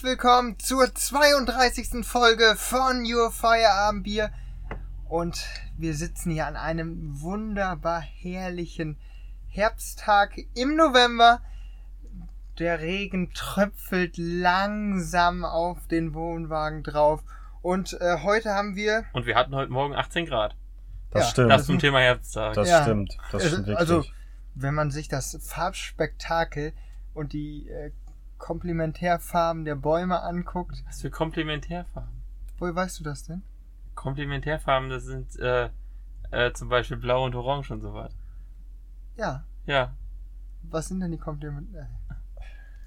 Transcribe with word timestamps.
Herzlich 0.00 0.12
willkommen 0.18 0.58
zur 0.58 0.94
32. 0.94 2.06
Folge 2.06 2.54
von 2.56 3.04
Your 3.04 3.30
Feierabendbier. 3.30 4.30
Und 5.10 5.44
wir 5.76 5.92
sitzen 5.94 6.30
hier 6.30 6.46
an 6.46 6.56
einem 6.56 7.20
wunderbar 7.20 8.00
herrlichen 8.00 8.96
Herbsttag 9.48 10.38
im 10.54 10.74
November. 10.74 11.42
Der 12.58 12.80
Regen 12.80 13.34
tröpfelt 13.34 14.14
langsam 14.16 15.44
auf 15.44 15.86
den 15.88 16.14
Wohnwagen 16.14 16.82
drauf. 16.82 17.22
Und 17.60 17.92
äh, 18.00 18.20
heute 18.22 18.54
haben 18.54 18.76
wir. 18.76 19.04
Und 19.12 19.26
wir 19.26 19.34
hatten 19.36 19.54
heute 19.54 19.70
Morgen 19.70 19.94
18 19.94 20.24
Grad. 20.24 20.56
Das 21.10 21.24
Ja, 21.24 21.28
stimmt. 21.30 21.50
Das 21.50 21.66
zum 21.66 21.78
Thema 21.78 22.00
Herbsttag. 22.00 22.54
Das 22.54 22.70
Ja. 22.70 22.84
stimmt. 22.84 23.18
Das 23.32 23.42
Also- 23.42 23.48
stimmt 23.48 23.66
wirklich. 23.66 23.78
also, 23.90 24.04
wenn 24.54 24.72
man 24.74 24.90
sich 24.90 25.08
das 25.08 25.36
Farbspektakel 25.42 26.72
und 27.12 27.34
die 27.34 27.68
äh, 27.68 27.90
Komplementärfarben 28.40 29.64
der 29.64 29.76
Bäume 29.76 30.22
anguckt. 30.22 30.82
Was 30.86 31.02
für 31.02 31.10
Komplementärfarben? 31.10 32.10
Woher 32.58 32.74
weißt 32.74 32.98
du 32.98 33.04
das 33.04 33.24
denn? 33.24 33.42
Komplementärfarben, 33.94 34.90
das 34.90 35.04
sind 35.04 35.38
äh, 35.38 35.68
äh, 36.32 36.52
zum 36.52 36.68
Beispiel 36.68 36.96
Blau 36.96 37.24
und 37.24 37.34
Orange 37.36 37.70
und 37.70 37.80
so 37.82 37.94
was. 37.94 38.12
Ja. 39.16 39.44
Ja. 39.66 39.92
Was 40.62 40.88
sind 40.88 41.00
denn 41.00 41.12
die 41.12 41.18
Komplementär? 41.18 41.88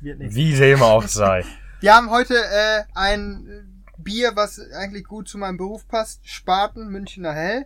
Wird 0.01 0.19
nichts. 0.19 0.35
Wie 0.35 0.53
dem 0.53 0.81
auch 0.81 1.03
sei. 1.03 1.45
Wir 1.79 1.95
haben 1.95 2.09
heute 2.09 2.35
äh, 2.35 2.83
ein 2.95 3.47
äh, 3.47 4.01
Bier, 4.01 4.31
was 4.35 4.59
eigentlich 4.71 5.05
gut 5.05 5.27
zu 5.27 5.37
meinem 5.37 5.57
Beruf 5.57 5.87
passt. 5.87 6.27
Spaten, 6.27 6.89
Münchner 6.89 7.33
Hell. 7.33 7.65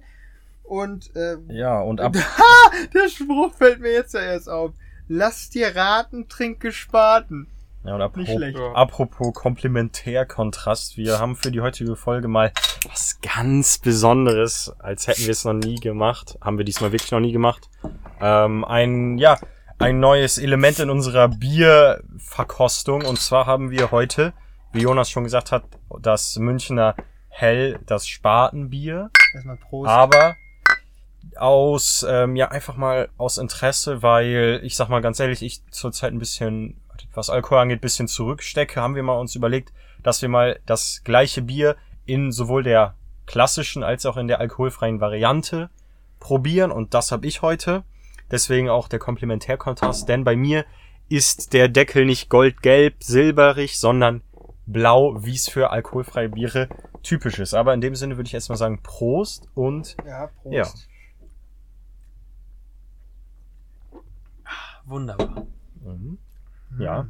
Und 0.63 1.15
äh, 1.15 1.37
Ja, 1.47 1.79
und 1.79 2.01
ab, 2.01 2.13
der 2.93 3.07
Spruch 3.09 3.53
fällt 3.53 3.79
mir 3.79 3.93
jetzt 3.93 4.13
ja 4.13 4.21
erst 4.21 4.49
auf. 4.49 4.73
Lass 5.07 5.49
dir 5.49 5.73
raten, 5.75 6.27
trinke 6.27 6.73
Spaten. 6.73 7.47
Ja, 7.87 7.95
und 7.95 8.01
apropos, 8.01 8.29
schlecht. 8.29 8.57
apropos 8.73 9.33
Komplementärkontrast. 9.33 10.97
Wir 10.97 11.19
haben 11.19 11.35
für 11.35 11.51
die 11.51 11.61
heutige 11.61 11.95
Folge 11.95 12.27
mal 12.27 12.51
was 12.89 13.19
ganz 13.21 13.77
Besonderes, 13.77 14.73
als 14.79 15.07
hätten 15.07 15.23
wir 15.23 15.31
es 15.31 15.45
noch 15.45 15.53
nie 15.53 15.75
gemacht. 15.75 16.37
Haben 16.41 16.57
wir 16.57 16.65
diesmal 16.65 16.91
wirklich 16.91 17.11
noch 17.11 17.21
nie 17.21 17.31
gemacht. 17.31 17.69
Ähm, 18.19 18.65
ein, 18.65 19.17
ja, 19.17 19.37
ein 19.79 19.99
neues 19.99 20.37
Element 20.37 20.79
in 20.79 20.89
unserer 20.89 21.29
Bierverkostung. 21.29 23.05
Und 23.05 23.19
zwar 23.19 23.45
haben 23.45 23.71
wir 23.71 23.91
heute, 23.91 24.33
wie 24.73 24.81
Jonas 24.81 25.09
schon 25.09 25.23
gesagt 25.23 25.51
hat, 25.51 25.63
das 26.01 26.37
Münchner 26.37 26.95
Hell, 27.29 27.79
das 27.85 28.07
Spatenbier. 28.07 29.11
Erstmal 29.33 29.57
Prost. 29.57 29.89
Aber 29.89 30.35
aus, 31.37 32.05
ähm, 32.09 32.35
ja, 32.35 32.49
einfach 32.49 32.75
mal 32.75 33.09
aus 33.17 33.37
Interesse, 33.37 34.01
weil 34.01 34.59
ich 34.63 34.75
sag 34.75 34.89
mal 34.89 35.01
ganz 35.01 35.19
ehrlich, 35.19 35.41
ich 35.41 35.61
zurzeit 35.71 36.11
ein 36.11 36.19
bisschen, 36.19 36.81
was 37.17 37.29
Alkohol 37.31 37.57
angeht, 37.57 37.81
bisschen 37.81 38.07
zurückstecke, 38.07 38.79
haben 38.79 38.95
wir 38.95 39.03
mal 39.03 39.19
uns 39.19 39.35
überlegt, 39.35 39.73
dass 40.03 40.21
wir 40.21 40.29
mal 40.29 40.59
das 40.67 41.01
gleiche 41.03 41.41
Bier 41.41 41.75
in 42.05 42.31
sowohl 42.31 42.63
der 42.63 42.95
klassischen 43.25 43.83
als 43.83 44.05
auch 44.05 44.17
in 44.17 44.27
der 44.27 44.39
alkoholfreien 44.39 45.01
Variante 45.01 45.69
probieren 46.19 46.71
und 46.71 46.93
das 46.93 47.11
habe 47.11 47.25
ich 47.25 47.41
heute. 47.41 47.83
Deswegen 48.29 48.69
auch 48.69 48.87
der 48.87 48.99
Komplementärkontrast, 48.99 50.07
denn 50.07 50.23
bei 50.23 50.35
mir 50.35 50.65
ist 51.09 51.53
der 51.53 51.69
Deckel 51.69 52.05
nicht 52.05 52.29
goldgelb, 52.29 53.01
silberig, 53.03 53.79
sondern 53.79 54.21
blau, 54.65 55.15
wie 55.23 55.35
es 55.35 55.49
für 55.49 55.71
alkoholfreie 55.71 56.29
Biere 56.29 56.69
typisch 57.01 57.39
ist. 57.39 57.53
Aber 57.53 57.73
in 57.73 57.81
dem 57.81 57.95
Sinne 57.95 58.17
würde 58.17 58.27
ich 58.27 58.33
erstmal 58.33 58.57
sagen 58.57 58.83
Prost 58.83 59.47
und 59.55 59.95
ja, 60.05 60.27
Prost. 60.27 60.53
Ja. 60.53 60.67
Wunderbar. 64.85 65.47
Mhm. 65.81 66.19
Ja. 66.79 67.07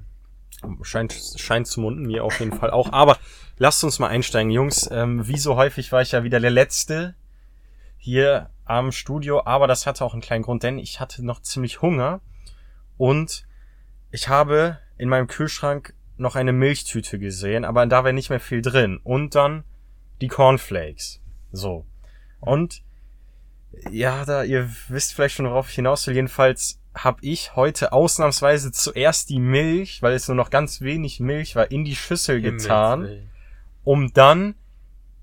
Scheint, 0.81 1.13
scheint 1.38 1.67
zu 1.67 1.81
munden, 1.81 2.03
mir 2.03 2.23
auf 2.23 2.39
jeden 2.39 2.53
Fall 2.53 2.72
auch. 2.72 2.91
Aber 2.91 3.17
lasst 3.57 3.83
uns 3.83 4.00
mal 4.00 4.07
einsteigen, 4.07 4.51
Jungs. 4.51 4.89
Ähm, 4.91 5.28
wie 5.28 5.38
so 5.38 5.55
häufig 5.55 5.91
war 5.91 6.01
ich 6.01 6.13
ja 6.13 6.23
wieder 6.23 6.39
der 6.39 6.50
Letzte 6.50 7.16
hier 7.97 8.50
am 8.66 8.91
Studio, 8.91 9.45
aber 9.45 9.67
das 9.67 9.85
hatte 9.85 10.03
auch 10.03 10.13
einen 10.13 10.22
kleinen 10.22 10.44
Grund, 10.44 10.63
denn 10.63 10.77
ich 10.79 11.00
hatte 11.00 11.25
noch 11.25 11.41
ziemlich 11.41 11.81
Hunger 11.81 12.22
und 12.97 13.45
ich 14.11 14.29
habe 14.29 14.79
in 14.97 15.09
meinem 15.09 15.27
Kühlschrank 15.27 15.94
noch 16.17 16.35
eine 16.35 16.53
Milchtüte 16.53 17.19
gesehen, 17.19 17.66
aber 17.66 17.85
da 17.85 18.03
wäre 18.03 18.13
nicht 18.13 18.29
mehr 18.29 18.39
viel 18.39 18.61
drin. 18.61 19.00
Und 19.03 19.35
dann 19.35 19.63
die 20.22 20.27
Cornflakes. 20.27 21.22
So. 21.51 21.85
Und 22.39 22.83
ja, 23.91 24.25
da, 24.25 24.44
ihr 24.44 24.69
wisst 24.88 25.13
vielleicht 25.13 25.35
schon, 25.35 25.45
worauf 25.45 25.69
ich 25.69 25.75
hinaus 25.75 26.07
will. 26.07 26.16
Jedenfalls 26.16 26.79
habe 26.97 27.19
ich 27.21 27.55
heute 27.55 27.93
ausnahmsweise 27.93 28.71
zuerst 28.71 29.29
die 29.29 29.39
Milch, 29.39 30.01
weil 30.01 30.13
es 30.13 30.27
nur 30.27 30.35
noch 30.35 30.49
ganz 30.49 30.81
wenig 30.81 31.19
Milch 31.19 31.55
war, 31.55 31.71
in 31.71 31.85
die 31.85 31.95
Schüssel 31.95 32.41
getan, 32.41 33.29
um 33.83 34.13
dann 34.13 34.55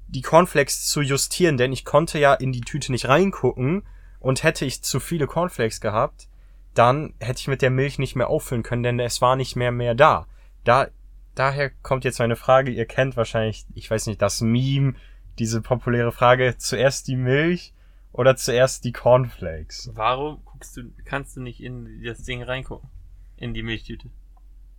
die 0.08 0.22
Cornflakes 0.22 0.86
zu 0.86 1.00
justieren, 1.00 1.56
denn 1.56 1.72
ich 1.72 1.84
konnte 1.84 2.18
ja 2.18 2.34
in 2.34 2.52
die 2.52 2.60
Tüte 2.60 2.92
nicht 2.92 3.08
reingucken 3.08 3.82
und 4.20 4.42
hätte 4.42 4.64
ich 4.64 4.82
zu 4.82 5.00
viele 5.00 5.26
Cornflakes 5.26 5.80
gehabt, 5.80 6.28
dann 6.74 7.14
hätte 7.20 7.40
ich 7.40 7.48
mit 7.48 7.62
der 7.62 7.70
Milch 7.70 7.98
nicht 7.98 8.16
mehr 8.16 8.28
auffüllen 8.28 8.62
können, 8.62 8.82
denn 8.82 9.00
es 9.00 9.20
war 9.20 9.36
nicht 9.36 9.56
mehr 9.56 9.72
mehr 9.72 9.94
da. 9.94 10.26
Da 10.64 10.88
daher 11.34 11.70
kommt 11.70 12.04
jetzt 12.04 12.18
meine 12.18 12.36
Frage, 12.36 12.70
ihr 12.70 12.86
kennt 12.86 13.16
wahrscheinlich, 13.16 13.66
ich 13.74 13.90
weiß 13.90 14.06
nicht, 14.06 14.22
das 14.22 14.40
Meme, 14.40 14.94
diese 15.38 15.60
populäre 15.60 16.12
Frage, 16.12 16.56
zuerst 16.58 17.08
die 17.08 17.16
Milch 17.16 17.74
oder 18.12 18.36
zuerst 18.36 18.84
die 18.84 18.92
Cornflakes? 18.92 19.90
Warum 19.94 20.40
guckst 20.64 20.76
du, 20.76 21.02
kannst 21.04 21.36
du 21.36 21.40
nicht 21.40 21.62
in 21.62 22.02
das 22.02 22.22
Ding 22.22 22.42
reingucken? 22.42 22.88
In 23.36 23.54
die 23.54 23.62
Milchtüte. 23.62 24.10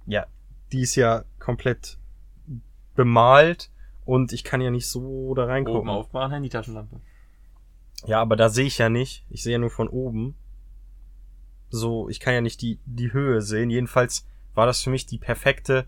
Ja, 0.05 0.27
die 0.71 0.81
ist 0.81 0.95
ja 0.95 1.23
komplett 1.39 1.97
bemalt 2.95 3.69
und 4.05 4.33
ich 4.33 4.43
kann 4.43 4.61
ja 4.61 4.71
nicht 4.71 4.87
so 4.87 5.33
da 5.35 5.43
Oben 5.43 5.51
reingucken. 5.51 5.89
aufmachen, 5.89 6.31
Handy-Taschenlampe. 6.31 7.01
Ja, 8.05 8.21
aber 8.21 8.35
da 8.35 8.49
sehe 8.49 8.65
ich 8.65 8.77
ja 8.77 8.89
nicht. 8.89 9.25
Ich 9.29 9.43
sehe 9.43 9.53
ja 9.53 9.57
nur 9.57 9.69
von 9.69 9.87
oben. 9.87 10.35
So, 11.69 12.07
ich 12.09 12.19
kann 12.19 12.33
ja 12.33 12.41
nicht 12.41 12.61
die, 12.61 12.79
die 12.85 13.11
Höhe 13.11 13.41
sehen. 13.41 13.69
Jedenfalls 13.69 14.27
war 14.53 14.65
das 14.65 14.81
für 14.81 14.89
mich 14.89 15.05
die 15.05 15.17
perfekte 15.17 15.87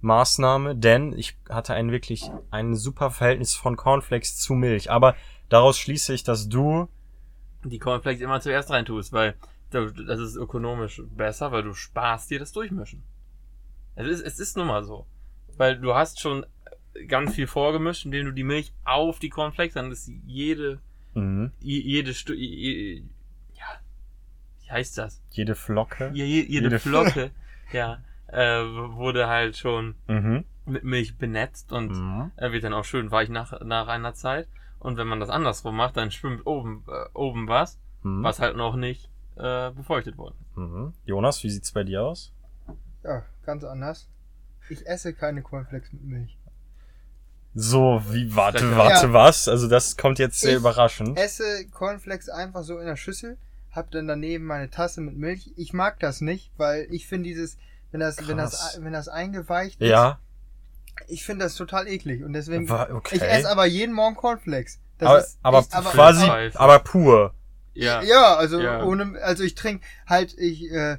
Maßnahme, 0.00 0.76
denn 0.76 1.12
ich 1.12 1.36
hatte 1.48 1.74
ein 1.74 1.90
wirklich 1.90 2.30
ein 2.50 2.74
super 2.74 3.10
Verhältnis 3.10 3.54
von 3.54 3.76
Cornflakes 3.76 4.38
zu 4.38 4.54
Milch. 4.54 4.90
Aber 4.90 5.16
daraus 5.48 5.78
schließe 5.78 6.14
ich, 6.14 6.24
dass 6.24 6.48
du, 6.48 6.88
Die 7.64 7.78
Cornflakes 7.78 8.22
immer 8.22 8.40
zuerst 8.40 8.70
reintust, 8.70 9.12
weil 9.12 9.34
da- 9.70 9.86
das 9.90 10.20
ist 10.20 10.36
ökonomisch 10.36 11.02
besser, 11.16 11.52
weil 11.52 11.62
du 11.62 11.74
sparst 11.74 12.30
dir 12.30 12.38
das 12.38 12.52
Durchmischen. 12.52 13.02
Es 13.94 14.06
ist, 14.06 14.22
es 14.22 14.38
ist 14.40 14.56
nun 14.56 14.66
mal 14.66 14.82
so. 14.84 15.06
Weil 15.56 15.78
du 15.78 15.94
hast 15.94 16.20
schon 16.20 16.46
ganz 17.06 17.34
viel 17.34 17.46
vorgemischt, 17.46 18.04
indem 18.04 18.26
du 18.26 18.32
die 18.32 18.44
Milch 18.44 18.72
auf 18.84 19.18
die 19.18 19.28
Cornflakes, 19.28 19.74
dann 19.74 19.92
ist 19.92 20.10
jede, 20.26 20.80
mhm, 21.14 21.52
je- 21.60 21.80
jede, 21.82 22.14
Stu 22.14 22.32
ja, 22.32 23.66
wie 24.62 24.70
heißt 24.70 24.96
das? 24.98 25.22
jede 25.30 25.54
Flocke, 25.54 26.10
Je, 26.14 26.24
je, 26.24 26.40
jede, 26.42 26.64
Jede- 26.66 26.78
Flocke, 26.78 27.30
ja, 27.72 28.02
äh, 28.28 28.62
wurde 28.64 29.28
halt 29.28 29.56
schon 29.56 29.94
mhm, 30.08 30.44
mit 30.66 30.82
Milch 30.84 31.16
benetzt 31.16 31.72
und 31.72 31.90
mhm. 31.92 32.30
er 32.36 32.52
wird 32.52 32.64
dann 32.64 32.72
auch 32.74 32.84
schön 32.84 33.10
weich 33.10 33.28
nach, 33.28 33.60
nach 33.60 33.88
einer 33.88 34.14
Zeit. 34.14 34.48
Und 34.80 34.96
wenn 34.96 35.06
man 35.06 35.20
das 35.20 35.28
andersrum 35.30 35.76
macht, 35.76 35.96
dann 35.96 36.10
schwimmt 36.10 36.46
oben, 36.46 36.84
äh, 36.88 37.08
oben 37.14 37.46
was, 37.48 37.78
Mhm. 38.02 38.22
was 38.24 38.40
halt 38.40 38.56
noch 38.56 38.76
nicht 38.76 39.08
äh, 39.36 39.70
befeuchtet 39.70 40.18
wurde. 40.18 40.34
Mhm. 40.56 40.92
Jonas, 41.04 41.42
wie 41.44 41.50
sieht's 41.50 41.72
bei 41.72 41.84
dir 41.84 42.02
aus? 42.02 42.32
Ja, 43.04 43.22
ganz 43.44 43.62
anders. 43.64 44.08
Ich 44.68 44.86
esse 44.86 45.14
keine 45.14 45.40
Cornflakes 45.42 45.92
mit 45.92 46.04
Milch. 46.04 46.36
So, 47.54 48.02
wie, 48.10 48.34
warte, 48.36 48.76
warte, 48.76 49.06
Ja. 49.08 49.12
was? 49.12 49.48
Also 49.48 49.68
das 49.68 49.96
kommt 49.96 50.18
jetzt 50.18 50.40
sehr 50.40 50.52
Ich 50.52 50.56
überraschend. 50.58 51.18
Esse 51.18 51.66
Cornflakes 51.70 52.28
einfach 52.28 52.62
so 52.62 52.78
in 52.78 52.86
der 52.86 52.96
Schüssel, 52.96 53.38
hab 53.72 53.90
dann 53.90 54.06
daneben 54.06 54.44
meine 54.44 54.70
Tasse 54.70 55.00
mit 55.00 55.16
Milch. 55.16 55.52
Ich 55.56 55.72
mag 55.72 55.98
das 56.00 56.20
nicht, 56.20 56.52
weil 56.58 56.86
ich 56.90 57.06
finde 57.08 57.28
dieses, 57.28 57.56
wenn 57.90 58.00
das, 58.00 58.26
wenn 58.28 58.36
das, 58.36 58.52
Krass. 58.52 58.78
wenn 58.82 58.92
das 58.92 59.08
eingeweicht 59.08 59.80
ist, 59.80 59.88
Ja, 59.88 60.20
ich 61.08 61.24
finde 61.24 61.44
das 61.44 61.54
total 61.54 61.88
eklig 61.88 62.22
und 62.24 62.32
deswegen, 62.32 62.68
Wa- 62.68 62.88
okay. 62.92 63.16
ich 63.16 63.22
esse 63.22 63.50
aber 63.50 63.66
jeden 63.66 63.94
Morgen 63.94 64.16
Cornflakes. 64.16 64.78
Das 64.98 65.08
aber, 65.08 65.18
ist 65.20 65.38
aber 65.42 65.58
echt- 65.60 65.74
aber, 65.74 65.90
quasi, 65.90 66.26
Pfeife. 66.26 66.60
aber 66.60 66.78
pur. 66.80 67.34
Ja. 67.74 68.02
Ja, 68.02 68.34
also 68.36 68.60
Ja. 68.60 68.82
ohne, 68.84 69.18
also 69.22 69.42
ich 69.44 69.54
trinke 69.54 69.84
halt, 70.06 70.34
ich 70.36 70.70
äh, 70.70 70.98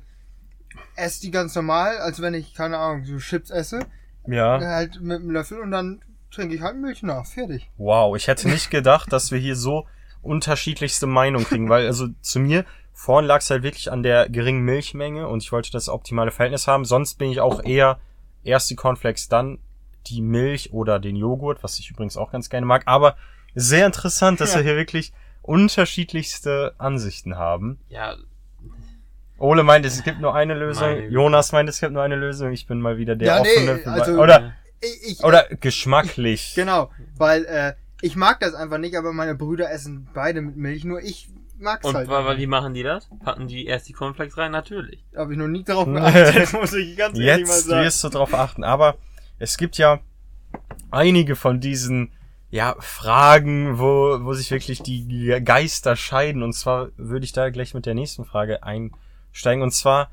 esse 0.96 1.22
die 1.22 1.32
ganz 1.32 1.54
normal, 1.56 1.98
als 1.98 2.22
wenn 2.22 2.34
ich, 2.34 2.54
keine 2.54 2.78
Ahnung, 2.78 3.04
so 3.06 3.18
Chips 3.18 3.50
esse, 3.52 3.80
Ja. 4.28 4.60
halt 4.60 5.02
mit 5.02 5.20
einem 5.20 5.30
Löffel 5.32 5.60
und 5.60 5.72
dann 5.72 6.02
trinke 6.32 6.56
ich 6.56 6.62
halt 6.62 6.78
Milch 6.78 7.04
nach, 7.04 7.26
fertig. 7.26 7.70
Wow, 7.78 8.16
ich 8.16 8.28
hätte 8.28 8.48
nicht 8.50 8.72
gedacht, 8.72 9.12
dass 9.12 9.32
wir 9.32 9.38
hier 9.40 9.56
so 9.56 9.86
unterschiedlichste 10.22 11.08
Meinungen 11.08 11.46
kriegen, 11.46 11.70
weil 11.70 11.86
also 11.88 12.08
zu 12.22 12.40
mir 12.40 12.64
vorhin 12.94 13.28
lag 13.28 13.40
es 13.42 13.50
halt 13.50 13.64
wirklich 13.64 13.92
an 13.92 14.04
der 14.04 14.30
geringen 14.30 14.62
Milchmenge 14.62 15.28
und 15.28 15.42
ich 15.44 15.52
wollte 15.52 15.72
das 15.72 15.90
optimale 15.90 16.32
Verhältnis 16.32 16.68
haben. 16.68 16.86
Sonst 16.86 17.16
bin 17.18 17.32
ich 17.32 17.40
auch 17.42 17.64
eher 17.64 18.00
erst 18.44 18.70
die 18.70 18.76
Cornflakes, 18.76 19.28
dann 19.30 19.58
die 20.08 20.22
Milch 20.22 20.74
oder 20.74 21.00
den 21.00 21.16
Joghurt, 21.16 21.64
was 21.64 21.80
ich 21.80 21.90
übrigens 21.92 22.18
auch 22.18 22.32
ganz 22.32 22.50
gerne 22.50 22.66
mag. 22.66 22.84
Aber 22.86 23.16
sehr 23.56 23.86
interessant, 23.86 24.40
dass 24.42 24.52
Ja. 24.54 24.60
wir 24.60 24.64
hier 24.66 24.76
wirklich 24.76 25.14
unterschiedlichste 25.42 26.74
Ansichten 26.78 27.38
haben. 27.38 27.80
Ja, 27.90 28.16
Ole 29.38 29.64
meint, 29.64 29.86
es 29.86 30.04
gibt 30.04 30.20
nur 30.22 30.36
eine 30.36 30.54
Lösung. 30.54 30.88
Meine. 30.88 31.08
Jonas 31.08 31.52
meint, 31.52 31.68
es 31.68 31.80
gibt 31.80 31.94
nur 31.94 32.04
eine 32.04 32.16
Lösung. 32.16 32.52
Ich 32.52 32.68
bin 32.68 32.80
mal 32.80 32.98
wieder 32.98 33.16
der 33.16 33.28
Ja, 33.28 33.42
nee, 33.42 33.50
offene. 33.58 33.78
für- 33.80 33.92
also- 33.92 34.20
oder 34.22 34.54
Ich, 34.84 35.12
ich, 35.20 35.24
Oder 35.24 35.46
geschmacklich. 35.60 36.54
Genau, 36.56 36.90
weil 37.16 37.46
äh, 37.46 37.74
ich 38.02 38.16
mag 38.16 38.40
das 38.40 38.56
einfach 38.56 38.80
nicht, 38.80 38.96
aber 38.96 39.14
meine 39.14 39.36
Brüder 39.36 39.70
essen 39.72 40.08
beide 40.14 40.42
mit 40.42 40.58
Milch, 40.58 40.84
nur 40.86 41.02
ich 41.04 41.30
mag's 41.60 41.86
Und 41.86 41.94
halt. 41.96 42.08
nicht. 42.10 42.38
wie 42.40 42.48
machen 42.48 42.74
die 42.74 42.82
das? 42.82 43.08
Packen 43.24 43.48
die 43.48 43.66
erst 43.68 43.88
die 43.90 43.94
Cornflakes 43.94 44.38
rein? 44.40 44.52
Natürlich. 44.52 45.06
Habe 45.16 45.34
ich 45.34 45.38
noch 45.40 45.48
nie 45.48 45.64
darauf 45.64 45.86
geachtet, 45.92 46.54
muss 46.54 46.74
ich 46.74 46.98
ganz 46.98 47.16
ehrlich 47.20 47.46
mal 47.48 47.54
Jetzt 47.54 47.66
sagen. 47.68 47.84
wirst 47.86 48.04
du 48.04 48.10
drauf 48.10 48.34
achten. 48.34 48.64
Aber 48.64 48.96
es 49.42 49.58
gibt 49.58 49.78
ja 49.78 50.00
einige 50.92 51.36
von 51.36 51.60
diesen 51.60 52.12
ja, 52.52 52.76
Fragen, 52.80 53.80
wo, 53.80 54.20
wo 54.24 54.34
sich 54.34 54.52
wirklich 54.52 54.84
die 54.84 55.42
Geister 55.44 55.96
scheiden. 55.96 56.44
Und 56.44 56.54
zwar 56.54 56.90
würde 56.96 57.26
ich 57.26 57.32
da 57.32 57.50
gleich 57.50 57.74
mit 57.74 57.86
der 57.86 57.96
nächsten 57.96 58.24
Frage 58.24 58.62
einsteigen. 58.62 59.64
Und 59.64 59.72
zwar 59.72 60.12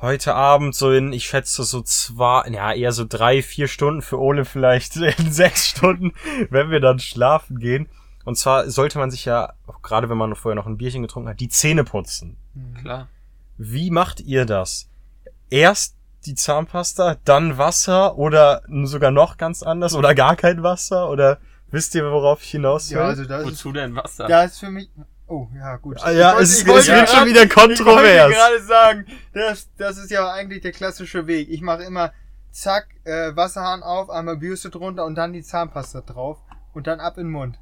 heute 0.00 0.34
Abend 0.34 0.74
so 0.74 0.90
in, 0.90 1.12
ich 1.12 1.26
schätze 1.26 1.64
so 1.64 1.82
zwei, 1.82 2.48
ja, 2.48 2.72
eher 2.72 2.92
so 2.92 3.04
drei, 3.06 3.42
vier 3.42 3.68
Stunden 3.68 4.00
für 4.00 4.18
Ole 4.18 4.46
vielleicht 4.46 4.96
in 5.18 5.32
sechs 5.32 5.68
Stunden, 5.68 6.12
wenn 6.48 6.70
wir 6.70 6.80
dann 6.80 6.98
schlafen 6.98 7.58
gehen. 7.58 7.88
Und 8.24 8.38
zwar 8.38 8.70
sollte 8.70 8.98
man 8.98 9.10
sich 9.10 9.26
ja, 9.26 9.52
gerade 9.82 10.08
wenn 10.08 10.18
man 10.18 10.34
vorher 10.34 10.56
noch 10.56 10.66
ein 10.66 10.78
Bierchen 10.78 11.02
getrunken 11.02 11.28
hat, 11.28 11.40
die 11.40 11.48
Zähne 11.48 11.84
putzen. 11.84 12.38
Klar. 12.80 13.08
Wie 13.58 13.90
macht 13.90 14.20
ihr 14.20 14.46
das? 14.46 14.88
Erst 15.50 15.95
die 16.26 16.34
Zahnpasta, 16.34 17.16
dann 17.24 17.58
Wasser 17.58 18.18
oder 18.18 18.62
sogar 18.84 19.10
noch 19.10 19.36
ganz 19.36 19.62
anders 19.62 19.94
oder 19.94 20.14
gar 20.14 20.36
kein 20.36 20.62
Wasser 20.62 21.08
oder 21.10 21.38
wisst 21.70 21.94
ihr, 21.94 22.04
worauf 22.10 22.42
ich 22.42 22.50
hinaus 22.50 22.90
will? 22.90 22.98
Ja, 22.98 23.04
also 23.04 23.24
das 23.24 23.42
ist, 23.42 23.46
Wozu 23.48 23.72
denn 23.72 23.94
Wasser? 23.96 24.26
das 24.28 24.52
ist 24.52 24.60
für 24.60 24.70
mich. 24.70 24.90
Oh, 25.28 25.48
ja, 25.56 25.76
gut. 25.76 25.96
Ah, 26.02 26.10
ja, 26.12 26.34
Ich 26.34 26.40
es, 26.42 26.60
ich 26.62 26.66
wollte 26.68 26.80
es 26.82 26.86
wird 26.88 26.98
grad- 27.06 27.08
schon 27.10 27.28
wieder 27.28 27.42
Ich 27.44 27.56
wollte 27.56 27.74
kontrovers. 27.84 28.32
gerade 28.32 28.62
sagen, 28.62 29.06
das, 29.34 29.68
das 29.76 29.98
ist 29.98 30.10
ja 30.10 30.30
eigentlich 30.30 30.62
der 30.62 30.70
klassische 30.72 31.26
Weg. 31.26 31.48
Ich 31.50 31.62
mache 31.62 31.82
immer 31.82 32.12
zack, 32.52 32.86
äh, 33.04 33.34
Wasserhahn 33.34 33.82
auf, 33.82 34.08
einmal 34.08 34.36
Bürste 34.36 34.70
drunter 34.70 35.04
und 35.04 35.16
dann 35.16 35.32
die 35.32 35.42
Zahnpasta 35.42 36.02
drauf 36.02 36.38
und 36.74 36.86
dann 36.86 37.00
ab 37.00 37.18
in 37.18 37.24
den 37.24 37.32
Mund. 37.32 37.58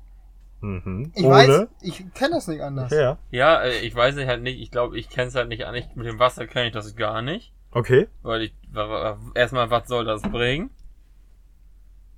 Mhm. 0.61 1.13
Ich 1.15 1.25
Ole? 1.25 1.35
weiß, 1.35 1.67
ich 1.83 2.05
kenne 2.15 2.35
das 2.37 2.49
nicht 2.49 2.61
anders. 2.63 2.91
Ja. 2.93 3.19
Ja, 3.31 3.63
äh, 3.63 3.79
ich 3.81 3.95
weiß 3.95 4.15
nicht 4.15 4.29
halt 4.29 4.43
nicht. 4.43 4.61
Ich 4.61 4.71
glaube, 4.71 4.99
ich 4.99 5.09
kenne 5.11 5.29
es 5.29 5.35
halt 5.35 5.49
nicht 5.49 5.65
an. 5.67 5.75
Ich, 5.75 5.87
mit 5.95 6.07
dem 6.07 6.19
Wasser 6.19 6.47
kenne 6.47 6.67
ich 6.69 6.73
das 6.73 6.95
gar 6.97 7.23
nicht. 7.23 7.53
Okay. 7.75 8.09
Weil 8.23 8.43
ich, 8.43 8.55
wa- 8.73 8.89
wa- 8.89 9.19
erstmal, 9.35 9.69
was 9.71 9.89
soll 9.89 10.05
das 10.05 10.23
bringen? 10.23 10.71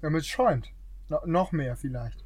Damit 0.02 0.20
es 0.22 0.26
schäumt. 0.28 0.68
No, 1.08 1.20
noch 1.24 1.52
mehr 1.52 1.76
vielleicht. 1.76 2.24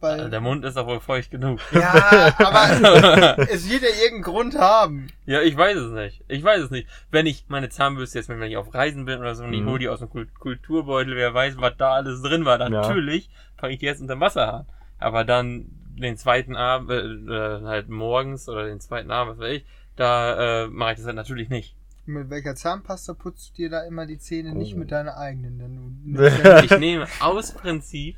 Weil, 0.00 0.12
Also 0.20 0.28
der 0.30 0.40
Mund 0.40 0.64
ist 0.64 0.76
doch 0.76 0.86
wohl 0.86 1.00
feucht 1.00 1.32
genug. 1.32 1.58
ja, 1.72 1.92
aber 2.38 3.38
es 3.50 3.68
wird 3.68 3.82
ja 3.82 3.88
irgendeinen 3.88 4.22
Grund 4.22 4.54
haben. 4.56 5.08
Ja, 5.26 5.42
ich 5.42 5.56
weiß 5.56 5.76
es 5.76 5.90
nicht. 5.92 6.24
Ich 6.28 6.44
weiß 6.44 6.62
es 6.62 6.70
nicht. 6.70 6.88
Wenn 7.10 7.26
ich 7.26 7.46
meine 7.48 7.68
Zahnbürste 7.68 8.18
jetzt, 8.18 8.28
wenn 8.28 8.40
ich 8.42 8.56
auf 8.56 8.72
Reisen 8.72 9.06
bin 9.06 9.18
oder 9.18 9.34
so, 9.34 9.42
und 9.42 9.52
ich 9.54 9.62
Mhm. 9.62 9.66
hole 9.70 9.78
die 9.80 9.88
aus 9.88 9.98
dem 9.98 10.08
Kult- 10.08 10.32
Kulturbeutel, 10.38 11.16
wer 11.16 11.34
weiß, 11.34 11.56
was 11.58 11.76
da 11.78 11.94
alles 11.94 12.22
drin 12.22 12.44
war, 12.44 12.58
dann 12.58 12.72
Ja. 12.72 12.82
natürlich 12.82 13.28
fange 13.56 13.72
ich 13.72 13.80
die 13.80 13.86
jetzt 13.86 14.00
unter 14.00 14.14
dem 14.14 14.20
Wasserhahn. 14.20 14.66
Aber 15.00 15.24
dann 15.24 15.66
den 15.96 16.16
zweiten 16.16 16.54
Abend, 16.54 16.90
äh, 16.90 17.00
äh, 17.00 17.62
halt 17.64 17.88
morgens 17.88 18.48
oder 18.48 18.66
den 18.66 18.78
zweiten 18.78 19.10
Abend, 19.10 19.32
was 19.32 19.40
weiß 19.40 19.56
ich, 19.56 19.66
da 19.96 20.62
äh, 20.64 20.68
mache 20.68 20.92
ich 20.92 20.96
das 20.98 21.06
halt 21.06 21.16
natürlich 21.16 21.48
nicht. 21.48 21.74
Mit 22.08 22.30
welcher 22.30 22.54
Zahnpasta 22.54 23.12
putzt 23.12 23.50
du 23.50 23.56
dir 23.56 23.68
da 23.70 23.82
immer 23.84 24.06
die 24.06 24.18
Zähne? 24.18 24.54
Nicht 24.54 24.74
Oh. 24.74 24.78
mit 24.78 24.90
deiner 24.90 25.18
eigenen, 25.18 25.58
denn 25.58 26.14
du 26.14 26.24
Ich 26.64 26.70
nehme 26.78 27.06
aus 27.20 27.52
Prinzip 27.52 28.16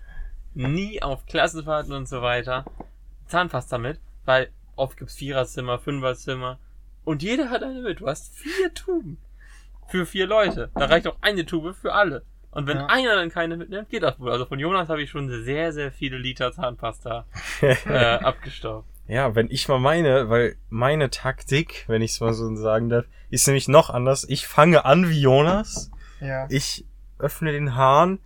nie 0.55 1.03
auf 1.03 1.27
Klassenfahrten 1.27 1.93
und 1.93 2.09
so 2.09 2.23
weiter 2.23 2.65
Zahnpasta 3.27 3.79
mit, 3.79 3.99
weil 4.25 4.51
oft 4.77 4.97
gibt's 4.97 5.17
Viererzimmer, 5.17 5.81
Fünferzimmer 5.81 6.59
und 7.05 7.23
jeder 7.25 7.51
hat 7.51 7.65
eine 7.65 7.81
mit. 7.83 8.01
Du 8.01 8.07
hast 8.07 8.33
vier 8.37 8.73
Tuben 8.75 9.19
für 9.89 10.07
vier 10.07 10.29
Leute. 10.29 10.71
Da 10.77 10.85
reicht 10.87 11.09
auch 11.09 11.17
eine 11.21 11.45
Tube 11.45 11.75
für 11.75 11.93
alle. 11.93 12.23
Und 12.53 12.69
wenn 12.69 12.77
Ja. 12.79 12.87
einer 12.87 13.17
dann 13.17 13.31
keine 13.31 13.57
mitnimmt, 13.57 13.89
geht 13.91 14.05
das 14.05 14.21
wohl. 14.21 14.31
Also 14.31 14.45
von 14.47 14.59
Jonas 14.61 14.89
habe 14.89 15.03
ich 15.03 15.11
schon 15.11 15.29
sehr, 15.45 15.73
sehr 15.73 15.91
viele 15.91 16.17
Liter 16.19 16.53
Zahnpasta 16.53 17.27
äh, 17.61 18.05
abgestaubt. 18.19 18.89
Ja, 19.11 19.35
wenn 19.35 19.51
ich 19.51 19.67
mal 19.67 19.81
meine, 19.81 20.31
weil 20.31 20.55
meine 20.69 21.11
Taktik, 21.11 21.85
wenn 21.89 22.01
ich 22.01 22.13
es 22.13 22.21
mal 22.21 22.33
so 22.33 22.55
sagen 22.55 22.89
darf, 22.89 23.07
ist 23.29 23.45
nämlich 23.49 23.67
noch 23.67 23.91
anders. 23.91 24.25
Ich 24.29 24.47
fange 24.47 24.85
an 24.85 25.09
wie 25.09 25.21
Jonas. 25.21 25.91
ja. 26.21 26.47
Ich 26.49 26.87
öffne 27.19 27.51
den 27.51 27.75
Hahn, 27.75 28.21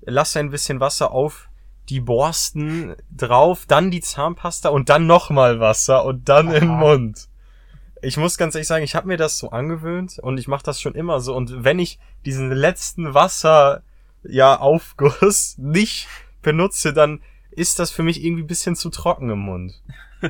lasse 0.00 0.38
ein 0.38 0.50
bisschen 0.50 0.78
Wasser 0.78 1.10
auf 1.10 1.48
die 1.88 2.00
Borsten 2.00 2.94
drauf, 3.10 3.64
dann 3.66 3.90
die 3.90 4.00
Zahnpasta 4.00 4.68
und 4.68 4.88
dann 4.88 5.08
nochmal 5.08 5.58
Wasser 5.58 6.04
und 6.04 6.28
dann 6.28 6.46
in 6.46 6.60
den 6.60 6.70
Aha. 6.70 6.78
Mund. 6.78 7.28
Ich 8.00 8.16
muss 8.16 8.38
ganz 8.38 8.54
ehrlich 8.54 8.68
sagen, 8.68 8.84
ich 8.84 8.94
habe 8.94 9.08
mir 9.08 9.16
das 9.16 9.38
so 9.38 9.50
angewöhnt 9.50 10.20
und 10.20 10.38
ich 10.38 10.46
mache 10.46 10.62
das 10.62 10.80
schon 10.80 10.94
immer 10.94 11.18
so. 11.18 11.34
Und 11.34 11.64
wenn 11.64 11.80
ich 11.80 11.98
diesen 12.24 12.52
letzten 12.52 13.12
Wasser, 13.12 13.82
ja, 14.22 14.56
Aufguss 14.56 15.56
nicht 15.58 16.06
benutze, 16.42 16.92
dann 16.92 17.22
ist 17.50 17.78
das 17.78 17.90
für 17.90 18.02
mich 18.02 18.22
irgendwie 18.24 18.42
ein 18.42 18.46
bisschen 18.46 18.76
zu 18.76 18.90
trocken 18.90 19.30
im 19.30 19.38
Mund. 19.40 19.80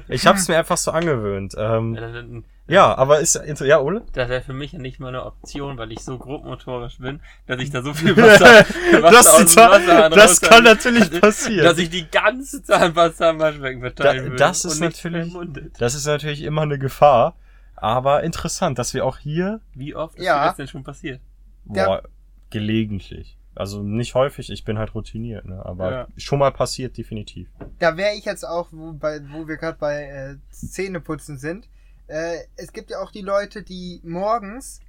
Ich 0.08 0.26
habe 0.26 0.38
es 0.38 0.48
mir 0.48 0.58
einfach 0.58 0.76
so 0.76 0.90
angewöhnt. 0.90 1.54
Ähm, 1.56 1.94
Ja, 1.94 2.12
dann- 2.12 2.44
ja, 2.66 2.94
aber 2.98 3.20
ist 3.20 3.40
ja, 3.64 3.80
Ole? 3.80 4.02
Das 4.12 4.28
wäre 4.28 4.42
für 4.42 4.52
mich 4.52 4.72
ja 4.72 4.78
nicht 4.78 5.00
mal 5.00 5.08
eine 5.08 5.24
Option, 5.24 5.78
weil 5.78 5.90
ich 5.90 6.00
so 6.00 6.18
grobmotorisch 6.18 6.98
bin, 6.98 7.20
dass 7.46 7.58
ich 7.62 7.70
da 7.70 7.80
so 7.80 7.94
viel 7.94 8.14
Wasser, 8.14 8.44
Wasser 9.02 9.10
das, 9.10 9.26
aus 9.26 9.54
dem 9.54 9.56
Wasserhahn 9.56 10.12
das 10.12 10.40
kann 10.42 10.64
natürlich 10.64 11.10
passieren. 11.20 11.64
dass 11.64 11.78
ich 11.78 11.88
die 11.88 12.06
ganze 12.10 12.62
Zahnpasta 12.62 13.30
am 13.30 13.38
Waschbecken 13.38 13.80
verteilen 13.80 14.16
Da- 14.18 14.22
würde. 14.24 14.36
das 14.36 14.64
ist 14.66 14.80
natürlich-. 14.80 15.32
Das 15.78 15.94
ist 15.94 16.04
natürlich 16.06 16.42
immer 16.42 16.62
eine 16.62 16.78
Gefahr. 16.78 17.36
Aber 17.74 18.22
interessant, 18.24 18.78
dass 18.78 18.92
wir 18.92 19.06
auch 19.06 19.16
hier, 19.18 19.60
Wie 19.74 19.94
oft 19.94 20.16
ist 20.18 20.24
Ja. 20.26 20.40
dir 20.42 20.46
das 20.48 20.56
denn 20.56 20.68
schon 20.68 20.84
passiert? 20.84 21.20
Boah, 21.64 22.02
gelegentlich. 22.50 23.38
Also 23.58 23.82
nicht 23.82 24.14
häufig, 24.14 24.50
ich 24.50 24.64
bin 24.64 24.78
halt 24.78 24.94
routiniert, 24.94 25.44
ne? 25.44 25.64
aber 25.64 25.90
Ja. 25.90 26.08
schon 26.16 26.38
mal 26.38 26.52
passiert, 26.52 26.96
definitiv. 26.96 27.49
Da 27.81 27.96
wäre 27.96 28.14
ich 28.14 28.25
jetzt 28.25 28.44
auch, 28.46 28.69
wo, 28.70 28.93
bei, 28.93 29.20
wo 29.32 29.49
wir 29.49 29.56
gerade 29.56 29.78
bei 29.78 30.05
äh, 30.05 30.37
Zähneputzen 30.50 31.38
sind. 31.38 31.69
Äh, 32.06 32.38
es 32.56 32.72
gibt 32.72 32.90
ja 32.90 33.00
auch 33.00 33.10
die 33.10 33.20
Leute, 33.22 33.62
die 33.62 34.00
morgens 34.05 34.81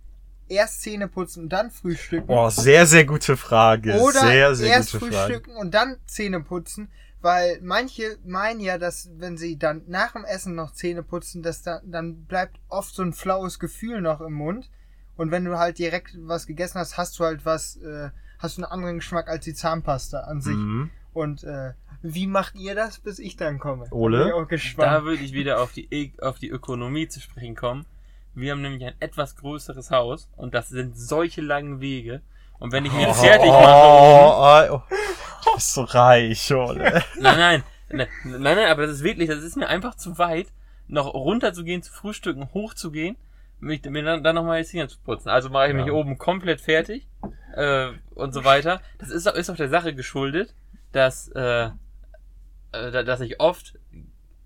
erst 0.48 0.82
Zähne 0.82 1.08
putzen 1.08 1.44
und 1.44 1.50
dann 1.50 1.72
frühstücken. 1.72 2.28
Boah, 2.28 2.52
sehr, 2.52 2.86
sehr 2.86 3.06
gute 3.06 3.38
Frage. 3.38 4.00
Oder 4.00 4.20
sehr, 4.20 4.56
sehr 4.56 4.70
erst 4.70 4.92
gute 4.94 5.06
Frage. 5.06 5.16
frühstücken 5.16 5.56
und 5.56 5.74
dann 5.74 5.98
Zähne 6.06 6.42
putzen, 6.42 6.90
weil 7.22 7.60
manche 7.62 8.18
meinen 8.24 8.60
ja, 8.60 8.78
dass 8.78 9.10
wenn 9.18 9.38
sie 9.38 9.58
dann 9.58 9.84
nach 9.88 10.14
dem 10.14 10.26
Essen 10.26 10.56
noch 10.56 10.74
Zähne 10.74 11.04
putzen, 11.04 11.44
dass 11.44 11.62
da, 11.64 11.82
dann 11.86 12.26
bleibt 12.26 12.60
oft 12.68 12.94
so 12.94 13.02
ein 13.04 13.14
flaues 13.14 13.60
Gefühl 13.60 14.02
noch 14.02 14.22
im 14.22 14.34
Mund. 14.34 14.70
Und 15.18 15.32
wenn 15.32 15.44
du 15.44 15.58
halt 15.58 15.80
direkt 15.80 16.18
was 16.22 16.48
gegessen 16.48 16.80
hast, 16.80 16.98
hast 16.98 17.20
du 17.20 17.26
halt 17.26 17.46
was, 17.46 17.76
äh, 17.78 18.10
hast 18.40 18.58
du 18.58 18.64
einen 18.64 18.72
anderen 18.72 18.98
Geschmack 18.98 19.28
als 19.30 19.46
die 19.46 19.54
Zahnpasta 19.54 20.22
an 20.22 20.42
sich. 20.42 20.56
Mhm. 20.56 20.90
Und 21.14 21.44
äh, 21.44 21.74
wie 22.02 22.28
macht 22.28 22.56
ihr 22.56 22.76
das, 22.76 23.00
bis 23.00 23.20
ich 23.20 23.36
dann 23.36 23.60
komme? 23.60 23.88
Ole? 23.92 24.20
Bin 24.20 24.58
ich 24.58 24.78
auch 24.78 24.82
Da 24.84 25.04
würde 25.04 25.22
ich 25.24 25.34
wieder 25.34 25.62
auf 25.62 25.74
die, 25.74 26.14
auf 26.22 26.40
die 26.40 26.50
Ökonomie 26.50 27.08
zu 27.08 27.20
sprechen 27.20 27.56
kommen. 27.56 27.86
Wir 28.34 28.54
haben 28.54 28.62
nämlich 28.62 28.86
ein 28.86 28.94
etwas 29.00 29.36
größeres 29.36 29.92
Haus 29.92 30.30
und 30.38 30.54
das 30.54 30.70
sind 30.70 30.98
solche 30.98 31.42
langen 31.42 31.82
Wege. 31.82 32.22
Und 32.60 32.72
wenn 32.72 32.86
ich 32.86 32.94
mir 32.94 33.08
Oh, 33.10 33.14
fertig 33.14 33.50
oh, 33.50 33.54
mache, 33.62 34.70
oh, 34.72 34.76
oh, 34.76 34.96
du 35.46 35.54
bist 35.56 35.74
so 35.74 35.84
reich, 35.84 36.54
Ole. 36.54 37.04
Nein, 37.20 37.38
nein, 37.38 37.64
nein, 37.90 38.08
nein, 38.24 38.42
nein, 38.42 38.70
aber 38.70 38.84
das 38.84 38.98
ist 38.98 39.04
wirklich, 39.04 39.30
das 39.30 39.44
ist 39.44 39.58
mir 39.58 39.68
einfach 39.68 39.96
zu 39.96 40.18
weit, 40.18 40.48
noch 40.88 41.14
runter 41.14 41.54
zu 41.54 41.64
gehen, 41.64 41.82
zu 41.82 41.92
frühstücken, 41.92 42.50
hoch 42.54 42.74
zu 42.74 42.92
gehen, 42.92 43.16
mich, 43.60 43.84
mir 43.84 44.04
dann, 44.04 44.24
dann 44.24 44.36
nochmal 44.36 44.62
die 44.62 44.68
Zähne 44.68 44.88
zu 44.88 45.00
putzen. 45.00 45.30
Also 45.30 45.50
mache 45.50 45.70
ich 45.70 45.74
mich 45.74 45.88
Ja. 45.88 45.94
oben 45.94 46.18
komplett 46.18 46.62
fertig 46.62 47.08
äh, 47.56 47.92
und 48.16 48.34
so 48.34 48.44
weiter. 48.44 48.82
Das 48.98 49.10
ist, 49.10 49.28
auch- 49.28 49.36
ist 49.36 49.50
auch 49.50 49.56
der 49.56 49.70
Sache 49.70 49.94
geschuldet, 49.94 50.54
dass, 50.92 51.28
äh, 51.30 51.66
äh, 51.66 51.72
da- 52.92 53.04
dass 53.04 53.22
ich 53.22 53.40
oft, 53.40 53.78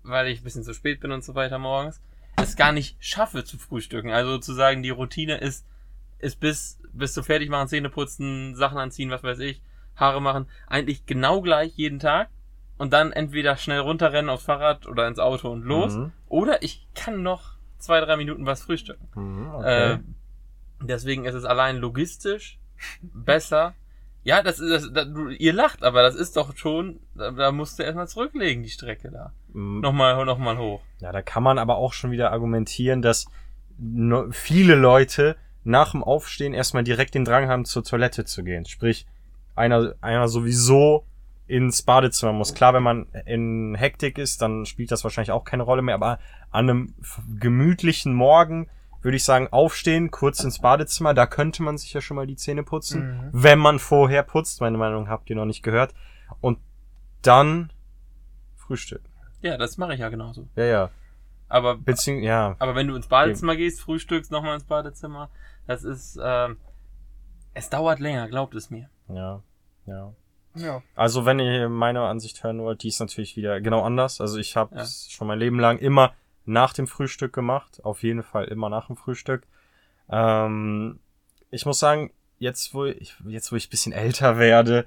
weil 0.02 0.28
ich 0.28 0.40
ein 0.40 0.44
bisschen 0.44 0.64
zu 0.64 0.74
spät 0.74 1.00
bin 1.00 1.12
und 1.12 1.24
so 1.24 1.34
weiter 1.34 1.58
morgens, 1.58 2.00
es 2.36 2.56
gar 2.56 2.72
nicht 2.72 2.96
schaffe 3.00 3.44
zu 3.44 3.58
frühstücken. 3.58 4.10
Also 4.10 4.32
sozusagen 4.32 4.82
die 4.82 4.90
Routine 4.90 5.38
ist, 5.38 5.66
ist 6.18 6.40
bis, 6.40 6.78
bis 6.92 7.12
zu 7.14 7.22
fertig 7.22 7.48
machen, 7.48 7.68
Zähne 7.68 7.90
putzen, 7.90 8.54
Sachen 8.54 8.78
anziehen, 8.78 9.10
was 9.10 9.22
weiß 9.22 9.38
ich, 9.40 9.62
Haare 9.96 10.20
machen, 10.20 10.46
eigentlich 10.66 11.06
genau 11.06 11.40
gleich 11.40 11.72
jeden 11.76 12.00
Tag 12.00 12.28
und 12.78 12.92
dann 12.92 13.12
entweder 13.12 13.56
schnell 13.56 13.78
runterrennen 13.80 14.28
aufs 14.30 14.44
Fahrrad 14.44 14.86
oder 14.86 15.06
ins 15.06 15.18
Auto 15.20 15.50
und 15.50 15.62
los. 15.62 15.94
Mhm. 15.94 16.12
Oder 16.28 16.62
ich 16.62 16.86
kann 16.94 17.22
noch 17.22 17.54
zwei, 17.78 18.00
drei 18.00 18.16
Minuten 18.16 18.46
was 18.46 18.62
frühstücken. 18.62 19.08
Mhm, 19.14 19.54
okay. 19.54 19.92
Äh, 19.92 19.98
deswegen 20.82 21.24
ist 21.26 21.34
es 21.34 21.44
allein 21.44 21.76
logistisch 21.76 22.58
besser. 23.02 23.74
Ja, 24.22 24.42
das 24.42 24.58
ist, 24.58 24.70
das, 24.70 24.92
das, 24.92 25.08
ihr 25.38 25.52
lacht, 25.52 25.82
aber 25.82 26.02
das 26.02 26.14
ist 26.14 26.36
doch 26.36 26.56
schon, 26.56 27.00
da, 27.14 27.30
da 27.30 27.52
musst 27.52 27.78
du 27.78 27.82
erstmal 27.82 28.08
zurücklegen, 28.08 28.62
die 28.62 28.70
Strecke 28.70 29.10
da. 29.10 29.32
Mhm. 29.52 29.80
Nochmal, 29.80 30.24
nochmal 30.24 30.56
hoch. 30.56 30.80
Ja, 31.00 31.12
da 31.12 31.20
kann 31.20 31.42
man 31.42 31.58
aber 31.58 31.76
auch 31.76 31.92
schon 31.92 32.10
wieder 32.10 32.32
argumentieren, 32.32 33.02
dass 33.02 33.26
viele 34.30 34.76
Leute 34.76 35.36
nach 35.64 35.92
dem 35.92 36.02
Aufstehen 36.02 36.54
erstmal 36.54 36.84
direkt 36.84 37.14
den 37.14 37.24
Drang 37.24 37.48
haben, 37.48 37.64
zur 37.64 37.84
Toilette 37.84 38.24
zu 38.24 38.44
gehen. 38.44 38.64
Sprich, 38.64 39.06
einer, 39.54 39.94
einer 40.00 40.28
sowieso 40.28 41.04
ins 41.46 41.82
Badezimmer 41.82 42.32
muss. 42.32 42.54
Klar, 42.54 42.74
wenn 42.74 42.82
man 42.82 43.06
in 43.26 43.74
Hektik 43.74 44.18
ist, 44.18 44.40
dann 44.40 44.64
spielt 44.64 44.90
das 44.90 45.04
wahrscheinlich 45.04 45.32
auch 45.32 45.44
keine 45.44 45.62
Rolle 45.62 45.82
mehr, 45.82 45.94
aber 45.94 46.18
an 46.50 46.70
einem 46.70 46.94
gemütlichen 47.38 48.14
Morgen 48.14 48.68
würde 49.04 49.16
ich 49.16 49.24
sagen, 49.24 49.48
aufstehen, 49.52 50.10
kurz 50.10 50.42
ins 50.42 50.58
Badezimmer, 50.60 51.14
da 51.14 51.26
könnte 51.26 51.62
man 51.62 51.76
sich 51.78 51.92
ja 51.92 52.00
schon 52.00 52.16
mal 52.16 52.26
die 52.26 52.36
Zähne 52.36 52.62
putzen, 52.64 53.18
Mhm. 53.18 53.30
wenn 53.32 53.58
man 53.58 53.78
vorher 53.78 54.22
putzt. 54.22 54.60
Meine 54.60 54.78
Meinung 54.78 55.08
habt 55.08 55.28
ihr 55.30 55.36
noch 55.36 55.44
nicht 55.44 55.62
gehört. 55.62 55.94
Und 56.40 56.58
dann 57.22 57.72
frühstücken. 58.56 59.08
Ja, 59.42 59.56
das 59.58 59.76
mache 59.78 59.94
ich 59.94 60.00
ja 60.00 60.08
genauso. 60.08 60.48
Ja, 60.56 60.64
ja. 60.64 60.90
Aber, 61.48 61.76
Beziehung, 61.76 62.22
ja. 62.22 62.56
aber 62.58 62.74
wenn 62.74 62.88
du 62.88 62.96
ins 62.96 63.06
Badezimmer 63.06 63.54
gehst, 63.56 63.80
frühstückst, 63.82 64.30
nochmal 64.32 64.54
ins 64.54 64.64
Badezimmer, 64.64 65.28
das 65.66 65.84
ist, 65.84 66.18
ähm, 66.22 66.56
es 67.52 67.68
dauert 67.70 68.00
länger, 68.00 68.26
glaubt 68.28 68.54
es 68.54 68.70
mir. 68.70 68.88
Ja, 69.08 69.42
ja. 69.86 70.12
Ja. 70.56 70.82
Also 70.94 71.26
wenn 71.26 71.40
ihr 71.40 71.68
meine 71.68 72.00
Ansicht 72.02 72.42
hören 72.44 72.60
wollt, 72.60 72.82
die 72.84 72.88
ist 72.88 73.00
natürlich 73.00 73.36
wieder 73.36 73.60
genau 73.60 73.82
anders. 73.82 74.20
Also 74.20 74.38
ich 74.38 74.56
habe 74.56 74.76
Ja. 74.76 74.82
es 74.82 75.10
schon 75.10 75.26
mein 75.26 75.38
Leben 75.38 75.58
lang 75.58 75.78
immer 75.78 76.12
nach 76.44 76.72
dem 76.72 76.86
Frühstück 76.86 77.32
gemacht. 77.32 77.80
Auf 77.84 78.02
jeden 78.02 78.22
Fall 78.22 78.44
immer 78.44 78.68
nach 78.68 78.86
dem 78.88 78.96
Frühstück. 78.96 79.46
Ähm, 80.10 80.98
ich 81.50 81.66
muss 81.66 81.78
sagen, 81.78 82.12
jetzt 82.38 82.74
wo 82.74 82.84
ich, 82.84 83.16
jetzt 83.26 83.52
wo 83.52 83.56
ich 83.56 83.68
ein 83.68 83.70
bisschen 83.70 83.92
älter 83.92 84.38
werde, 84.38 84.86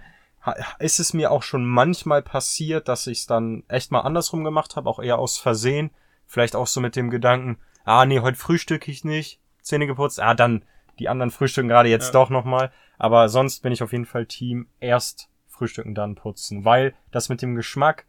ist 0.79 0.99
es 0.99 1.13
mir 1.13 1.31
auch 1.31 1.43
schon 1.43 1.65
manchmal 1.65 2.21
passiert, 2.21 2.87
dass 2.87 3.07
ich 3.07 3.19
es 3.19 3.27
dann 3.27 3.63
echt 3.67 3.91
mal 3.91 4.01
andersrum 4.01 4.43
gemacht 4.43 4.75
habe, 4.75 4.89
auch 4.89 4.99
eher 4.99 5.19
aus 5.19 5.37
Versehen. 5.37 5.91
Vielleicht 6.25 6.55
auch 6.55 6.67
so 6.67 6.79
mit 6.81 6.95
dem 6.95 7.09
Gedanken, 7.09 7.57
ah 7.83 8.05
nee, 8.05 8.19
heute 8.19 8.37
frühstücke 8.37 8.91
ich 8.91 9.03
nicht, 9.03 9.39
Zähne 9.61 9.87
geputzt, 9.87 10.21
ah 10.21 10.33
dann 10.33 10.63
die 10.99 11.09
anderen 11.09 11.31
frühstücken 11.31 11.67
gerade 11.69 11.89
jetzt 11.89 12.07
Ja. 12.07 12.11
doch 12.13 12.29
nochmal. 12.29 12.71
Aber 12.97 13.29
sonst 13.29 13.61
bin 13.61 13.71
ich 13.71 13.83
auf 13.83 13.91
jeden 13.91 14.05
Fall 14.05 14.25
Team 14.25 14.67
erst 14.79 15.29
frühstücken, 15.47 15.95
dann 15.95 16.15
putzen. 16.15 16.65
Weil 16.65 16.93
das 17.11 17.29
mit 17.29 17.41
dem 17.41 17.55
Geschmack 17.55 18.05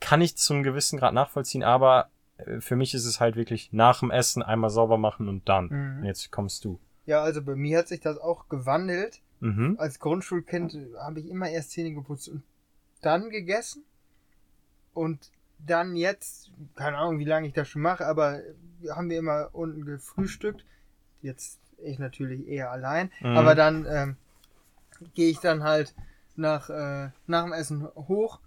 kann 0.00 0.20
ich 0.20 0.36
zum 0.36 0.62
gewissen 0.62 0.98
Grad 0.98 1.14
nachvollziehen, 1.14 1.64
aber 1.64 2.08
für 2.60 2.76
mich 2.76 2.94
ist 2.94 3.04
es 3.04 3.20
halt 3.20 3.36
wirklich 3.36 3.72
nach 3.72 4.00
dem 4.00 4.10
Essen 4.10 4.42
einmal 4.42 4.70
sauber 4.70 4.98
machen 4.98 5.28
und 5.28 5.48
dann. 5.48 5.66
Mhm. 5.66 5.98
Und 6.00 6.04
jetzt 6.04 6.30
kommst 6.30 6.64
du. 6.64 6.78
Ja, 7.06 7.22
also 7.22 7.42
bei 7.42 7.56
mir 7.56 7.78
hat 7.78 7.88
sich 7.88 8.00
das 8.00 8.18
auch 8.18 8.48
gewandelt. 8.48 9.20
Mhm. 9.40 9.76
Als 9.78 9.98
Grundschulkind 9.98 10.76
habe 10.98 11.20
ich 11.20 11.28
immer 11.28 11.48
erst 11.48 11.72
Zähne 11.72 11.92
geputzt 11.92 12.28
und 12.28 12.42
dann 13.02 13.30
gegessen. 13.30 13.84
Und 14.94 15.30
dann 15.58 15.96
jetzt, 15.96 16.50
keine 16.76 16.98
Ahnung, 16.98 17.18
wie 17.18 17.24
lange 17.24 17.46
ich 17.46 17.52
das 17.52 17.68
schon 17.68 17.82
mache, 17.82 18.06
aber 18.06 18.40
haben 18.90 19.10
wir 19.10 19.18
immer 19.18 19.50
unten 19.52 19.84
gefrühstückt. 19.84 20.64
Jetzt 21.22 21.60
ich 21.82 21.98
natürlich 21.98 22.46
eher 22.48 22.70
allein. 22.70 23.10
Mhm. 23.20 23.36
Aber 23.36 23.54
dann 23.54 23.86
ähm, 23.88 24.16
gehe 25.14 25.30
ich 25.30 25.38
dann 25.38 25.62
halt 25.62 25.94
nach, 26.36 26.70
äh, 26.70 27.10
nach 27.26 27.44
dem 27.44 27.52
Essen 27.52 27.88
hoch, 27.94 28.40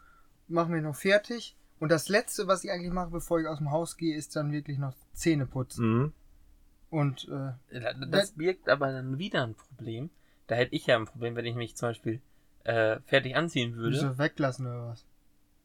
mache 0.47 0.69
mir 0.69 0.81
noch 0.81 0.95
fertig. 0.95 1.55
Und 1.81 1.89
das 1.89 2.09
letzte, 2.09 2.45
was 2.45 2.63
ich 2.63 2.69
eigentlich 2.71 2.93
mache, 2.93 3.09
bevor 3.09 3.39
ich 3.41 3.47
aus 3.47 3.57
dem 3.57 3.71
Haus 3.71 3.97
gehe, 3.97 4.15
ist 4.15 4.35
dann 4.35 4.51
wirklich 4.51 4.77
noch 4.77 4.93
Zähne 5.13 5.47
putzen. 5.47 5.97
Mhm. 5.97 6.13
Und 6.91 7.27
äh, 7.27 7.81
Das 8.11 8.33
birgt 8.33 8.69
aber 8.69 8.91
dann 8.91 9.17
wieder 9.17 9.43
ein 9.43 9.55
Problem. 9.55 10.11
Da 10.45 10.53
hätte 10.55 10.75
ich 10.75 10.85
ja 10.85 10.95
ein 10.95 11.05
Problem, 11.05 11.35
wenn 11.35 11.45
ich 11.45 11.55
mich 11.55 11.75
zum 11.75 11.89
Beispiel 11.89 12.21
äh, 12.65 12.99
fertig 13.05 13.35
anziehen 13.35 13.75
würde. 13.77 13.97
so 13.97 14.17
weglassen 14.19 14.67
oder 14.67 14.89
was? 14.89 15.05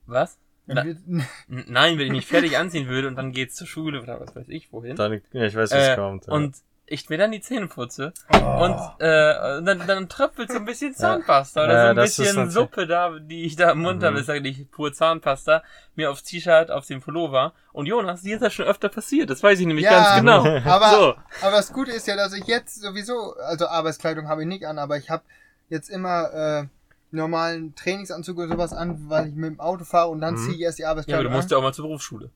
Was? 0.07 0.39
Na, 0.65 0.85
nein, 1.49 1.99
wenn 1.99 2.07
ich 2.07 2.13
mich 2.13 2.27
fertig 2.27 2.57
anziehen 2.57 2.89
würde 2.89 3.09
und 3.09 3.17
dann 3.17 3.33
geht's 3.33 3.55
zur 3.55 3.67
Schule 3.67 4.01
oder 4.03 4.19
was 4.19 4.35
weiß 4.35 4.49
ich 4.49 4.73
wohin. 4.73 4.97
Dann, 4.97 5.21
ja, 5.33 5.45
ich 5.45 5.55
weiß, 5.55 5.71
was 5.71 5.89
Äh, 5.89 5.97
kommt. 5.97 6.27
Ja. 6.29 6.33
Und 6.33 6.57
ich 6.89 7.09
mir 7.09 7.19
dann 7.19 7.33
die 7.33 7.41
Zähne 7.41 7.67
putze 7.67 8.13
Oh. 8.33 8.65
und 8.65 8.75
äh, 9.01 9.63
dann, 9.63 9.87
dann 9.87 10.09
tröpfelt 10.09 10.51
so 10.53 10.59
ein 10.59 10.65
bisschen 10.65 10.95
Zahnpasta 10.95 11.65
oder 11.65 11.73
Ja, 11.75 11.83
so 11.95 12.01
ein 12.01 12.05
ist 12.07 12.17
bisschen 12.17 12.51
Suppe 12.51 12.87
da, 12.87 13.19
die 13.19 13.45
ich 13.45 13.57
da 13.57 13.73
im 13.73 13.81
Mund 13.81 14.01
Mhm. 14.03 14.07
habe, 14.07 14.21
ist 14.21 14.31
eigentlich 14.31 14.71
pur 14.71 14.93
Zahnpasta, 14.93 15.63
mir 15.97 16.11
aufs 16.11 16.23
T-Shirt, 16.23 16.71
auf 16.71 16.87
den 16.87 17.01
Pullover. 17.01 17.53
Und 17.73 17.87
Jonas, 17.87 18.23
dir 18.23 18.37
ist 18.37 18.43
das 18.43 18.55
schon 18.55 18.67
öfter 18.67 18.89
passiert, 18.89 19.31
das 19.31 19.43
weiß 19.43 19.59
ich 19.61 19.67
nämlich 19.67 19.85
Ja, 19.85 19.91
ganz 20.15 20.21
genau. 20.21 20.45
aber, 20.71 20.91
So. 20.91 21.15
aber 21.47 21.57
das 21.57 21.73
Gute 21.73 21.91
ist 21.91 22.07
ja, 22.07 22.17
dass 22.17 22.33
ich 22.33 22.47
jetzt 22.47 22.81
sowieso, 22.81 23.35
also 23.37 23.67
Arbeitskleidung 23.67 24.29
habe 24.29 24.43
ich 24.43 24.49
nicht 24.49 24.65
an, 24.65 24.79
aber 24.79 24.97
ich 24.97 25.11
habe 25.11 25.25
jetzt 25.69 25.89
immer 25.91 26.33
äh, 26.33 26.65
normalen 27.11 27.75
Trainingsanzug 27.75 28.39
oder 28.39 28.49
sowas 28.49 28.73
an, 28.73 29.09
weil 29.11 29.29
ich 29.29 29.35
mit 29.35 29.51
dem 29.51 29.61
Auto 29.61 29.85
fahre 29.85 30.09
und 30.11 30.21
dann 30.21 30.35
Mhm. 30.35 30.39
ziehe 30.39 30.55
ich 30.55 30.61
erst 30.63 30.79
die 30.79 30.83
Ja, 30.83 30.89
aber 30.89 30.93
Arbeitskleidung 30.93 31.33
du 31.33 31.37
musst 31.37 31.47
an. 31.47 31.51
ja 31.51 31.59
auch 31.59 31.63
mal 31.63 31.75
zur 31.75 31.85
Berufsschule. 31.87 32.31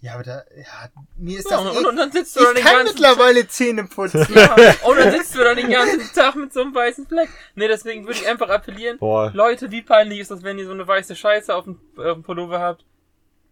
Ja, 0.00 0.14
aber 0.14 0.22
da, 0.22 0.42
ja, 0.56 0.90
mir 1.16 1.40
ist 1.40 1.50
Ja, 1.50 1.56
das 1.64 1.76
und, 1.76 1.84
eh, 1.84 1.88
und 1.88 1.96
dann 1.96 2.12
sitzt 2.12 2.36
du 2.36 2.40
dann 2.40 2.50
ich 2.50 2.58
den 2.58 2.64
kann 2.64 2.76
ganzen 2.84 2.94
mittlerweile 2.94 3.48
Zähne 3.48 3.84
putzen. 3.84 4.26
Ja, 4.34 4.54
und 4.84 4.96
dann 4.98 5.10
sitzt 5.12 5.34
du 5.34 5.40
dann 5.42 5.56
den 5.56 5.70
ganzen 5.70 6.12
Tag 6.14 6.36
mit 6.36 6.52
so 6.52 6.60
einem 6.60 6.72
weißen 6.74 7.06
Fleck. 7.08 7.28
Nee, 7.56 7.66
deswegen 7.66 8.06
würde 8.06 8.20
ich 8.20 8.28
einfach 8.28 8.48
appellieren, 8.48 8.98
Boah. 8.98 9.32
Leute, 9.34 9.72
wie 9.72 9.82
peinlich 9.82 10.20
ist 10.20 10.30
das, 10.30 10.44
wenn 10.44 10.56
ihr 10.58 10.66
so 10.66 10.72
eine 10.72 10.86
weiße 10.86 11.16
Scheiße 11.16 11.52
auf 11.52 11.64
dem, 11.64 11.80
auf 11.96 12.14
dem 12.14 12.22
Pullover 12.22 12.60
habt? 12.60 12.84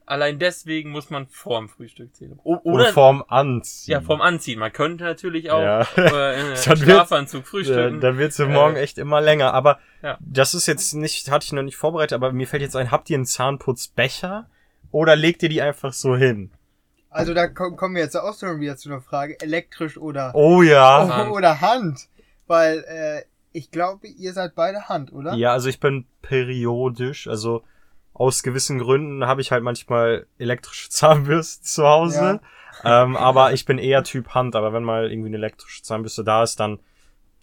Allein 0.09 0.39
deswegen 0.39 0.91
muss 0.91 1.11
man 1.11 1.27
vorm 1.27 1.69
Frühstück 1.69 2.15
zählen. 2.15 2.39
O 2.45 2.59
Oder 2.63 2.63
oder, 2.85 2.93
vorm 2.93 3.25
Anziehen. 3.27 3.91
ja, 3.95 4.01
vorm 4.01 4.21
Anziehen. 4.21 4.61
Man 4.61 4.73
könnte 4.73 5.03
natürlich 5.03 5.51
auch 5.51 5.61
Ja. 5.61 5.81
äh, 5.81 5.85
in 5.97 6.47
Dann 6.47 6.49
wird's- 6.55 6.79
Schlafanzug 6.81 7.43
Ja, 7.43 7.51
frühstücken. 7.51 8.01
dann 8.01 8.17
wird 8.19 8.33
sie 8.33 8.47
morgen 8.47 8.77
Äh, 8.77 8.83
echt 8.83 8.99
immer 8.99 9.21
länger. 9.21 9.53
Aber 9.53 9.81
ja. 10.05 10.17
das 10.21 10.55
ist 10.55 10.67
jetzt 10.69 10.95
nicht, 10.95 11.29
hatte 11.29 11.45
ich 11.47 11.53
noch 11.53 11.65
nicht 11.65 11.77
vorbereitet, 11.77 12.13
aber 12.13 12.31
mir 12.31 12.47
fällt 12.47 12.63
jetzt 12.63 12.77
ein, 12.77 12.93
habt 12.93 13.11
ihr 13.11 13.17
einen 13.17 13.27
Zahnputzbecher? 13.27 14.49
Oder 14.91 15.17
legt 15.17 15.43
ihr 15.43 15.49
die 15.49 15.63
einfach 15.63 15.93
so 15.93 16.17
hin? 16.17 16.51
Also 17.11 17.33
da 17.35 17.47
ko- 17.49 17.75
kommen 17.77 17.95
wir 17.95 18.03
jetzt 18.03 18.17
auch 18.17 18.39
schon 18.39 18.61
wieder 18.61 18.77
zu 18.77 18.91
einer 18.91 19.01
Frage, 19.01 19.41
elektrisch 19.41 19.97
oder, 19.97 20.33
Oh 20.35 20.63
ja. 20.63 21.09
Hand. 21.09 21.31
oder 21.33 21.61
Hand. 21.61 22.09
Weil 22.47 22.85
äh, 22.87 23.23
ich 23.53 23.71
glaube, 23.71 24.07
ihr 24.07 24.33
seid 24.33 24.55
beide 24.55 24.89
Hand, 24.89 25.13
oder? 25.13 25.35
Ja, 25.35 25.53
also 25.53 25.69
ich 25.69 25.81
bin 25.81 26.05
periodisch, 26.23 27.27
also 27.27 27.63
aus 28.13 28.43
gewissen 28.43 28.79
Gründen 28.79 29.27
habe 29.27 29.41
ich 29.41 29.51
halt 29.53 29.63
manchmal 29.63 30.27
elektrische 30.39 30.89
Zahnbürsten 30.91 31.65
zu 31.65 31.87
Hause. 31.87 32.41
Ähm, 32.85 33.17
aber 33.17 33.53
ich 33.55 33.65
bin 33.65 33.79
eher 33.79 34.05
Typ 34.05 34.29
Hand, 34.35 34.55
aber 34.55 34.73
wenn 34.75 34.85
mal 34.85 35.11
irgendwie 35.11 35.29
eine 35.29 35.39
elektrische 35.39 35.83
Zahnbürste 35.83 36.23
da 36.25 36.43
ist, 36.43 36.61
dann 36.61 36.79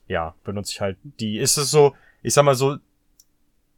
ja, 0.07 0.35
benutze 0.43 0.71
ich 0.73 0.81
halt 0.81 0.97
die. 1.03 1.39
Ist 1.39 1.57
es 1.57 1.71
so, 1.71 1.95
ich 2.21 2.33
sag 2.35 2.43
mal 2.43 2.53
so, 2.55 2.77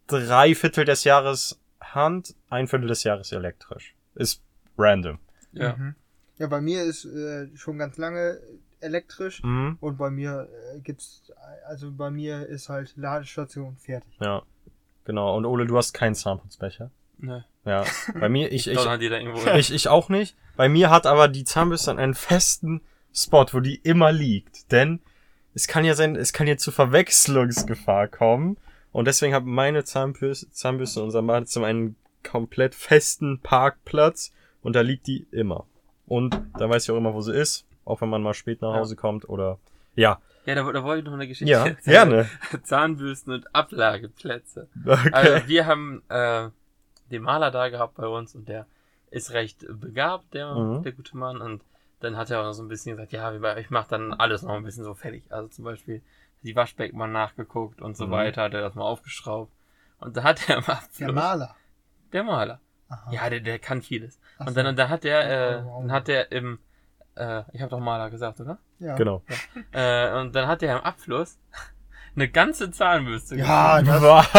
drei 0.07 0.53
Viertel 0.55 0.85
des 0.85 1.03
Jahres 1.03 1.59
Hand, 1.95 2.35
ein 2.49 2.67
Viertel 2.67 2.87
des 2.87 3.03
Jahres 3.03 3.31
elektrisch. 3.31 3.95
Ist 4.15 4.41
random. 4.77 5.19
ja. 5.53 5.75
Mhm. 5.75 5.95
Ja, 6.37 6.47
bei 6.47 6.59
mir 6.59 6.83
ist 6.83 7.05
äh, 7.05 7.47
schon 7.55 7.77
ganz 7.77 7.97
lange 7.97 8.37
elektrisch 8.81 9.41
Mhm. 9.41 9.77
und 9.79 9.97
bei 9.97 10.09
mir 10.09 10.49
äh, 10.75 10.79
gibt's, 10.81 11.31
also 11.65 11.91
bei 11.93 12.09
mir 12.11 12.45
ist 12.47 12.67
halt 12.67 12.93
Ladestation 12.97 13.77
fertig. 13.77 14.11
Ja, 14.19 14.43
genau. 15.05 15.37
Und 15.37 15.45
Ole, 15.45 15.65
du 15.65 15.77
hast 15.77 15.93
keinen 15.93 16.13
Zahnputzbecher. 16.13 16.91
Ne. 17.19 17.45
Ja, 17.63 17.85
bei 18.19 18.27
mir, 18.27 18.51
ich, 18.51 18.67
ich, 18.71 18.77
irgendwo. 18.77 19.49
Ich, 19.51 19.71
ich 19.73 19.87
auch 19.87 20.09
nicht. 20.09 20.35
Bei 20.57 20.67
mir 20.67 20.89
hat 20.89 21.05
aber 21.05 21.29
die 21.29 21.45
Zahnbürste 21.45 21.91
einen 21.97 22.13
festen 22.13 22.81
Spot, 23.13 23.45
wo 23.53 23.61
die 23.61 23.75
immer 23.75 24.11
liegt. 24.11 24.73
Denn 24.73 24.99
es 25.53 25.67
kann 25.67 25.85
ja 25.85 25.95
sein, 25.95 26.17
es 26.17 26.33
kann 26.33 26.47
ja 26.47 26.57
zu 26.57 26.71
Verwechslungsgefahr 26.71 28.09
kommen. 28.09 28.57
Und 28.95 29.05
deswegen 29.05 29.33
hat 29.33 29.43
meine 29.45 29.83
Zahnbürste, 29.83 30.49
Zahnbürste 30.51 31.01
in 31.01 31.05
unserem 31.07 31.27
Badezimmer 31.27 31.67
einen 31.67 31.97
komplett 32.23 32.73
festen 32.75 33.39
Parkplatz. 33.41 34.31
Und 34.61 34.73
da 34.75 34.81
liegt 34.81 35.07
die 35.07 35.27
immer. 35.31 35.65
Und 36.07 36.39
da 36.57 36.69
weiß 36.69 36.85
ich 36.85 36.91
auch 36.91 36.97
immer, 36.97 37.13
wo 37.13 37.19
sie 37.19 37.33
ist. 37.35 37.65
Auch 37.83 37.99
wenn 37.99 38.09
man 38.09 38.23
mal 38.23 38.33
spät 38.33 38.61
nach 38.61 38.71
Ja. 38.73 38.79
Hause 38.79 38.95
kommt 38.95 39.27
oder, 39.27 39.59
ja. 39.95 40.21
Ja, 40.45 40.55
da, 40.55 40.71
da 40.71 40.83
wollte 40.83 40.99
ich 40.99 41.05
noch 41.05 41.13
eine 41.13 41.27
Geschichte 41.27 41.51
Ja, 41.51 41.65
erzählen. 41.65 42.09
gerne. 42.09 42.29
Zahnbürsten 42.63 43.33
und 43.33 43.53
Ablageplätze. 43.53 44.69
Okay. 44.85 45.09
Also 45.11 45.47
wir 45.47 45.65
haben 45.65 46.01
äh, 46.07 46.49
den 47.11 47.21
Maler 47.21 47.51
da 47.51 47.67
gehabt 47.69 47.95
bei 47.95 48.07
uns 48.07 48.33
und 48.33 48.47
der 48.47 48.65
ist 49.11 49.31
recht 49.31 49.65
begabt, 49.69 50.33
der, 50.33 50.55
Mhm. 50.55 50.83
der 50.83 50.93
gute 50.93 51.17
Mann. 51.17 51.41
Und 51.41 51.61
dann 51.99 52.15
hat 52.15 52.29
er 52.31 52.39
auch 52.39 52.45
noch 52.45 52.53
so 52.53 52.63
ein 52.63 52.69
bisschen 52.69 52.95
gesagt, 52.95 53.11
ja, 53.11 53.55
ich 53.57 53.69
mache 53.71 53.89
dann 53.89 54.13
alles 54.13 54.41
noch 54.41 54.53
ein 54.55 54.63
bisschen 54.63 54.83
so 54.85 54.93
fertig. 54.93 55.25
Also 55.31 55.49
zum 55.49 55.65
Beispiel 55.65 56.01
die 56.45 56.55
Waschbecken 56.55 56.97
mal 56.97 57.07
nachgeguckt 57.07 57.81
und 57.81 57.97
so 57.97 58.07
Mhm. 58.07 58.11
weiter, 58.11 58.43
hat 58.43 58.53
er 58.53 58.61
das 58.61 58.75
mal 58.75 58.83
aufgeschraubt. 58.85 59.51
Und 59.99 60.15
da 60.15 60.23
hat 60.23 60.47
er 60.49 60.61
mal 60.67 60.79
Der 60.99 61.11
Maler. 61.11 61.55
der 62.13 62.23
Maler. 62.23 62.59
Aha. 62.89 63.11
Ja, 63.11 63.29
der, 63.29 63.39
der 63.41 63.59
kann 63.59 63.81
vieles. 63.81 64.19
Ach 64.37 64.47
Und 64.47 64.55
dann, 64.57 64.75
da 64.75 64.89
hat 64.89 65.03
er, 65.05 65.57
äh, 65.59 65.63
dann 65.63 65.91
hat 65.91 66.07
er 66.07 66.31
im, 66.31 66.59
äh, 67.15 67.41
ich 67.51 67.61
habe 67.61 67.69
doch 67.71 67.79
Maler 67.79 68.09
gesagt, 68.09 68.39
oder? 68.39 68.59
ja. 68.79 68.95
Genau. 68.95 69.23
Äh, 69.71 70.11
und 70.19 70.35
dann 70.35 70.47
hat 70.47 70.61
er 70.61 70.77
im 70.77 70.83
Abfluss 70.83 71.37
eine 72.15 72.29
ganze 72.29 72.69
Zahnbürste 72.71 73.35
Ja, 73.37 73.81
das, 73.81 74.01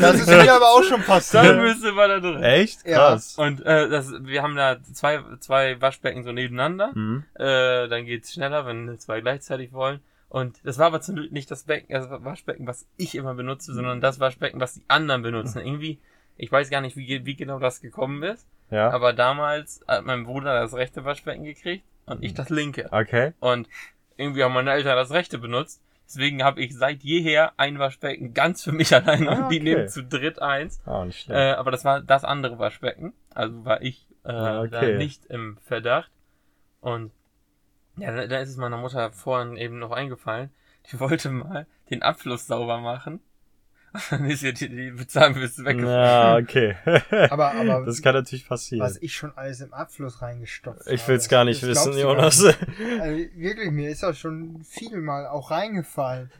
das 0.00 0.14
ist 0.20 0.28
mir 0.28 0.52
aber 0.54 0.66
auch 0.66 0.82
schon 0.84 1.02
passiert. 1.02 1.44
Zahnbürste 1.44 1.96
war 1.96 2.08
da 2.08 2.20
drin. 2.20 2.42
Echt? 2.42 2.86
Ja. 2.86 2.98
Krass. 3.10 3.36
Und 3.36 3.60
äh, 3.66 3.88
das, 3.88 4.12
wir 4.20 4.42
haben 4.42 4.54
da 4.56 4.76
zwei, 4.94 5.20
zwei 5.40 5.80
Waschbecken 5.80 6.22
so 6.22 6.30
nebeneinander. 6.32 6.92
Mhm. 6.94 7.24
Äh, 7.34 7.88
dann 7.88 8.04
geht's 8.06 8.32
schneller, 8.32 8.64
wenn 8.66 8.96
zwei 8.98 9.20
gleichzeitig 9.20 9.72
wollen. 9.72 10.00
Und 10.32 10.60
das 10.64 10.78
war 10.78 10.86
aber 10.86 11.02
zum 11.02 11.16
Glück 11.16 11.30
nicht 11.30 11.50
das 11.50 11.64
Becken, 11.64 11.92
das 11.92 12.08
Waschbecken, 12.08 12.66
was 12.66 12.86
ich 12.96 13.14
immer 13.16 13.34
benutze, 13.34 13.74
sondern 13.74 14.00
das 14.00 14.18
Waschbecken, 14.18 14.60
was 14.60 14.72
die 14.72 14.82
anderen 14.88 15.20
benutzen. 15.20 15.58
Irgendwie, 15.60 15.98
ich 16.38 16.50
weiß 16.50 16.70
gar 16.70 16.80
nicht, 16.80 16.96
wie, 16.96 17.26
wie 17.26 17.36
genau 17.36 17.58
das 17.58 17.82
gekommen 17.82 18.22
ist. 18.22 18.46
Ja. 18.70 18.88
Aber 18.92 19.12
damals 19.12 19.84
hat 19.86 20.06
mein 20.06 20.24
Bruder 20.24 20.58
das 20.58 20.72
rechte 20.72 21.04
Waschbecken 21.04 21.44
gekriegt 21.44 21.84
und 22.06 22.22
ich 22.24 22.32
das 22.32 22.48
linke. 22.48 22.88
Okay. 22.90 23.34
Und 23.40 23.68
irgendwie 24.16 24.42
haben 24.42 24.54
meine 24.54 24.72
Eltern 24.72 24.96
das 24.96 25.10
rechte 25.10 25.36
benutzt. 25.36 25.82
Deswegen 26.06 26.42
habe 26.42 26.62
ich 26.62 26.74
seit 26.74 27.02
jeher 27.02 27.52
ein 27.58 27.78
Waschbecken 27.78 28.32
ganz 28.32 28.64
für 28.64 28.72
mich 28.72 28.94
alleine 28.94 29.28
Ah, 29.28 29.34
und 29.34 29.50
die 29.50 29.56
okay. 29.60 29.64
nehmen 29.64 29.88
zu 29.90 30.02
dritt 30.02 30.40
eins. 30.40 30.80
Ah, 30.86 31.04
nicht 31.04 31.20
schlecht. 31.24 31.38
Äh, 31.38 31.52
aber 31.52 31.70
das 31.70 31.84
war 31.84 32.00
das 32.00 32.24
andere 32.24 32.58
Waschbecken. 32.58 33.12
Also 33.34 33.66
war 33.66 33.82
ich 33.82 34.06
äh, 34.24 34.30
Ah, 34.30 34.66
da 34.66 34.78
okay. 34.78 34.96
nicht 34.96 35.26
im 35.26 35.58
Verdacht. 35.66 36.10
Und 36.80 37.12
Ja, 37.96 38.12
da, 38.14 38.26
da 38.26 38.38
ist 38.40 38.50
es 38.50 38.56
meiner 38.56 38.78
Mutter 38.78 39.12
vorhin 39.12 39.56
eben 39.56 39.78
noch 39.78 39.90
eingefallen. 39.90 40.50
Die 40.90 40.98
wollte 40.98 41.30
mal 41.30 41.66
den 41.90 42.02
Abfluss 42.02 42.46
sauber 42.46 42.78
machen. 42.78 43.20
Und 43.92 44.02
dann 44.10 44.30
ist 44.30 44.42
ihr 44.42 44.54
die, 44.54 44.68
die 44.68 45.06
Zahnbürste 45.06 45.64
weggefallen. 45.66 45.86
Ja, 45.86 46.36
okay. 46.36 46.76
Aber, 47.30 47.52
aber 47.52 47.84
das 47.84 48.00
kann 48.00 48.14
natürlich 48.14 48.48
passieren. 48.48 48.82
was 48.82 48.96
ich 49.02 49.14
schon 49.14 49.36
alles 49.36 49.60
im 49.60 49.74
Abfluss 49.74 50.22
reingestopft 50.22 50.86
Ich 50.86 51.02
habe, 51.02 51.12
will's 51.12 51.28
gar 51.28 51.44
nicht 51.44 51.62
das 51.62 51.68
wissen, 51.68 51.98
Jonas. 51.98 52.42
nicht. 52.42 52.58
Also, 53.00 53.24
wirklich, 53.36 53.70
mir 53.70 53.90
ist 53.90 54.02
das 54.02 54.18
schon 54.18 54.64
viel 54.64 54.96
mal 54.96 55.26
auch 55.26 55.50
reingefallen. 55.50 56.30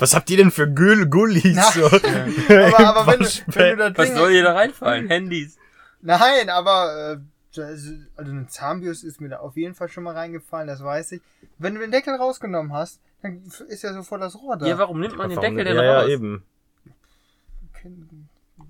Was 0.00 0.14
habt 0.16 0.28
ihr 0.30 0.38
denn 0.38 0.50
für 0.50 0.68
Gull 0.68 1.06
Gullis? 1.06 1.54
Na, 1.54 1.70
so? 1.70 1.86
Aber, 1.86 2.80
aber 2.80 3.12
wenn, 3.12 3.20
du, 3.20 3.28
wenn 3.46 3.78
du 3.78 3.90
das 3.92 3.98
Was 3.98 4.06
Ding... 4.08 4.16
soll 4.16 4.32
hier 4.32 4.42
da 4.42 4.54
reinfallen? 4.54 5.06
Handys. 5.06 5.56
Nein, 6.00 6.48
aber 6.48 7.12
äh, 7.12 7.16
also 7.58 7.92
eine 8.16 8.46
Zahnbürste 8.46 9.06
ist 9.06 9.20
mir 9.20 9.28
da 9.28 9.38
auf 9.38 9.56
jeden 9.56 9.74
Fall 9.74 9.88
schon 9.88 10.04
mal 10.04 10.14
reingefallen, 10.14 10.68
das 10.68 10.82
weiß 10.82 11.12
ich. 11.12 11.20
Wenn 11.58 11.74
du 11.74 11.80
den 11.80 11.90
Deckel 11.90 12.14
rausgenommen 12.14 12.72
hast, 12.72 13.00
dann 13.22 13.42
ist 13.68 13.82
ja 13.82 13.92
sofort 13.92 14.22
das 14.22 14.36
Rohr 14.40 14.56
da. 14.56 14.66
Ja, 14.66 14.78
warum 14.78 15.00
nimmt 15.00 15.16
man 15.16 15.28
den 15.28 15.36
Warum 15.36 15.56
Deckel 15.56 15.64
denn 15.74 15.84
ja, 15.84 15.98
raus? 16.00 16.08
ja, 16.08 16.14
eben. 16.14 16.44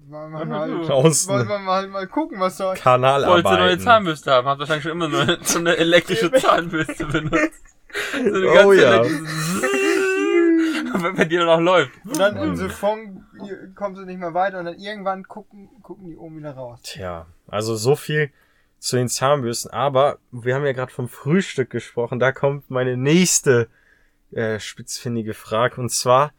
Wollen 0.09 0.33
wir 0.33 0.45
mal, 0.45 0.71
wollen 0.89 1.49
wir 1.49 1.59
mal, 1.59 1.89
mal 1.89 2.07
gucken, 2.07 2.41
was 2.41 2.57
da... 2.57 2.67
Wolltest 2.67 2.85
du 2.85 2.89
neue 2.91 3.43
Kanalarbeiten. 3.43 3.81
Zahnbürste 3.81 4.33
haben? 4.33 4.47
Habt 4.47 4.61
wahrscheinlich 4.61 4.83
schon 4.83 4.93
immer 4.93 5.11
so 5.11 5.17
eine, 5.19 5.39
so 5.43 5.59
eine 5.59 5.77
elektrische 5.77 6.31
Zahnbürste 6.33 7.07
benutzt. 7.07 7.63
So 8.13 8.19
eine 8.19 8.49
Oh 8.49 8.55
ganze 8.55 8.83
ja. 8.83 9.03
elektrische- 9.03 11.03
Wenn 11.03 11.17
bei 11.17 11.25
dir 11.25 11.45
noch 11.45 11.61
läuft. 11.61 11.91
Und 12.05 12.19
dann 12.19 12.37
im 12.37 12.57
Siphon 12.57 13.25
kommst 13.75 14.01
du 14.01 14.05
nicht 14.07 14.19
mehr 14.21 14.35
weiter 14.35 14.59
und 14.61 14.67
dann 14.67 14.79
irgendwann 14.79 15.25
gucken, 15.27 15.69
gucken 15.83 16.07
die 16.07 16.17
oben 16.17 16.39
wieder 16.39 16.53
raus. 16.53 16.81
Tja, 16.83 17.27
also 17.49 17.75
so 17.77 17.97
viel 17.97 18.31
zu 18.83 18.97
den 18.97 19.09
Zahnbürsten. 19.09 19.71
Aber 19.71 20.19
wir 20.33 20.55
haben 20.57 20.67
ja 20.67 20.73
gerade 20.73 20.93
vom 20.93 21.09
Frühstück 21.09 21.71
gesprochen. 21.71 22.19
Da 22.19 22.33
kommt 22.33 22.69
meine 22.69 22.97
nächste 22.97 23.69
äh, 24.33 24.59
spitzfindige 24.59 25.35
Frage. 25.35 25.81
Und 25.81 25.91
zwar 25.91 26.33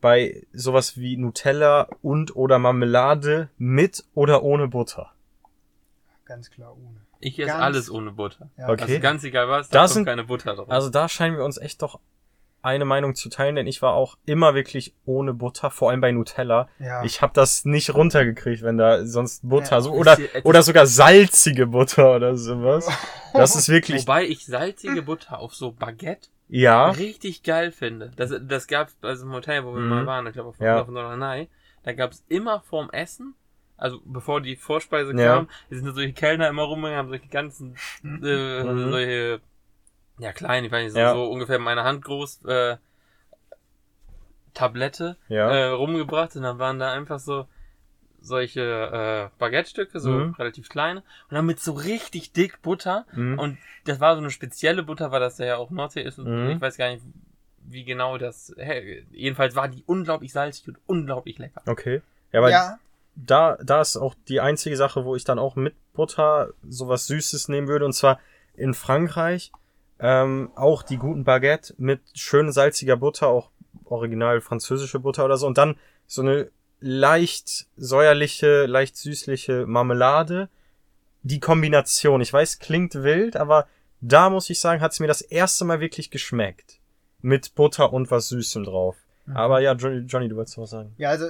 bei 0.00 0.44
sowas 0.52 0.96
wie 0.98 1.16
Nutella 1.16 1.88
und 2.02 2.34
oder 2.34 2.58
Marmelade 2.58 3.50
mit 3.56 4.04
oder 4.14 4.42
ohne 4.42 4.66
Butter. 4.68 5.12
Ganz 6.24 6.50
klar 6.50 6.72
ohne. 6.76 7.00
Ich 7.20 7.38
esse 7.38 7.46
Ganz- 7.48 7.62
alles 7.62 7.90
ohne 7.90 8.10
Butter. 8.10 8.50
Ja. 8.58 8.68
Okay. 8.68 8.82
Also 8.82 9.00
ganz 9.00 9.24
egal 9.24 9.48
was, 9.48 9.68
Da 9.68 9.78
da 9.78 9.80
kommt 9.84 9.92
sind- 9.94 10.04
keine 10.06 10.24
Butter 10.24 10.56
drauf. 10.56 10.68
Also 10.70 10.90
da 10.90 11.08
scheinen 11.08 11.36
wir 11.36 11.44
uns 11.44 11.56
echt 11.56 11.80
doch 11.82 12.00
eine 12.64 12.84
Meinung 12.84 13.14
zu 13.14 13.28
teilen, 13.28 13.56
denn 13.56 13.66
ich 13.66 13.82
war 13.82 13.94
auch 13.94 14.16
immer 14.26 14.54
wirklich 14.54 14.94
ohne 15.04 15.34
Butter, 15.34 15.70
vor 15.70 15.90
allem 15.90 16.00
bei 16.00 16.12
Nutella. 16.12 16.68
Ja. 16.78 17.04
Ich 17.04 17.22
habe 17.22 17.32
das 17.34 17.64
nicht 17.64 17.94
runtergekriegt, 17.94 18.62
wenn 18.62 18.78
da 18.78 19.04
sonst 19.06 19.48
Butter 19.48 19.76
Ja, 19.76 19.80
so 19.82 19.92
oder 19.92 20.18
oder 20.44 20.62
sogar 20.62 20.86
salzige 20.86 21.66
Butter 21.66 22.16
oder 22.16 22.36
sowas. 22.36 22.88
Das 23.32 23.54
ist 23.56 23.68
wirklich 23.68 24.02
Wobei 24.02 24.24
ich 24.26 24.44
salzige 24.46 25.02
Butter 25.02 25.38
auf 25.38 25.54
so 25.54 25.72
Baguette 25.72 26.28
ja. 26.48 26.90
richtig 26.90 27.42
geil 27.42 27.72
finde. 27.72 28.12
Das, 28.16 28.32
das 28.40 28.66
gab's 28.66 28.94
bei 29.00 29.14
so 29.14 29.24
einem 29.24 29.34
Hotel, 29.34 29.64
wo 29.64 29.74
wir 29.74 29.80
Mhm. 29.80 29.88
mal 29.88 30.06
waren, 30.06 30.26
ich 30.26 30.32
glaube 30.34 30.50
auf 30.50 30.60
Ja. 30.60 30.84
Norderney. 30.84 31.48
Da 31.82 31.92
gab's 31.92 32.24
immer 32.28 32.60
vorm 32.60 32.88
Essen, 32.90 33.34
also 33.76 34.00
bevor 34.04 34.40
die 34.40 34.56
Vorspeise 34.56 35.12
Ja. 35.16 35.34
kam, 35.36 35.48
sind 35.70 35.92
solche 35.94 36.12
Kellner 36.12 36.48
immer 36.48 36.62
rumgegangen, 36.62 36.98
haben 36.98 37.08
solche 37.08 37.28
ganzen, 37.28 37.74
äh, 38.04 38.62
Mhm. 38.62 38.90
solche, 38.90 39.40
ja 40.18 40.32
klein, 40.32 40.64
ich 40.64 40.72
weiß 40.72 40.84
nicht, 40.84 40.92
so, 40.92 40.98
Ja. 40.98 41.12
so 41.12 41.30
ungefähr 41.30 41.58
meine 41.58 41.84
Hand 41.84 42.04
groß, 42.04 42.44
äh, 42.44 42.76
Tablette 44.54 45.16
Ja. 45.28 45.50
äh, 45.50 45.64
rumgebracht 45.70 46.36
und 46.36 46.42
dann 46.42 46.58
waren 46.58 46.78
da 46.78 46.92
einfach 46.92 47.18
so 47.18 47.46
solche 48.20 48.60
äh, 48.62 49.38
Baguette-Stücke, 49.38 50.00
so 50.00 50.10
Mhm. 50.12 50.34
relativ 50.38 50.68
kleine 50.68 51.00
und 51.28 51.34
dann 51.34 51.44
mit 51.44 51.60
so 51.60 51.72
richtig 51.72 52.32
dick 52.32 52.62
Butter 52.62 53.04
Mhm. 53.12 53.38
und 53.38 53.58
das 53.84 54.00
war 54.00 54.14
so 54.14 54.20
eine 54.20 54.30
spezielle 54.30 54.82
Butter, 54.82 55.10
weil 55.10 55.20
das 55.20 55.36
ja 55.38 55.56
auch 55.56 55.70
Nordsee 55.70 56.02
ist 56.02 56.18
und 56.18 56.26
Mhm. 56.44 56.50
ich 56.52 56.60
weiß 56.60 56.76
gar 56.78 56.88
nicht, 56.90 57.02
wie 57.66 57.84
genau 57.84 58.16
das, 58.16 58.54
hä, 58.56 59.04
jedenfalls 59.10 59.54
war 59.56 59.68
die 59.68 59.82
unglaublich 59.86 60.32
salzig 60.32 60.68
und 60.68 60.78
unglaublich 60.86 61.38
lecker. 61.38 61.62
Okay. 61.66 62.00
Ja, 62.32 62.42
weil 62.42 62.52
ja, 62.52 62.78
da, 63.16 63.58
da 63.62 63.80
ist 63.80 63.96
auch 63.96 64.14
die 64.28 64.40
einzige 64.40 64.76
Sache, 64.76 65.04
wo 65.04 65.16
ich 65.16 65.24
dann 65.24 65.38
auch 65.38 65.56
mit 65.56 65.74
Butter 65.92 66.50
sowas 66.68 67.06
Süßes 67.06 67.48
nehmen 67.48 67.68
würde. 67.68 67.84
Und 67.84 67.92
zwar 67.92 68.18
in 68.54 68.74
Frankreich 68.74 69.52
ähm, 69.98 70.50
auch 70.54 70.82
die 70.82 70.96
guten 70.96 71.24
Baguette 71.24 71.74
mit 71.78 72.00
schön 72.14 72.52
salziger 72.52 72.96
Butter, 72.96 73.28
auch 73.28 73.50
original 73.84 74.40
französische 74.40 75.00
Butter 75.00 75.24
oder 75.24 75.36
so. 75.36 75.46
Und 75.46 75.58
dann 75.58 75.76
so 76.06 76.22
eine 76.22 76.50
leicht 76.80 77.66
säuerliche, 77.76 78.66
leicht 78.66 78.96
süßliche 78.96 79.66
Marmelade. 79.66 80.48
Die 81.22 81.40
Kombination, 81.40 82.20
ich 82.20 82.32
weiß, 82.32 82.58
klingt 82.58 82.94
wild, 82.94 83.36
aber 83.36 83.66
da 84.00 84.28
muss 84.28 84.50
ich 84.50 84.60
sagen, 84.60 84.82
hat 84.82 84.92
es 84.92 85.00
mir 85.00 85.06
das 85.06 85.22
erste 85.22 85.64
Mal 85.64 85.80
wirklich 85.80 86.10
geschmeckt. 86.10 86.78
Mit 87.22 87.54
Butter 87.54 87.92
und 87.92 88.10
was 88.10 88.28
Süßem 88.28 88.64
drauf. 88.64 88.96
Mhm. 89.24 89.36
Aber 89.36 89.60
ja, 89.60 89.72
Johnny, 89.72 90.00
Johnny, 90.00 90.28
du 90.28 90.36
wolltest 90.36 90.58
was 90.58 90.70
sagen. 90.70 90.92
ja, 90.98 91.08
also 91.08 91.26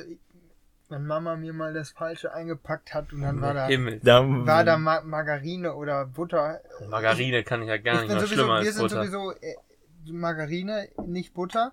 wenn 0.88 1.06
Mama 1.06 1.36
mir 1.36 1.52
mal 1.52 1.72
das 1.72 1.90
Falsche 1.90 2.32
eingepackt 2.34 2.92
hat 2.94 3.12
und 3.12 3.22
dann 3.22 3.40
war 3.40 3.54
da, 3.54 3.66
Himmel. 3.66 4.00
Da, 4.02 4.22
war 4.26 4.64
da 4.64 4.76
Ma 4.76 5.00
Margarine 5.02 5.74
oder 5.74 6.04
Butter. 6.06 6.60
Margarine 6.88 7.42
kann 7.42 7.62
ich 7.62 7.68
ja 7.68 7.78
gar 7.78 8.02
ich 8.02 8.08
nicht 8.08 8.12
sowieso, 8.20 8.26
schlimmer 8.34 8.48
wir 8.60 8.66
als 8.66 8.74
sind 8.74 8.82
Butter. 8.82 8.96
sowieso 8.96 9.32
äh, 9.32 9.54
Margarine, 10.06 10.88
nicht 11.06 11.34
Butter. 11.34 11.72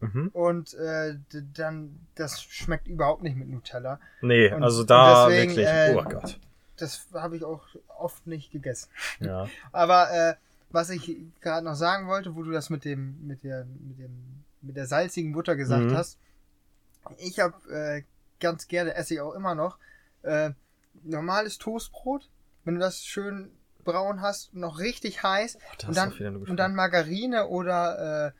Mhm. 0.00 0.28
Und 0.32 0.74
äh, 0.74 1.16
dann, 1.54 2.00
das 2.14 2.42
schmeckt 2.42 2.88
überhaupt 2.88 3.22
nicht 3.22 3.36
mit 3.36 3.48
Nutella. 3.48 4.00
Nee, 4.22 4.52
Und- 4.52 4.62
also 4.62 4.82
da 4.84 5.28
deswegen, 5.28 5.50
wirklich. 5.56 5.66
äh, 5.66 5.94
oh 5.98 6.04
Gott. 6.04 6.38
Das 6.78 7.06
habe 7.12 7.36
ich 7.36 7.44
auch 7.44 7.62
oft 7.98 8.26
nicht 8.26 8.50
gegessen. 8.52 8.88
Ja. 9.20 9.46
Aber 9.72 10.10
äh, 10.10 10.34
was 10.70 10.88
ich 10.88 11.16
gerade 11.42 11.64
noch 11.66 11.74
sagen 11.74 12.06
wollte, 12.08 12.34
wo 12.34 12.42
du 12.42 12.50
das 12.50 12.70
mit 12.70 12.84
dem, 12.86 13.26
mit 13.26 13.44
der, 13.44 13.66
mit 13.66 13.98
dem, 13.98 14.44
mit 14.62 14.76
der 14.76 14.86
salzigen 14.86 15.32
Butter 15.32 15.56
gesagt 15.56 15.84
Mhm. 15.84 15.96
hast, 15.96 16.18
ich 17.18 17.38
habe 17.40 17.54
äh, 17.70 18.02
ganz 18.40 18.68
gerne 18.68 18.94
esse 18.94 19.14
ich 19.14 19.20
auch 19.20 19.34
immer 19.34 19.54
noch 19.54 19.78
äh, 20.22 20.50
normales 21.02 21.58
Toastbrot, 21.58 22.28
wenn 22.64 22.74
du 22.74 22.80
das 22.80 23.04
schön 23.04 23.50
braun 23.84 24.20
hast, 24.20 24.54
noch 24.54 24.78
richtig 24.78 25.22
heiß 25.22 25.58
Das 25.78 25.88
und 25.88 25.96
dann 25.96 26.12
auch 26.12 26.48
und 26.48 26.56
dann 26.56 26.74
Margarine 26.74 27.46
oder 27.46 28.28
äh, 28.28 28.32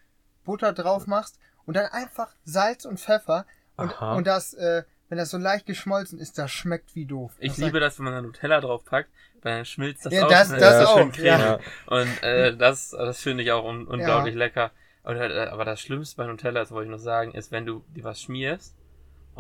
Butter 0.44 0.72
drauf 0.72 1.06
machst 1.06 1.38
und 1.66 1.74
dann 1.74 1.86
einfach 1.86 2.34
Salz 2.44 2.84
und 2.84 3.00
Pfeffer 3.00 3.46
und, 3.76 3.90
Aha. 3.92 4.14
und 4.14 4.26
das, 4.26 4.54
äh, 4.54 4.84
wenn 5.08 5.18
das 5.18 5.30
so 5.30 5.38
leicht 5.38 5.66
geschmolzen 5.66 6.18
ist, 6.18 6.38
das 6.38 6.50
schmeckt 6.50 6.94
wie 6.94 7.06
doof. 7.06 7.32
Ich 7.38 7.52
das 7.52 7.58
liebe 7.58 7.80
das, 7.80 7.98
wenn 7.98 8.04
man 8.04 8.14
da 8.14 8.22
Nutella 8.22 8.60
drauf 8.60 8.84
packt, 8.84 9.10
weil 9.42 9.56
dann 9.56 9.64
schmilzt 9.64 10.06
das 10.06 10.12
Ja, 10.12 10.24
aus 10.24 10.30
das- 10.30 10.48
und 10.48 10.52
dann 10.54 10.60
das 10.60 10.74
ist 10.74 10.80
das 10.80 10.88
auch, 10.90 11.14
schön 11.14 11.24
ja. 11.24 11.60
Und 11.86 12.22
äh, 12.22 12.56
das, 12.56 12.90
das 12.90 13.20
finde 13.20 13.42
ich 13.42 13.52
auch 13.52 13.64
un 13.64 13.86
unglaublich 13.86 14.34
lecker. 14.34 14.70
Oder, 15.04 15.30
äh, 15.30 15.48
aber 15.48 15.64
das 15.64 15.80
Schlimmste 15.80 16.16
bei 16.16 16.26
Nutella, 16.26 16.60
das 16.60 16.70
wollte 16.70 16.86
ich 16.86 16.90
noch 16.92 17.02
sagen, 17.02 17.32
ist, 17.32 17.50
wenn 17.50 17.64
du 17.64 17.82
dir 17.94 18.04
was 18.04 18.20
schmierst 18.20 18.74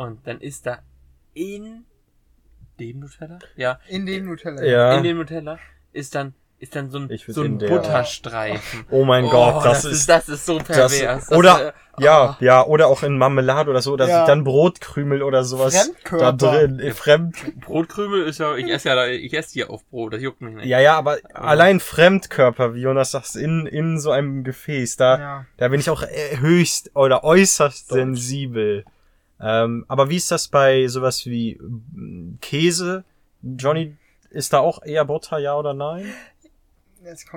und 0.00 0.26
dann 0.26 0.40
ist 0.40 0.66
da 0.66 0.78
in 1.34 1.84
dem 2.78 3.00
Nutella? 3.00 3.38
Ja, 3.56 3.78
In 3.88 4.06
den 4.06 4.24
Nutella. 4.24 4.62
Ja. 4.64 4.94
in 4.94 5.02
dem 5.04 5.18
Nutella 5.18 5.58
ist 5.92 6.14
dann 6.14 6.34
ist 6.58 6.76
dann 6.76 6.90
so 6.90 6.98
ein, 6.98 7.08
so 7.26 7.42
ein 7.42 7.56
Butterstreifen. 7.56 8.84
Oh 8.90 9.04
mein 9.06 9.24
Oh, 9.24 9.30
Gott, 9.30 9.64
das, 9.64 9.82
das 9.82 9.92
ist. 9.92 10.08
das 10.10 10.28
ist 10.28 10.44
so 10.44 10.58
das, 10.58 10.66
pervers. 10.68 11.26
Das, 11.28 11.38
oder, 11.38 11.68
äh, 11.68 11.72
ja, 12.04 12.36
oh. 12.38 12.44
ja, 12.44 12.62
oder 12.66 12.86
auch 12.88 13.02
in 13.02 13.16
Marmelade 13.16 13.70
oder 13.70 13.80
so, 13.80 13.96
da 13.96 14.06
Ja. 14.06 14.16
sind 14.18 14.28
dann 14.28 14.44
Brotkrümel 14.44 15.22
oder 15.22 15.42
sowas 15.44 15.74
Fremdkörper. 15.74 16.32
da 16.34 16.58
drin. 16.58 16.78
Äh, 16.78 16.92
Fremd, 16.92 17.60
Brotkrümel 17.60 18.24
ist 18.24 18.40
ja, 18.40 18.54
ich 18.56 18.68
esse 18.70 18.88
ja, 18.90 18.94
da- 18.94 19.06
ich 19.08 19.32
esse 19.32 19.54
die 19.54 19.64
auf 19.64 19.86
Brot, 19.88 20.12
das 20.12 20.20
juckt 20.20 20.42
mich 20.42 20.54
nicht. 20.54 20.66
ja, 20.66 20.80
ja, 20.80 20.96
aber 20.98 21.16
allein 21.32 21.80
Fremdkörper, 21.80 22.74
wie 22.74 22.80
Jonas 22.82 23.10
sagt, 23.12 23.36
in, 23.36 23.64
in 23.66 23.98
so 23.98 24.10
einem 24.10 24.44
Gefäß, 24.44 24.96
da, 24.98 25.18
Ja. 25.18 25.46
da 25.56 25.68
bin 25.68 25.80
ich 25.80 25.88
auch 25.88 26.02
äh, 26.02 26.36
höchst 26.40 26.90
oder 26.94 27.24
äußerst 27.24 27.88
sensibel. 27.88 28.84
Ähm, 29.40 29.84
aber 29.88 30.10
wie 30.10 30.16
ist 30.16 30.30
das 30.30 30.48
bei 30.48 30.86
sowas 30.88 31.24
wie 31.26 31.56
mm, 31.60 32.38
Käse? 32.40 33.04
Johnny, 33.42 33.96
ist 34.30 34.52
da 34.52 34.58
auch 34.58 34.82
eher 34.82 35.04
Butter, 35.04 35.38
ja 35.38 35.56
oder 35.56 35.74
nein? 35.74 36.12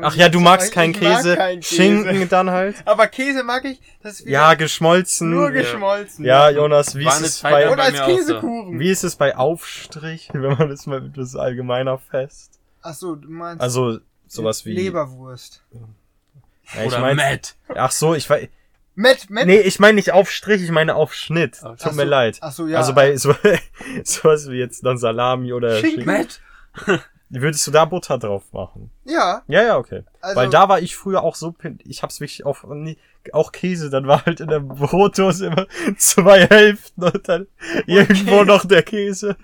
Ach 0.01 0.15
ja, 0.15 0.27
du 0.27 0.41
magst 0.41 0.73
keinen 0.73 0.91
mag 0.91 0.99
Käse. 0.99 1.35
keinen 1.37 1.61
Käse. 1.61 1.75
Schinken 1.75 2.27
dann 2.29 2.49
halt. 2.51 2.75
Aber 2.85 3.07
Käse 3.07 3.43
mag 3.43 3.63
ich. 3.63 3.79
Das 4.01 4.19
ist 4.19 4.25
wieder 4.25 4.31
Ja, 4.33 4.53
geschmolzen. 4.55 5.29
nur 5.29 5.45
ja. 5.53 5.61
geschmolzen. 5.61 6.25
Ja, 6.25 6.49
Jonas, 6.49 6.95
wie 6.95 7.05
War 7.05 7.15
ist 7.15 7.21
es 7.21 7.41
bei, 7.41 7.73
bei 7.73 7.81
als 7.83 7.97
so. 7.97 8.05
Käsekuchen. 8.05 8.79
wie 8.79 8.89
ist 8.89 9.03
es 9.05 9.15
bei 9.15 9.37
Aufstrich, 9.37 10.29
wenn 10.33 10.57
man 10.57 10.69
das 10.69 10.85
mal 10.85 11.05
etwas 11.05 11.35
allgemeiner 11.37 11.97
fest? 11.97 12.59
Ach 12.81 12.93
so, 12.93 13.15
du 13.15 13.29
meinst 13.29 13.61
Also 13.61 13.99
sowas 14.27 14.65
wie 14.65 14.73
Leberwurst. 14.73 15.63
Ja, 15.71 16.81
ich 16.81 16.87
Oder 16.87 16.99
mein, 16.99 17.15
Matt. 17.15 17.55
Ach 17.73 17.91
so, 17.91 18.15
ich 18.15 18.29
weiß 18.29 18.49
Met, 18.95 19.29
Met. 19.29 19.47
Nee, 19.47 19.59
ich 19.61 19.79
meine 19.79 19.95
nicht 19.95 20.11
Aufstrich, 20.11 20.61
ich 20.61 20.71
meine 20.71 20.95
Aufschnitt. 20.95 21.59
Ach 21.63 21.71
Tut 21.77 21.79
so. 21.79 21.91
mir 21.93 22.03
leid. 22.05 22.37
Ach 22.41 22.51
so, 22.51 22.67
ja. 22.67 22.77
Also 22.77 22.93
bei 22.93 23.15
so 23.17 23.33
sowas 24.03 24.49
wie 24.49 24.57
jetzt 24.57 24.85
dann 24.85 24.97
Salami 24.97 25.53
oder 25.53 25.77
Schinken. 25.79 26.03
Schinken. 26.03 26.27
Matt. 26.85 26.99
Würdest 27.29 27.65
du 27.65 27.71
da 27.71 27.85
Butter 27.85 28.19
drauf 28.19 28.43
machen? 28.53 28.91
Ja, 29.05 29.41
Ja, 29.47 29.63
ja, 29.63 29.77
okay. 29.77 30.03
also 30.21 30.35
Weil 30.35 30.49
da 30.51 30.69
war 30.69 30.79
ich 30.81 30.95
früher 30.95 31.23
auch 31.23 31.33
so, 31.35 31.55
ich 31.83 32.03
hab's 32.03 32.19
wirklich 32.19 32.45
auf, 32.45 32.63
nee, 32.69 32.95
auch 33.31 33.51
Käse, 33.51 33.89
dann 33.89 34.05
war 34.05 34.23
halt 34.23 34.39
in 34.39 34.49
der 34.49 34.59
Brotdose 34.59 35.47
immer 35.47 35.65
zwei 35.97 36.45
Hälften 36.45 37.03
und 37.03 37.27
dann 37.27 37.47
irgendwo 37.87 38.43
noch 38.43 38.65
der 38.65 38.83
Käse. 38.83 39.35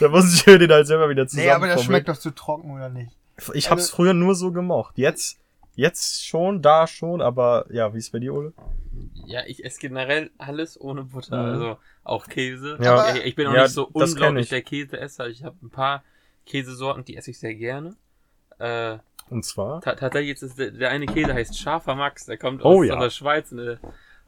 Da 0.00 0.08
muss 0.08 0.32
ich 0.32 0.46
mir 0.46 0.58
den 0.58 0.70
halt 0.70 0.86
selber 0.86 1.10
wieder 1.10 1.26
zusammen 1.26 1.46
Nee, 1.46 1.52
aber 1.52 1.66
das 1.66 1.84
schmeckt 1.84 2.08
doch 2.08 2.16
zu 2.16 2.30
trocken, 2.30 2.70
oder 2.70 2.88
nicht? 2.88 3.10
Ich 3.52 3.68
hab's 3.70 3.82
also- 3.84 3.96
früher 3.96 4.14
nur 4.14 4.34
so 4.34 4.50
gemocht. 4.50 4.94
Jetzt 4.96 5.36
Jetzt 5.76 6.24
schon, 6.26 6.62
da 6.62 6.86
schon, 6.86 7.20
aber 7.20 7.66
ja, 7.70 7.92
wie 7.94 7.98
ist 7.98 8.12
bei 8.12 8.20
dir, 8.20 8.32
Ole? 8.34 8.52
Ja, 9.26 9.40
ich 9.46 9.64
esse 9.64 9.80
generell 9.80 10.30
alles 10.38 10.80
ohne 10.80 11.04
Butter, 11.04 11.36
Mhm. 11.42 11.52
also 11.52 11.76
auch 12.04 12.26
Käse. 12.28 12.78
Ja. 12.80 13.14
Ich, 13.16 13.24
ich 13.24 13.34
bin 13.34 13.46
auch 13.48 13.54
Ja, 13.54 13.62
nicht 13.64 13.72
so 13.72 13.88
unglaublich 13.92 14.44
ich. 14.44 14.48
der 14.50 14.62
Käseesser. 14.62 15.28
Ich 15.28 15.42
habe 15.42 15.56
ein 15.62 15.70
paar 15.70 16.04
Käsesorten, 16.46 17.04
die 17.04 17.16
esse 17.16 17.30
ich 17.30 17.38
sehr 17.38 17.54
gerne. 17.54 17.96
Äh, 18.58 18.98
Und 19.30 19.44
zwar? 19.44 19.80
ta 19.80 19.94
tatsächlich 19.96 20.32
ist 20.32 20.42
es 20.42 20.54
der, 20.54 20.70
der 20.70 20.90
eine 20.90 21.06
Käse 21.06 21.34
heißt 21.34 21.58
Scharfer 21.58 21.94
Max, 21.96 22.26
der 22.26 22.36
kommt 22.38 22.64
Oh 22.64 22.80
aus, 22.80 22.86
ja. 22.86 22.94
aus 22.94 23.02
der 23.02 23.10
Schweiz 23.10 23.50
und 23.50 23.58
der, 23.58 23.78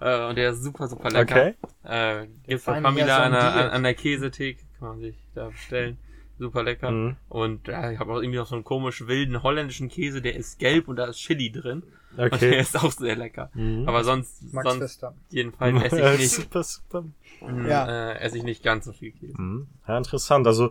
äh, 0.01 0.29
und 0.29 0.37
der 0.37 0.51
ist 0.51 0.63
super, 0.65 0.89
super 0.89 1.11
lecker. 1.11 1.53
Okay. 1.85 2.23
Äh, 2.23 2.27
gibt's 2.47 2.65
bei 2.65 2.81
Famila 2.81 3.19
an, 3.19 3.35
an, 3.35 3.71
an 3.71 3.83
der 3.85 3.95
Käsetheke, 3.95 4.63
kann 4.81 4.89
man 4.89 5.01
sich 5.01 5.17
da 5.35 5.49
bestellen. 5.51 5.99
Super 6.39 6.63
lecker. 6.63 6.91
Mhm. 6.91 7.17
Und 7.29 7.67
ja, 7.69 7.91
ich 7.91 7.99
habe 7.99 8.13
auch 8.13 8.21
irgendwie 8.21 8.39
noch 8.39 8.47
so 8.47 8.55
einen 8.57 8.65
komisch 8.65 9.07
wilden 9.07 9.43
holländischen 9.43 9.89
Käse, 9.89 10.21
der 10.21 10.37
ist 10.37 10.59
gelb 10.59 10.87
und 10.89 10.97
da 10.97 11.07
ist 11.07 11.17
Chili 11.19 11.51
drin. 11.51 11.83
Und 12.13 12.19
der 12.19 12.33
Okay. 12.33 12.61
ist 12.61 12.77
auch 12.83 12.93
sehr 12.93 13.17
lecker. 13.17 13.51
Mhm. 13.55 13.89
Aber 13.89 14.05
sonst, 14.05 14.53
Max 14.53 14.71
sonst 14.71 15.05
jedenfalls 15.31 15.83
esse 15.85 15.99
Ja, 16.01 16.13
ich 16.13 16.19
nicht, 16.21 16.31
super, 16.33 16.63
super. 16.63 17.05
mh, 17.41 17.69
Ja. 17.69 18.13
äh, 18.13 18.19
esse 18.21 18.39
ich 18.39 18.45
nicht 18.45 18.63
ganz 18.63 18.85
so 18.87 18.93
viel 18.93 19.13
Käse. 19.13 19.41
Mhm. 19.41 19.67
Ja, 19.89 19.97
interessant. 19.99 20.47
Also 20.47 20.71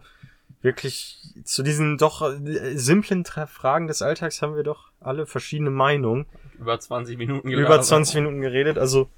wirklich 0.62 1.19
zu 1.43 1.62
diesen 1.63 1.97
doch 1.97 2.21
äh, 2.23 2.75
simplen 2.78 3.23
Fragen 3.25 3.88
des 3.88 4.01
Alltags 4.01 4.41
haben 4.41 4.56
wir 4.56 4.63
doch 4.63 4.89
alle 4.99 5.25
verschiedene 5.25 5.69
Meinungen. 5.71 6.25
Über 6.60 6.80
20 6.80 7.17
Minuten 7.17 7.47
Über 7.49 7.58
gelabert. 7.58 7.86
20 7.86 8.15
Minuten 8.15 8.41
geredet. 8.41 8.78
Also 8.78 9.10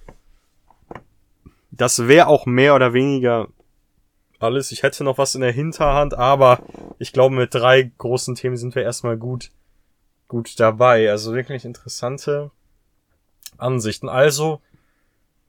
das 1.71 2.07
wäre 2.07 2.27
auch 2.27 2.45
mehr 2.45 2.75
oder 2.75 2.93
weniger 2.93 3.47
alles. 4.39 4.71
Ich 4.71 4.83
hätte 4.83 5.03
noch 5.03 5.17
was 5.17 5.35
in 5.35 5.41
der 5.41 5.51
Hinterhand, 5.51 6.13
aber 6.13 6.59
ich 6.99 7.13
glaube, 7.13 7.35
mit 7.35 7.53
drei 7.53 7.91
großen 7.97 8.35
Themen 8.35 8.57
sind 8.57 8.75
wir 8.75 8.83
erstmal 8.83 9.17
gut, 9.17 9.49
gut 10.27 10.59
dabei. 10.59 11.09
Also 11.09 11.33
wirklich 11.33 11.65
interessante 11.65 12.51
Ansichten. 13.57 14.09
Also 14.09 14.61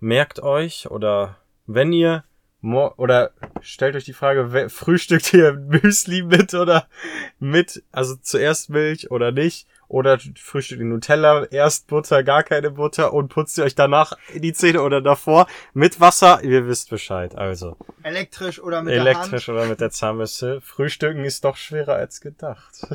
merkt 0.00 0.40
euch 0.40 0.90
oder 0.90 1.36
wenn 1.66 1.92
ihr 1.92 2.24
oder 2.62 3.30
stellt 3.60 3.94
euch 3.94 4.04
die 4.04 4.12
Frage, 4.12 4.68
frühstückt 4.68 5.32
ihr 5.32 5.52
Müsli 5.82 6.22
mit 6.22 6.54
oder 6.54 6.88
mit, 7.38 7.84
also 7.92 8.16
zuerst 8.16 8.70
Milch 8.70 9.10
oder 9.10 9.30
nicht? 9.30 9.68
Oder 9.88 10.18
frühstückt 10.36 10.80
ihr 10.80 10.86
Nutella, 10.86 11.46
erst 11.46 11.86
Butter, 11.86 12.22
gar 12.22 12.42
keine 12.42 12.70
Butter 12.70 13.14
und 13.14 13.28
putzt 13.28 13.56
ihr 13.56 13.64
euch 13.64 13.74
danach 13.74 14.12
in 14.34 14.42
die 14.42 14.52
Zähne 14.52 14.82
oder 14.82 15.00
davor 15.00 15.46
mit 15.72 15.98
Wasser? 15.98 16.42
Ihr 16.42 16.66
wisst 16.66 16.90
Bescheid. 16.90 17.34
Also 17.36 17.76
Elektrisch 18.02 18.60
oder 18.60 18.82
mit 18.82 18.92
elektrisch 18.94 19.48
oder 19.48 19.64
mit 19.64 19.80
der 19.80 19.90
Zahnbürste. 19.90 20.60
Frühstücken 20.60 21.24
ist 21.24 21.44
doch 21.44 21.56
schwerer 21.56 21.94
als 21.94 22.20
gedacht. 22.20 22.86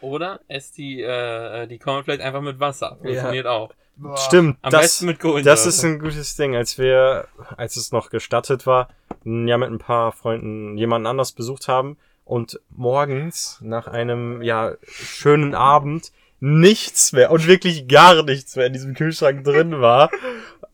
Oder 0.00 0.40
esst 0.48 0.78
die, 0.78 1.00
äh, 1.02 1.66
die 1.66 1.78
Cornflakes 1.78 2.24
einfach 2.24 2.40
mit 2.40 2.60
Wasser. 2.60 2.98
Funktioniert 3.02 3.46
auch. 3.46 3.68
der 3.68 3.76
Hand. 3.76 3.82
Boah. 3.96 4.16
Stimmt, 4.16 4.58
Am 4.62 4.70
das, 4.70 4.80
besten 4.82 5.06
mit 5.06 5.20
Kohlensäure. 5.20 5.54
das 5.54 5.66
ist 5.66 5.84
ein 5.84 5.98
gutes 5.98 6.36
Ding. 6.36 6.56
Als 6.56 6.78
wir, 6.78 7.28
als 7.56 7.76
es 7.76 7.92
noch 7.92 8.10
gestattet 8.10 8.66
war, 8.66 8.88
ja 9.24 9.58
mit 9.58 9.70
ein 9.70 9.78
paar 9.78 10.12
Freunden 10.12 10.76
jemanden 10.76 11.06
anders 11.06 11.32
besucht 11.32 11.68
haben 11.68 11.96
und 12.24 12.60
morgens 12.70 13.58
nach 13.62 13.86
einem 13.86 14.42
ja 14.42 14.72
schönen 14.82 15.54
Abend 15.54 16.12
nichts 16.40 17.12
mehr 17.12 17.30
und 17.30 17.46
wirklich 17.46 17.86
gar 17.86 18.22
nichts 18.24 18.56
mehr 18.56 18.66
in 18.66 18.72
diesem 18.72 18.94
Kühlschrank 18.94 19.44
drin 19.44 19.80
war. 19.80 20.10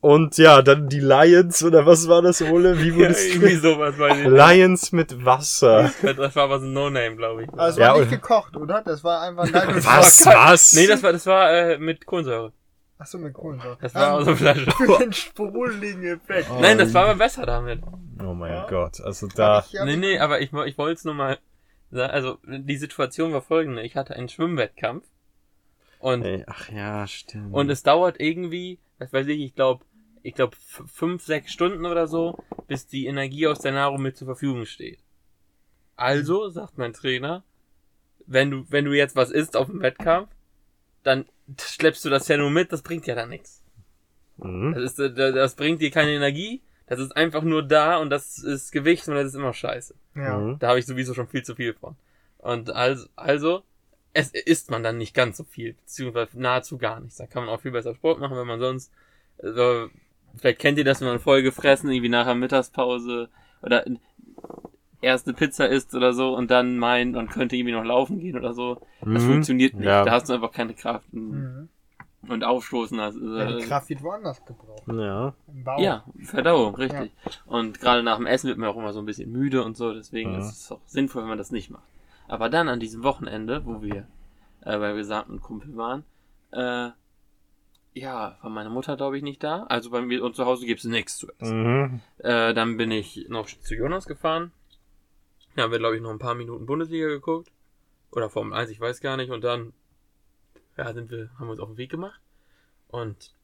Und 0.00 0.38
ja, 0.38 0.62
dann 0.62 0.88
die 0.88 1.00
Lions 1.00 1.62
oder 1.64 1.84
was 1.84 2.08
war 2.08 2.22
das, 2.22 2.40
Ole? 2.40 2.80
Wie 2.80 2.90
ja, 2.90 2.94
wurde 2.94 3.06
es? 3.08 3.26
irgendwie 3.26 3.56
sowas 3.56 3.96
bei 3.98 4.14
den 4.14 4.32
Lions 4.32 4.92
mit 4.92 5.24
Wasser. 5.24 5.90
Das 6.02 6.36
war 6.36 6.44
aber 6.44 6.60
so 6.60 6.66
ein 6.66 6.72
No-Name, 6.72 7.16
glaube 7.16 7.42
ich. 7.42 7.48
Aber 7.50 7.68
es 7.68 7.76
Ja, 7.76 7.92
war 7.92 7.98
nicht 7.98 8.10
gekocht, 8.10 8.56
oder? 8.56 8.80
Das 8.82 9.02
war 9.02 9.22
einfach 9.22 9.46
Was? 9.52 10.24
Was? 10.24 10.72
Nee, 10.74 10.86
das 10.86 11.02
war, 11.02 11.12
das 11.12 11.26
war 11.26 11.52
äh, 11.52 11.78
mit 11.78 12.06
Kohlensäure. 12.06 12.52
Achso, 12.98 13.18
mit 13.18 13.32
Kohlensäure. 13.32 13.78
Das 13.80 13.94
war 13.94 14.14
aus 14.14 14.24
der 14.24 14.36
Flasche. 14.36 14.70
Für 14.72 14.98
den 14.98 15.12
sprudeligen 15.12 16.04
Effekt. 16.04 16.48
Oh. 16.50 16.58
Nein, 16.60 16.78
das 16.78 16.92
war 16.94 17.04
aber 17.04 17.14
besser 17.14 17.46
damit. 17.46 17.80
Oh 18.20 18.34
mein 18.34 18.52
Ja. 18.52 18.66
Gott, 18.68 19.00
also 19.00 19.28
da. 19.28 19.64
Ich- 19.72 19.78
Nee, 19.84 19.96
nee, 19.96 20.18
aber 20.18 20.40
ich, 20.40 20.52
ich 20.52 20.78
wollte 20.78 20.94
es 20.94 21.04
nur 21.04 21.14
mal 21.14 21.38
sagen, 21.92 22.12
also 22.12 22.38
die 22.44 22.76
Situation 22.76 23.32
war 23.32 23.40
folgende. 23.42 23.82
Ich 23.82 23.94
hatte 23.96 24.16
einen 24.16 24.28
Schwimmwettkampf 24.28 25.04
und, 26.00 26.22
Ey, 26.24 26.42
ach 26.48 26.68
ja, 26.70 27.06
stimmt. 27.06 27.54
und 27.54 27.70
es 27.70 27.82
dauert 27.84 28.18
irgendwie, 28.20 28.80
das 28.98 29.12
weiß 29.12 29.26
ich, 29.28 29.40
ich 29.40 29.54
glaube, 29.54 29.84
ich 30.24 30.34
glaube 30.34 30.56
fünf, 30.60 31.22
sechs 31.24 31.52
Stunden 31.52 31.86
oder 31.86 32.08
so, 32.08 32.42
bis 32.66 32.88
die 32.88 33.06
Energie 33.06 33.46
aus 33.46 33.60
der 33.60 33.72
Nahrung 33.72 34.02
mit 34.02 34.16
zur 34.16 34.26
Verfügung 34.26 34.66
steht. 34.66 34.98
Also, 35.96 36.48
sagt 36.48 36.78
mein 36.78 36.92
Trainer, 36.92 37.44
wenn 38.26 38.50
du, 38.50 38.64
wenn 38.68 38.84
du 38.84 38.92
jetzt 38.92 39.14
was 39.16 39.30
isst 39.30 39.56
auf 39.56 39.66
dem 39.68 39.80
Wettkampf, 39.80 40.28
dann 41.04 41.26
schleppst 41.60 42.04
du 42.04 42.10
das 42.10 42.28
ja 42.28 42.36
nur 42.36 42.50
mit, 42.50 42.72
das 42.72 42.82
bringt 42.82 43.06
ja 43.06 43.14
dann 43.14 43.30
nichts. 43.30 43.62
Mhm. 44.36 44.74
Das, 44.74 44.92
ist, 44.92 44.98
äh, 44.98 45.32
das 45.32 45.54
bringt 45.54 45.80
dir 45.80 45.90
keine 45.90 46.12
Energie, 46.12 46.62
das 46.86 47.00
ist 47.00 47.16
einfach 47.16 47.42
nur 47.42 47.62
da 47.62 47.98
und 47.98 48.10
das 48.10 48.38
ist 48.38 48.72
Gewicht 48.72 49.08
und 49.08 49.14
das 49.14 49.26
ist 49.26 49.34
immer 49.34 49.52
scheiße. 49.52 49.94
Ja. 50.14 50.38
Mhm. 50.38 50.58
Da 50.58 50.68
habe 50.68 50.78
ich 50.78 50.86
sowieso 50.86 51.14
schon 51.14 51.28
viel 51.28 51.42
zu 51.42 51.54
viel 51.54 51.74
von. 51.74 51.96
Und 52.38 52.70
also, 52.70 53.08
also, 53.16 53.62
es 54.12 54.30
isst 54.30 54.70
man 54.70 54.82
dann 54.82 54.98
nicht 54.98 55.14
ganz 55.14 55.36
so 55.36 55.44
viel, 55.44 55.74
beziehungsweise 55.74 56.40
nahezu 56.40 56.78
gar 56.78 57.00
nichts. 57.00 57.16
Da 57.16 57.26
kann 57.26 57.44
man 57.44 57.54
auch 57.54 57.60
viel 57.60 57.72
besser 57.72 57.94
Sport 57.94 58.20
machen, 58.20 58.36
wenn 58.36 58.46
man 58.46 58.60
sonst, 58.60 58.92
also, 59.42 59.88
vielleicht 60.36 60.60
kennt 60.60 60.78
ihr 60.78 60.84
das, 60.84 61.00
wenn 61.00 61.08
man 61.08 61.20
voll 61.20 61.42
gefressen, 61.42 61.90
irgendwie 61.90 62.08
nach 62.08 62.26
der 62.26 62.34
Mittagspause 62.34 63.28
oder 63.62 63.84
erst 65.00 65.26
eine 65.28 65.36
Pizza 65.36 65.68
isst 65.68 65.94
oder 65.94 66.12
so 66.12 66.34
und 66.34 66.50
dann 66.50 66.78
meint, 66.78 67.14
man 67.14 67.28
könnte 67.28 67.56
irgendwie 67.56 67.72
noch 67.74 67.84
laufen 67.84 68.18
gehen 68.18 68.36
oder 68.36 68.52
so. 68.52 68.80
Das 69.00 69.22
Mhm. 69.24 69.28
funktioniert 69.28 69.74
nicht. 69.74 69.86
Ja. 69.86 70.04
Da 70.04 70.10
hast 70.12 70.28
du 70.28 70.32
einfach 70.34 70.50
keine 70.52 70.74
Kraft 70.74 71.06
und, 71.12 71.30
Mhm. 71.30 71.68
und 72.28 72.42
Aufstoßen. 72.44 72.98
Also, 72.98 73.20
Ja, 73.38 73.56
die 73.58 73.64
Kraft 73.64 73.88
wird 73.88 74.02
woanders 74.02 74.44
gebraucht. 74.44 74.82
Ja. 74.88 75.34
Im 75.52 75.64
Bauch. 75.64 75.78
ja, 75.80 76.04
Verdauung, 76.24 76.74
richtig. 76.74 77.12
Und 77.46 77.80
gerade 77.80 78.02
nach 78.02 78.16
dem 78.16 78.26
Essen 78.26 78.48
wird 78.48 78.58
man 78.58 78.68
auch 78.70 78.76
immer 78.76 78.92
so 78.92 78.98
ein 78.98 79.06
bisschen 79.06 79.30
müde 79.30 79.62
und 79.64 79.76
so, 79.76 79.92
deswegen 79.94 80.32
Ja. 80.32 80.38
ist 80.40 80.50
es 80.64 80.72
auch 80.72 80.80
sinnvoll, 80.86 81.22
wenn 81.22 81.28
man 81.28 81.38
das 81.38 81.52
nicht 81.52 81.70
macht. 81.70 81.84
Aber 82.26 82.48
dann 82.48 82.68
an 82.68 82.80
diesem 82.80 83.02
Wochenende, 83.04 83.64
wo 83.64 83.80
wir 83.82 84.06
äh, 84.64 84.76
bei 84.78 84.92
besagten 84.94 85.40
Kumpel 85.40 85.76
waren, 85.76 86.04
äh, 86.50 86.90
ja, 87.94 88.36
war 88.42 88.50
meine 88.50 88.70
Mutter, 88.70 88.96
glaube 88.96 89.16
ich, 89.16 89.22
nicht 89.22 89.42
da. 89.42 89.64
Also 89.68 89.90
bei 89.90 90.00
mir 90.02 90.22
und 90.22 90.36
zu 90.36 90.44
Hause 90.44 90.66
gibt's 90.66 90.84
nichts 90.84 91.16
zu 91.16 91.28
essen. 91.38 91.62
Mhm. 91.62 92.00
Äh, 92.18 92.52
dann 92.54 92.76
bin 92.76 92.90
ich 92.90 93.26
noch 93.28 93.46
zu 93.46 93.74
Jonas 93.74 94.06
gefahren. 94.06 94.52
Da 95.58 95.64
haben 95.64 95.72
wir, 95.72 95.80
glaube 95.80 95.96
ich, 95.96 96.02
noch 96.02 96.12
ein 96.12 96.20
paar 96.20 96.36
Minuten 96.36 96.66
Bundesliga 96.66 97.08
geguckt. 97.08 97.50
Oder 98.12 98.30
Formel 98.30 98.56
1, 98.56 98.70
ich 98.70 98.78
weiß 98.78 99.00
gar 99.00 99.16
nicht. 99.16 99.32
Und 99.32 99.42
dann, 99.42 99.72
ja, 100.76 100.94
sind 100.94 101.10
wir, 101.10 101.30
haben 101.36 101.48
wir 101.48 101.50
uns 101.50 101.58
auf 101.58 101.70
den 101.70 101.78
Weg 101.78 101.90
gemacht. 101.90 102.20
Und, 102.86 103.34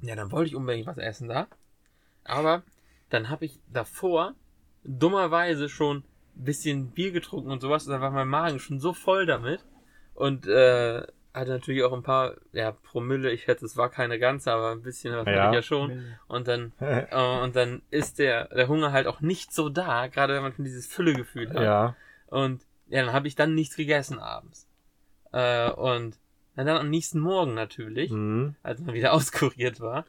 ja, 0.00 0.16
dann 0.16 0.32
wollte 0.32 0.48
ich 0.48 0.56
unbedingt 0.56 0.88
was 0.88 0.98
essen 0.98 1.28
da. 1.28 1.46
Aber 2.24 2.64
dann 3.08 3.28
habe 3.28 3.44
ich 3.44 3.60
davor 3.72 4.34
dummerweise 4.82 5.68
schon 5.68 5.98
ein 5.98 6.44
bisschen 6.44 6.90
Bier 6.90 7.12
getrunken 7.12 7.52
und 7.52 7.60
sowas. 7.60 7.86
Und 7.86 7.92
dann 7.92 8.00
war 8.00 8.10
mein 8.10 8.26
Magen 8.26 8.58
schon 8.58 8.80
so 8.80 8.92
voll 8.92 9.24
damit. 9.24 9.64
Und, 10.14 10.48
äh, 10.48 11.06
hatte 11.34 11.50
natürlich 11.50 11.82
auch 11.82 11.92
ein 11.92 12.02
paar, 12.04 12.34
ja, 12.52 12.70
Promille. 12.72 13.30
Ich 13.32 13.46
hätte, 13.48 13.64
es 13.66 13.76
war 13.76 13.90
keine 13.90 14.18
ganze, 14.20 14.52
aber 14.52 14.70
ein 14.70 14.82
bisschen 14.82 15.14
was 15.16 15.26
Ja. 15.26 15.32
hatte 15.42 15.48
ich 15.50 15.54
ja 15.56 15.62
schon. 15.62 16.04
Und 16.28 16.46
dann 16.48 16.72
äh, 16.80 17.42
und 17.42 17.56
dann 17.56 17.82
ist 17.90 18.18
der, 18.20 18.46
der 18.48 18.68
Hunger 18.68 18.92
halt 18.92 19.06
auch 19.08 19.20
nicht 19.20 19.52
so 19.52 19.68
da, 19.68 20.06
gerade 20.06 20.34
wenn 20.34 20.42
man 20.42 20.52
schon 20.54 20.64
dieses 20.64 20.86
Füllegefühl 20.86 21.50
hat. 21.52 21.62
ja. 21.62 21.96
Und 22.28 22.62
ja, 22.88 23.02
dann 23.04 23.12
habe 23.12 23.28
ich 23.28 23.34
dann 23.34 23.54
nichts 23.54 23.76
gegessen 23.76 24.18
abends. 24.18 24.68
Äh, 25.32 25.70
und 25.70 26.16
na, 26.56 26.62
dann 26.64 26.76
am 26.76 26.90
nächsten 26.90 27.18
Morgen 27.18 27.54
natürlich, 27.54 28.10
Mhm. 28.12 28.54
als 28.62 28.80
man 28.80 28.94
wieder 28.94 29.12
auskuriert 29.14 29.80
war, 29.80 30.04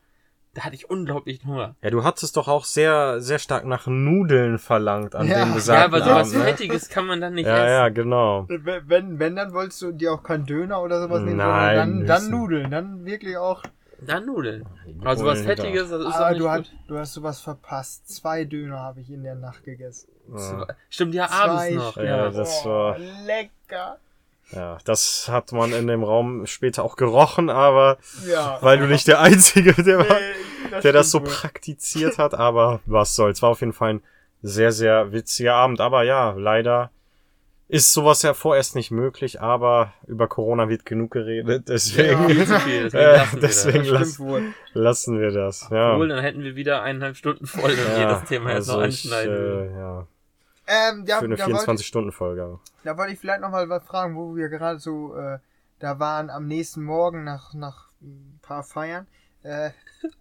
da 0.56 0.62
hatte 0.64 0.74
ich 0.76 0.90
unglaublichen 0.90 1.48
Hunger. 1.48 1.76
Ja, 1.84 1.90
du 1.92 2.04
hattest 2.04 2.36
doch 2.38 2.48
auch 2.48 2.66
sehr, 2.66 3.22
sehr 3.22 3.38
stark 3.40 3.66
nach 3.66 3.86
Nudeln 3.88 4.58
verlangt 4.58 5.14
an 5.14 5.28
Ja. 5.28 5.40
dem 5.44 5.50
Ja, 5.50 5.54
besagten 5.56 5.94
aber 5.94 6.04
sowas 6.04 6.30
Abend, 6.30 6.34
ne? 6.40 6.44
Fettiges 6.46 6.90
kann 6.90 7.06
man 7.06 7.22
dann 7.22 7.34
nicht 7.36 7.46
Ja, 7.46 7.58
essen. 7.58 7.68
ja, 7.74 7.90
genau. 7.90 8.46
Wenn, 8.50 9.20
wenn, 9.20 9.36
dann 9.36 9.54
wolltest 9.54 9.82
du 9.84 9.92
dir 9.92 10.14
auch 10.14 10.24
keinen 10.24 10.46
Döner 10.48 10.82
oder 10.82 11.02
sowas 11.02 11.22
nehmen, 11.22 11.38
Nein, 11.38 11.76
dann, 11.76 12.06
dann. 12.08 12.30
Nudeln. 12.32 12.72
Dann 12.72 13.06
wirklich 13.06 13.38
auch. 13.38 13.62
Dann 14.02 14.26
Nudeln. 14.26 14.66
Also 15.04 15.26
was 15.26 15.42
Fettiges, 15.42 15.90
das 15.90 16.02
ist 16.02 16.16
Aber 16.16 16.26
auch 16.26 16.30
nicht 16.32 16.40
du, 16.42 16.44
gut. 16.46 16.52
hast, 16.52 16.72
du 16.88 16.98
hast 17.00 17.14
sowas 17.14 17.40
verpasst. 17.42 18.10
Zwei 18.10 18.44
Döner 18.46 18.80
habe 18.80 19.02
ich 19.02 19.10
in 19.12 19.24
der 19.24 19.36
Nacht 19.36 19.64
gegessen. 19.64 20.10
Ja. 20.34 20.68
Stimmt, 20.90 21.14
ja, 21.14 21.28
Zwei 21.28 21.36
abends 21.36 21.76
noch. 21.76 21.98
Ja, 21.98 22.04
Ja. 22.04 22.30
das 22.32 22.62
oh, 22.66 22.70
war- 22.70 22.98
lecker. 23.26 23.98
Ja, 24.52 24.78
das 24.86 25.28
hat 25.30 25.52
man 25.52 25.74
in 25.74 25.88
dem 25.88 26.04
Raum 26.04 26.46
später 26.46 26.84
auch 26.84 26.96
gerochen, 26.96 27.50
aber 27.50 27.98
Ja. 28.28 28.58
weil 28.62 28.78
du 28.80 28.88
nicht 28.88 29.08
der 29.08 29.20
Einzige 29.20 29.74
der 29.74 30.00
war, 30.00 30.06
Nee, 30.06 30.82
der 30.84 30.94
das 30.94 31.12
so 31.12 31.22
wohl. 31.22 31.28
praktiziert 31.30 32.18
hat, 32.18 32.34
aber 32.34 32.80
was 32.86 33.16
soll's. 33.16 33.42
War 33.42 33.50
auf 33.50 33.60
jeden 33.62 33.74
Fall 33.74 33.96
ein 33.96 34.02
sehr, 34.42 34.72
sehr 34.72 35.12
witziger 35.12 35.56
Abend. 35.56 35.82
Aber 35.82 36.04
ja, 36.04 36.32
leider 36.38 36.92
ist 37.68 37.94
sowas 37.94 38.22
ja 38.22 38.36
vorerst 38.36 38.76
nicht 38.76 38.92
möglich, 38.92 39.42
aber 39.42 39.92
über 40.06 40.28
Corona 40.28 40.70
wird 40.70 40.86
genug 40.86 41.10
geredet, 41.12 41.68
deswegen, 41.68 42.28
Viel 42.30 42.46
zu 42.46 42.60
viel, 42.60 42.84
deswegen 42.92 43.04
Äh, 43.04 43.18
lassen 43.18 43.34
wir 43.36 43.42
das. 43.42 43.64
deswegen 43.64 43.78
Das 43.78 43.86
stimmt 43.88 44.00
lass, 44.00 44.20
wohl. 44.20 44.44
lassen 44.74 45.20
wir 45.20 45.32
das. 45.32 45.68
Ja. 45.72 45.94
Obwohl, 45.94 46.10
dann 46.10 46.20
hätten 46.22 46.44
wir 46.44 46.56
wieder 46.56 46.84
eineinhalb 46.84 47.16
Stunden 47.18 47.48
voll, 47.48 47.72
wenn 47.72 47.78
wir 47.96 48.02
Ja, 48.02 48.10
das 48.20 48.26
Thema 48.30 48.52
jetzt 48.54 48.68
noch 48.68 48.76
also 48.76 48.88
ich, 48.88 49.06
anschneiden 49.12 49.34
würden. 49.36 49.76
äh, 49.76 49.80
ja, 49.80 50.08
Ähm, 50.68 51.06
ja, 51.08 51.20
für 51.20 51.26
eine 51.26 51.36
da 51.36 51.46
wollte 51.46 51.58
ich- 51.58 51.68
24-Stunden-Folge. 51.68 52.60
Da 52.84 52.98
wollte 52.98 53.14
ich 53.14 53.20
vielleicht 53.20 53.42
noch 53.42 53.52
mal 53.52 53.70
was 53.70 53.84
fragen, 53.84 54.16
wo 54.16 54.36
wir 54.36 54.50
gerade 54.50 54.80
so 54.80 55.16
äh, 55.16 55.40
da 55.80 56.00
waren 56.00 56.30
am 56.30 56.48
nächsten 56.48 56.84
Morgen 56.84 57.24
nach, 57.24 57.54
nach 57.54 57.90
ein 58.02 58.40
paar 58.42 58.64
Feiern. 58.64 59.08
Äh, 59.44 59.72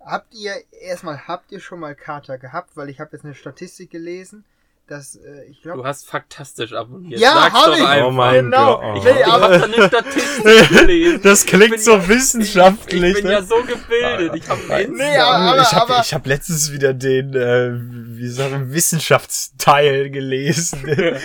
habt 0.00 0.35
ihr, 0.35 0.52
erstmal, 0.72 1.26
habt 1.26 1.52
ihr 1.52 1.61
schon 1.61 1.80
mal 1.80 1.94
Kater 1.94 2.37
gehabt? 2.38 2.76
Weil 2.76 2.88
ich 2.90 3.00
habe 3.00 3.11
jetzt 3.16 3.24
eine 3.24 3.35
Statistik 3.35 3.90
gelesen, 3.90 4.44
dass, 4.87 5.16
äh, 5.16 5.44
ich 5.51 5.62
glaube... 5.62 5.79
Du 5.83 5.87
hast 5.88 6.07
faktastisch 6.07 6.73
abonniert. 6.75 7.18
Ja, 7.20 7.51
hab 7.53 7.64
doch 7.66 7.77
ich. 7.77 7.85
einfach. 7.85 8.07
Oh 8.07 8.11
mein 8.11 8.44
Genau. 8.44 8.77
Gott. 8.81 8.99
Ich, 8.99 9.05
Nee, 9.05 9.11
ich 9.20 9.27
aber- 9.27 9.42
hab 9.44 9.61
da 9.61 9.64
eine 9.64 9.88
Statistik 9.88 10.68
gelesen. 10.79 11.20
Das 11.23 11.47
klingt 11.47 11.81
so 11.81 11.92
ja- 11.92 12.09
wissenschaftlich. 12.09 13.03
Ich, 13.03 13.09
ich 13.09 13.14
bin 13.16 13.25
ne? 13.25 13.33
ja 13.33 13.42
so 13.42 13.57
gebildet. 13.62 14.35
Ich 14.35 14.49
hab 14.49 14.59
Nee, 14.90 15.16
aber- 15.18 15.62
ich 15.62 15.73
habe 15.73 15.92
aber- 15.94 16.03
ich 16.03 16.12
hab 16.14 16.27
letztens 16.27 16.70
wieder 16.73 16.92
den, 16.92 17.35
äh, 17.35 17.70
wie 18.18 18.29
sagen, 18.29 18.73
Wissenschaftsteil 18.73 20.11
gelesen. 20.11 20.81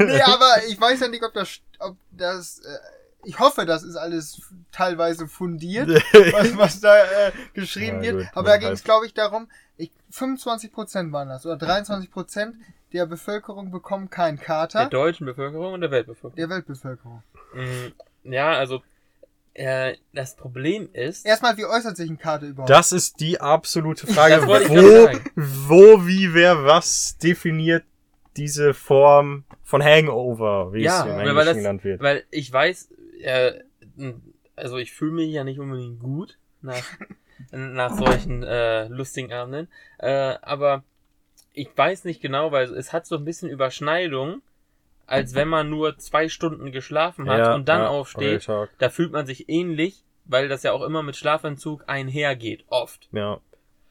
Nee, 0.00 0.22
aber 0.22 0.62
ich 0.68 0.80
weiß 0.80 1.00
ja 1.00 1.08
nicht, 1.08 1.24
ob 1.24 1.34
das, 1.34 1.58
ob 1.80 1.96
das, 2.12 2.60
äh, 2.60 2.78
ich 3.24 3.36
hoffe, 3.40 3.66
das 3.66 3.82
ist 3.82 3.96
alles 3.96 4.40
teilweise 4.70 5.26
fundiert, 5.26 5.88
was, 6.12 6.56
was 6.56 6.80
da 6.80 6.96
äh, 6.98 7.32
geschrieben 7.52 8.04
Ja, 8.04 8.12
wird. 8.12 8.26
gut, 8.26 8.26
aber 8.34 8.44
da 8.44 8.50
man 8.52 8.60
ging 8.60 8.68
es, 8.70 8.84
glaube 8.84 9.06
ich, 9.06 9.14
darum, 9.14 9.50
ich, 9.76 9.90
25 10.10 10.70
Prozent 10.70 11.12
waren 11.12 11.28
das, 11.30 11.44
oder 11.46 11.56
23 11.56 12.12
Prozent 12.12 12.54
der 12.92 13.06
Bevölkerung 13.06 13.70
bekommen 13.70 14.10
keinen 14.10 14.36
Der 14.38 14.46
Kater, 14.46 14.86
deutschen 14.88 15.26
Bevölkerung 15.26 15.74
und 15.74 15.80
der 15.82 15.90
Weltbevölkerung. 15.90 16.36
der 16.36 16.48
Weltbevölkerung. 16.48 17.22
Mm, 17.54 18.32
Ja, 18.32 18.52
also 18.52 18.82
äh, 19.54 19.96
das 20.12 20.36
Problem 20.36 20.88
ist, 20.92 21.26
Erstmal, 21.26 21.56
wie 21.56 21.64
äußert 21.66 21.96
sich 21.96 22.08
ein 22.10 22.18
Kater 22.18 22.46
überhaupt? 22.46 22.70
Das 22.70 22.92
ist 22.92 23.20
die 23.20 23.40
absolute 23.40 24.06
Frage. 24.06 24.42
Wo, 24.46 25.68
wo, 25.68 26.06
wie, 26.06 26.32
wer, 26.32 26.64
was 26.64 27.18
definiert 27.18 27.84
diese 28.36 28.72
Form 28.72 29.44
von 29.64 29.82
Hangover, 29.82 30.72
wie 30.72 30.82
Ja, 30.84 31.00
es 31.00 31.06
im 31.06 31.16
weil 31.16 31.26
Englischen 31.28 31.46
das- 31.46 31.56
genannt 31.56 31.84
wird. 31.84 32.00
weil 32.00 32.24
ich 32.30 32.52
weiß, 32.52 32.90
äh, 33.22 33.52
also 34.54 34.76
ich 34.78 34.92
fühle 34.92 35.12
mich 35.12 35.32
ja 35.32 35.42
nicht 35.44 35.58
unbedingt 35.58 35.98
gut 36.00 36.38
nach, 36.62 36.84
nach 37.50 37.96
solchen 37.98 38.42
äh, 38.44 38.86
lustigen 38.88 39.32
Abenden, 39.32 39.68
äh, 39.98 40.36
aber 40.42 40.84
ich 41.58 41.68
weiß 41.76 42.04
nicht 42.04 42.20
genau, 42.20 42.52
weil 42.52 42.64
es 42.74 42.92
hat 42.92 43.06
so 43.06 43.16
ein 43.16 43.24
bisschen 43.24 43.48
Überschneidung, 43.50 44.42
als 45.06 45.34
wenn 45.34 45.48
man 45.48 45.70
nur 45.70 45.96
zwei 45.98 46.28
Stunden 46.28 46.70
geschlafen 46.72 47.28
hat 47.28 47.54
und 47.54 47.68
dann 47.68 47.82
aufsteht. 47.82 48.22
Real 48.22 48.38
Talk. 48.40 48.70
Da 48.78 48.90
fühlt 48.90 49.12
man 49.12 49.26
sich 49.26 49.48
ähnlich, 49.48 50.04
weil 50.26 50.48
das 50.48 50.62
ja 50.62 50.72
auch 50.72 50.82
immer 50.82 51.02
mit 51.02 51.16
Schlafentzug 51.16 51.84
einhergeht, 51.86 52.64
oft. 52.68 53.08
Ja. 53.12 53.40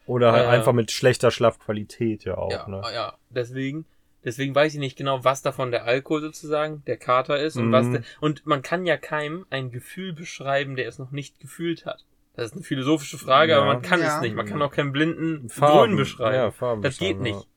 Oder 0.05 0.31
halt 0.31 0.45
Äh, 0.45 0.49
einfach 0.49 0.73
mit 0.73 0.91
schlechter 0.91 1.31
Schlafqualität 1.31 2.23
ja 2.23 2.37
auch, 2.37 2.51
ja, 2.51 2.67
ne? 2.67 2.81
ja, 2.93 3.13
deswegen. 3.29 3.85
Deswegen 4.23 4.53
weiß 4.55 4.73
ich 4.73 4.79
nicht 4.79 4.97
genau, 4.97 5.23
was 5.23 5.41
davon 5.41 5.71
der 5.71 5.85
Alkohol 5.85 6.21
sozusagen, 6.21 6.83
der 6.85 6.97
Kater 6.97 7.39
ist 7.39 7.55
und 7.55 7.67
Mhm. 7.67 7.71
was 7.71 7.91
der, 7.91 8.01
und 8.19 8.45
man 8.45 8.61
kann 8.61 8.85
ja 8.85 8.97
keinem 8.97 9.45
ein 9.49 9.71
Gefühl 9.71 10.13
beschreiben, 10.13 10.75
der 10.75 10.87
es 10.87 10.99
noch 10.99 11.11
nicht 11.11 11.39
gefühlt 11.39 11.85
hat. 11.85 12.03
Das 12.35 12.47
ist 12.47 12.53
eine 12.53 12.63
philosophische 12.63 13.17
Frage, 13.17 13.53
Ja. 13.53 13.57
aber 13.59 13.67
man 13.67 13.81
kann 13.81 13.99
Ja. 14.01 14.15
es 14.15 14.21
nicht. 14.21 14.35
Man 14.35 14.45
kann 14.45 14.61
auch 14.61 14.71
keinen 14.71 14.91
blinden 14.91 15.49
Farben. 15.49 15.77
Grün 15.89 15.95
beschreiben. 15.97 16.35
Ja, 16.35 16.51
Farben 16.51 16.81
das 16.81 16.97
geht 16.99 17.19
nicht. 17.19 17.47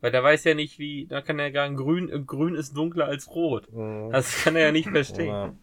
Weil 0.00 0.10
der 0.12 0.22
weiß 0.22 0.44
ja 0.44 0.54
nicht, 0.54 0.78
wie, 0.78 1.06
da 1.06 1.20
kann 1.22 1.38
er 1.38 1.52
sagen, 1.52 1.76
grün, 1.76 2.26
grün 2.26 2.54
ist 2.54 2.76
dunkler 2.76 3.06
als 3.06 3.30
rot. 3.30 3.72
Mhm. 3.72 4.10
Das 4.12 4.44
kann 4.44 4.56
er 4.56 4.66
ja 4.66 4.72
nicht 4.72 4.88
verstehen. 4.90 5.28
Ja. 5.28 5.54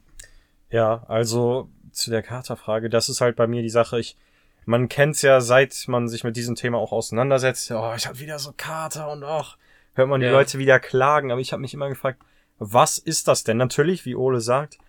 Ja, 0.70 1.04
also 1.08 1.70
zu 1.92 2.10
der 2.10 2.24
Katerfrage, 2.24 2.90
das 2.90 3.08
ist 3.08 3.22
halt 3.22 3.36
bei 3.36 3.46
mir 3.46 3.62
die 3.62 3.70
Sache. 3.70 4.00
Ich, 4.00 4.18
man 4.66 4.90
kennt's 4.90 5.22
ja, 5.22 5.40
seit 5.40 5.86
man 5.88 6.08
sich 6.08 6.24
mit 6.24 6.36
diesem 6.36 6.56
Thema 6.56 6.80
auch 6.80 6.92
auseinandersetzt. 6.92 7.70
Oh, 7.72 7.94
ich 7.96 8.08
habe 8.08 8.20
wieder 8.20 8.40
so 8.40 8.54
Kater 8.58 9.12
und 9.12 9.24
auch 9.24 9.58
hört 9.94 10.10
man 10.10 10.20
die 10.20 10.26
Ja. 10.26 10.32
Leute 10.32 10.58
wieder 10.58 10.80
klagen. 10.80 11.32
Aber 11.32 11.42
ich 11.42 11.54
habe 11.54 11.62
mich 11.62 11.76
immer 11.76 11.90
gefragt, 11.90 12.20
was 12.58 12.98
ist 12.98 13.28
das 13.28 13.44
denn? 13.44 13.58
Natürlich, 13.58 14.06
wie 14.06 14.16
Ole 14.16 14.42
sagt, 14.42 14.80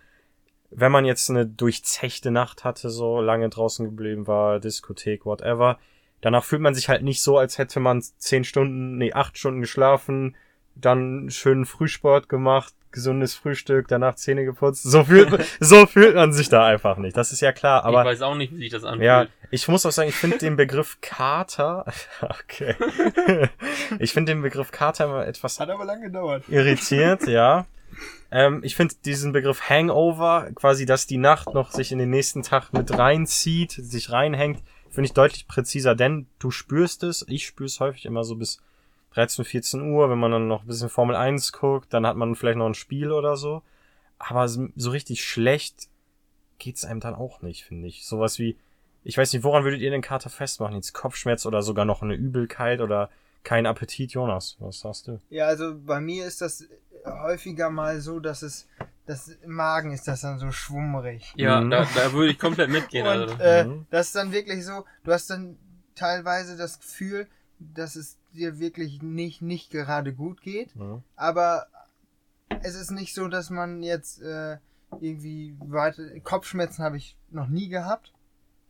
wenn 0.71 0.91
man 0.91 1.05
jetzt 1.05 1.29
eine 1.29 1.45
durchzechte 1.45 2.31
Nacht 2.31 2.63
hatte, 2.63 2.89
so 2.89 3.21
lange 3.21 3.49
draußen 3.49 3.85
geblieben 3.85 4.25
war, 4.25 4.59
Diskothek, 4.59 5.25
whatever, 5.25 5.77
danach 6.25 6.43
fühlt 6.43 6.63
man 6.63 6.73
sich 6.73 6.89
halt 6.89 7.03
nicht 7.03 7.21
so, 7.21 7.37
als 7.37 7.59
hätte 7.59 7.79
man 7.79 8.01
zehn 8.01 8.43
Stunden, 8.43 8.97
nee, 8.97 9.13
acht 9.13 9.37
Stunden 9.37 9.61
geschlafen, 9.61 10.35
dann 10.73 11.29
schönen 11.29 11.67
Frühsport 11.67 12.29
gemacht, 12.29 12.73
gesundes 12.91 13.35
Frühstück, 13.35 13.87
danach 13.87 14.15
Zähne 14.15 14.43
geputzt. 14.43 14.81
So 14.81 15.03
fühlt, 15.03 15.45
so 15.59 15.85
fühlt 15.85 16.15
man 16.15 16.33
sich 16.33 16.49
da 16.49 16.65
einfach 16.65 16.97
nicht. 16.97 17.15
Das 17.15 17.31
ist 17.31 17.41
ja 17.41 17.51
klar. 17.51 17.81
ich 17.81 17.85
Aber 17.85 18.03
weiß 18.03 18.23
auch 18.23 18.33
nicht, 18.33 18.53
wie 18.53 18.57
sich 18.57 18.71
das 18.71 18.83
anfühlt. 18.83 19.05
ja, 19.05 19.27
ich 19.51 19.67
muss 19.67 19.85
auch 19.85 19.91
sagen, 19.91 20.09
ich 20.09 20.15
finde 20.15 20.39
den 20.39 20.55
Begriff 20.55 20.97
Kater, 20.99 21.85
okay, 22.21 22.73
ich 23.99 24.11
finde 24.11 24.33
den 24.33 24.41
Begriff 24.41 24.71
Kater 24.71 25.05
immer 25.05 25.27
etwas 25.27 25.59
Hat 25.59 25.69
aber 25.69 25.85
lange 25.85 26.05
gedauert. 26.07 26.43
irritiert, 26.49 27.27
ja. 27.27 27.67
Ähm, 28.31 28.61
ich 28.63 28.75
finde 28.75 28.95
diesen 29.05 29.31
Begriff 29.31 29.69
Hangover, 29.69 30.49
quasi, 30.55 30.87
dass 30.87 31.05
die 31.05 31.17
Nacht 31.17 31.53
noch 31.53 31.69
sich 31.69 31.91
in 31.91 31.99
den 31.99 32.09
nächsten 32.09 32.41
Tag 32.41 32.73
mit 32.73 32.97
reinzieht, 32.97 33.73
sich 33.73 34.11
reinhängt, 34.11 34.63
finde 34.95 35.07
ich 35.07 35.13
deutlich 35.13 35.47
präziser, 35.47 35.95
denn 35.95 36.27
du 36.39 36.51
spürst 36.51 37.03
es, 37.03 37.25
ich 37.27 37.45
spüre 37.45 37.67
es 37.67 37.79
häufig 37.79 38.05
immer 38.05 38.23
so 38.23 38.35
bis 38.35 38.61
13, 39.13 39.45
14 39.45 39.81
Uhr, 39.81 40.09
wenn 40.09 40.17
man 40.17 40.31
dann 40.31 40.47
noch 40.47 40.63
ein 40.63 40.67
bisschen 40.67 40.89
Formel 40.89 41.15
1 41.15 41.53
guckt, 41.53 41.93
dann 41.93 42.05
hat 42.05 42.17
man 42.17 42.35
vielleicht 42.35 42.57
noch 42.57 42.65
ein 42.65 42.73
Spiel 42.73 43.11
oder 43.11 43.37
so. 43.37 43.61
Aber 44.17 44.47
so 44.47 44.89
richtig 44.89 45.23
schlecht 45.23 45.87
geht's 46.57 46.85
einem 46.85 46.99
dann 46.99 47.15
auch 47.15 47.41
nicht, 47.41 47.63
finde 47.63 47.87
ich. 47.87 48.05
Sowas 48.05 48.39
wie, 48.39 48.57
ich 49.03 49.17
weiß 49.17 49.31
nicht, 49.31 49.43
woran 49.43 49.63
würdet 49.63 49.81
ihr 49.81 49.91
den 49.91 50.01
Kater 50.01 50.29
festmachen? 50.29 50.75
Jetzt 50.75 50.93
Kopfschmerz 50.93 51.45
oder 51.45 51.61
sogar 51.61 51.85
noch 51.85 52.01
eine 52.01 52.15
Übelkeit 52.15 52.81
oder 52.81 53.09
kein 53.43 53.65
Appetit, 53.65 54.11
Jonas? 54.13 54.57
Was 54.59 54.79
sagst 54.79 55.07
du? 55.07 55.21
Ja, 55.29 55.45
also 55.45 55.75
bei 55.77 56.01
mir 56.01 56.25
ist 56.25 56.41
das 56.41 56.67
häufiger 57.05 57.69
mal 57.69 58.01
so, 58.01 58.19
dass 58.19 58.41
es, 58.41 58.67
das 59.05 59.27
im 59.27 59.51
Magen 59.53 59.91
ist 59.91 60.07
das 60.07 60.21
dann 60.21 60.39
so 60.39 60.51
schwummrig. 60.51 61.33
Ja, 61.37 61.61
Mhm. 61.61 61.69
da, 61.71 61.85
da 61.95 62.11
würde 62.13 62.31
ich 62.31 62.39
komplett 62.39 62.69
mitgehen. 62.69 63.05
Und 63.05 63.11
Also. 63.11 63.35
äh, 63.39 63.65
Mhm. 63.65 63.85
das 63.91 64.07
ist 64.07 64.15
dann 64.15 64.31
wirklich 64.31 64.65
so, 64.65 64.85
du 65.03 65.11
hast 65.13 65.29
dann 65.29 65.57
teilweise 65.95 66.57
das 66.57 66.79
Gefühl, 66.79 67.27
dass 67.59 67.95
es 67.95 68.17
dir 68.33 68.59
wirklich 68.59 69.01
nicht, 69.01 69.41
nicht 69.41 69.69
gerade 69.71 70.13
gut 70.13 70.41
geht, 70.41 70.75
Ja. 70.75 71.01
aber 71.15 71.67
es 72.63 72.75
ist 72.75 72.91
nicht 72.91 73.13
so, 73.13 73.27
dass 73.27 73.49
man 73.49 73.81
jetzt 73.83 74.21
äh, 74.21 74.57
irgendwie 74.99 75.55
weiter, 75.59 76.03
Kopfschmerzen 76.21 76.83
habe 76.83 76.97
ich 76.97 77.17
noch 77.29 77.47
nie 77.47 77.69
gehabt, 77.69 78.11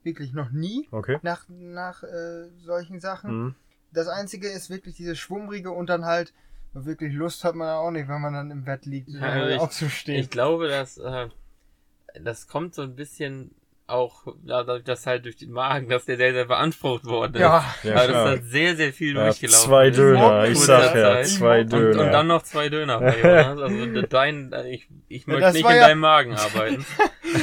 wirklich 0.04 0.34
noch 0.34 0.52
nie 0.52 0.88
Okay. 0.92 1.18
nach, 1.24 1.46
nach 1.50 2.04
äh, 2.04 2.50
solchen 2.58 3.00
Sachen. 3.00 3.44
Mhm. 3.46 3.56
Das 3.92 4.08
einzige 4.08 4.50
ist 4.50 4.70
wirklich 4.70 4.96
dieses 4.96 5.18
Schwummrige 5.18 5.72
und 5.72 5.88
dann 5.90 6.06
halt 6.06 6.34
wirklich 6.84 7.14
Lust 7.14 7.44
hat 7.44 7.56
man 7.56 7.70
auch 7.70 7.92
nicht, 7.92 8.08
wenn 8.10 8.22
man 8.22 8.34
dann 8.34 8.52
im 8.52 8.66
Bett 8.66 8.86
liegt, 8.86 9.10
Ja, 9.10 9.36
äh, 9.48 9.56
ich- 9.56 9.60
aufzustehen. 9.62 10.20
Ich 10.20 10.30
glaube, 10.30 10.68
dass 10.68 10.98
äh, 10.98 11.28
das 12.22 12.48
kommt 12.48 12.76
so 12.76 12.82
ein 12.82 12.96
bisschen 12.96 13.52
auch 13.88 14.26
dadurch, 14.44 14.84
dass 14.84 15.06
halt 15.06 15.26
durch 15.26 15.38
den 15.38 15.52
Magen, 15.52 15.90
dass 15.90 16.06
der 16.06 16.18
sehr, 16.18 16.34
sehr 16.34 16.46
beansprucht 16.46 17.06
worden 17.06 17.36
ist. 17.36 17.40
ja, 17.42 17.64
Ja, 17.84 17.92
klar. 17.92 18.08
das 18.08 18.08
ist 18.08 18.16
halt 18.16 18.44
sehr, 18.46 18.76
sehr 18.76 18.94
viel 18.94 19.16
Ja, 19.16 19.26
durchgelaufen. 19.26 19.70
zwei 19.70 19.88
ist. 19.90 19.98
Döner, 20.00 20.46
in 20.46 20.52
ich 20.54 20.60
sag 20.60 20.96
ja, 20.96 21.22
zwei 21.24 21.62
Und- 21.62 21.72
Döner. 21.72 21.90
Und, 21.92 22.00
und 22.08 22.12
dann 22.12 22.26
noch 22.28 22.42
zwei 22.42 22.70
Döner 22.70 23.00
bei 23.00 23.20
Jonas. 23.22 23.62
Also 23.62 24.02
dein, 24.10 24.52
ich, 24.72 24.90
ich 25.08 25.28
Ja, 25.28 25.34
möchte 25.34 25.42
das 25.42 25.54
nicht 25.54 25.70
in 25.70 25.76
ja- 25.76 25.88
deinem 25.88 26.00
Magen 26.00 26.34
arbeiten. 26.36 26.84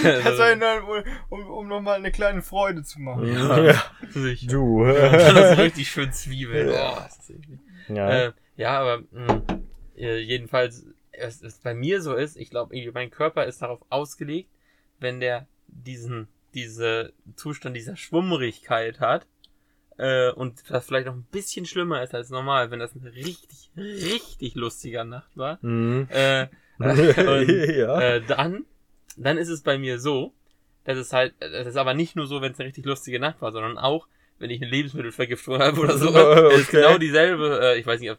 das 0.02 0.38
war 0.38 0.56
nur, 0.56 1.04
um, 1.28 1.46
um 1.48 1.68
nochmal 1.68 1.98
eine 1.98 2.10
kleine 2.10 2.42
Freude 2.42 2.82
zu 2.82 3.00
machen. 3.00 3.32
ja. 3.64 3.74
Sicher. 4.10 4.46
Du. 4.50 4.84
Das 4.92 5.52
ist 5.52 5.58
richtig 5.58 5.88
schön 5.90 6.12
Zwiebeln. 6.12 6.70
Ja. 6.72 7.08
Oh, 7.88 7.92
ja. 7.94 8.10
Äh, 8.10 8.32
ja, 8.56 8.80
aber 8.80 9.02
mh, 9.10 9.42
äh, 9.96 10.18
jedenfalls, 10.18 10.86
es 11.12 11.42
ist 11.42 11.62
bei 11.62 11.74
mir 11.74 12.00
so 12.02 12.14
ist, 12.14 12.36
ich 12.36 12.50
glaube, 12.50 12.74
mein 12.92 13.10
Körper 13.10 13.44
ist 13.44 13.62
darauf 13.62 13.80
ausgelegt, 13.90 14.50
wenn 14.98 15.20
der 15.20 15.46
diesen, 15.66 16.28
diese 16.54 17.12
Zustand 17.36 17.76
dieser 17.76 17.96
Schwummrigkeit 17.96 19.00
hat, 19.00 19.26
äh, 19.98 20.30
und 20.30 20.62
das 20.70 20.86
vielleicht 20.86 21.06
noch 21.06 21.14
ein 21.14 21.26
bisschen 21.30 21.66
schlimmer 21.66 22.02
ist 22.02 22.14
als 22.14 22.30
normal, 22.30 22.70
wenn 22.70 22.78
das 22.78 22.94
eine 22.96 23.12
richtig, 23.14 23.70
richtig 23.76 24.54
lustiger 24.54 25.04
Nacht 25.04 25.36
war, 25.36 25.58
Mhm. 25.62 26.08
äh, 26.10 26.48
und, 26.78 27.48
ja. 27.76 28.00
äh, 28.00 28.22
dann, 28.22 28.64
dann 29.16 29.38
ist 29.38 29.48
es 29.48 29.62
bei 29.62 29.78
mir 29.78 30.00
so, 30.00 30.32
dass 30.84 30.98
es 30.98 31.12
halt, 31.12 31.34
das 31.38 31.66
ist 31.66 31.76
aber 31.76 31.94
nicht 31.94 32.16
nur 32.16 32.26
so, 32.26 32.40
wenn 32.40 32.52
es 32.52 32.58
eine 32.58 32.66
richtig 32.68 32.84
lustige 32.86 33.20
Nacht 33.20 33.40
war, 33.40 33.52
sondern 33.52 33.78
auch, 33.78 34.08
wenn 34.42 34.50
ich 34.50 34.60
eine 34.60 34.70
Lebensmittelvergiftung 34.70 35.58
habe 35.60 35.80
oder 35.80 35.96
so. 35.96 36.08
Oh, 36.12 36.34
Das 36.50 36.54
ist 36.60 36.68
okay. 36.68 36.82
genau 36.82 36.98
dieselbe, 36.98 37.60
äh, 37.62 37.78
ich 37.78 37.86
weiß 37.86 38.00
nicht, 38.00 38.10
ob 38.10 38.18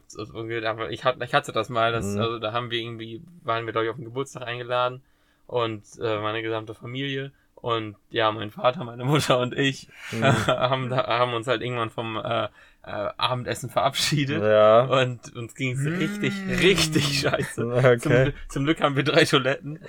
aber 0.66 0.90
ich 0.90 1.04
hatte, 1.04 1.24
ich 1.24 1.34
hatte 1.34 1.52
das 1.52 1.70
mal, 1.70 1.92
das, 1.92 2.06
Mhm. 2.16 2.22
also 2.22 2.40
da 2.40 2.52
haben 2.54 2.72
wir 2.72 2.80
irgendwie, 2.80 3.22
waren 3.44 3.66
wir 3.66 3.74
glaube 3.74 3.86
ich 3.86 3.92
auf 3.92 3.98
den 3.98 4.06
Geburtstag 4.06 4.44
eingeladen 4.48 5.02
und 5.48 5.84
äh, 6.02 6.20
meine 6.20 6.42
gesamte 6.42 6.74
Familie 6.74 7.32
und 7.56 7.96
ja, 8.10 8.32
mein 8.32 8.52
Vater, 8.52 8.84
meine 8.84 9.06
Mutter 9.06 9.40
und 9.40 9.54
ich 9.58 9.88
Mhm. 10.12 10.24
haben, 10.48 10.90
da, 10.90 11.06
haben 11.08 11.34
uns 11.34 11.48
halt 11.48 11.62
irgendwann 11.62 11.90
vom 11.92 12.18
äh, 12.18 12.46
äh, 12.86 13.10
Abendessen 13.16 13.70
verabschiedet 13.70 14.44
ja. 14.44 14.82
und 14.82 15.34
uns 15.38 15.56
ging 15.56 15.72
es 15.72 15.80
Mm. 15.80 15.96
richtig, 16.00 16.34
richtig 16.62 17.20
scheiße. 17.22 17.54
Zum, 17.62 17.72
Okay. 17.72 18.24
Glück- 18.26 18.34
zum 18.50 18.64
Glück 18.66 18.82
haben 18.82 18.98
wir 18.98 19.04
drei 19.04 19.24
Toiletten. 19.24 19.80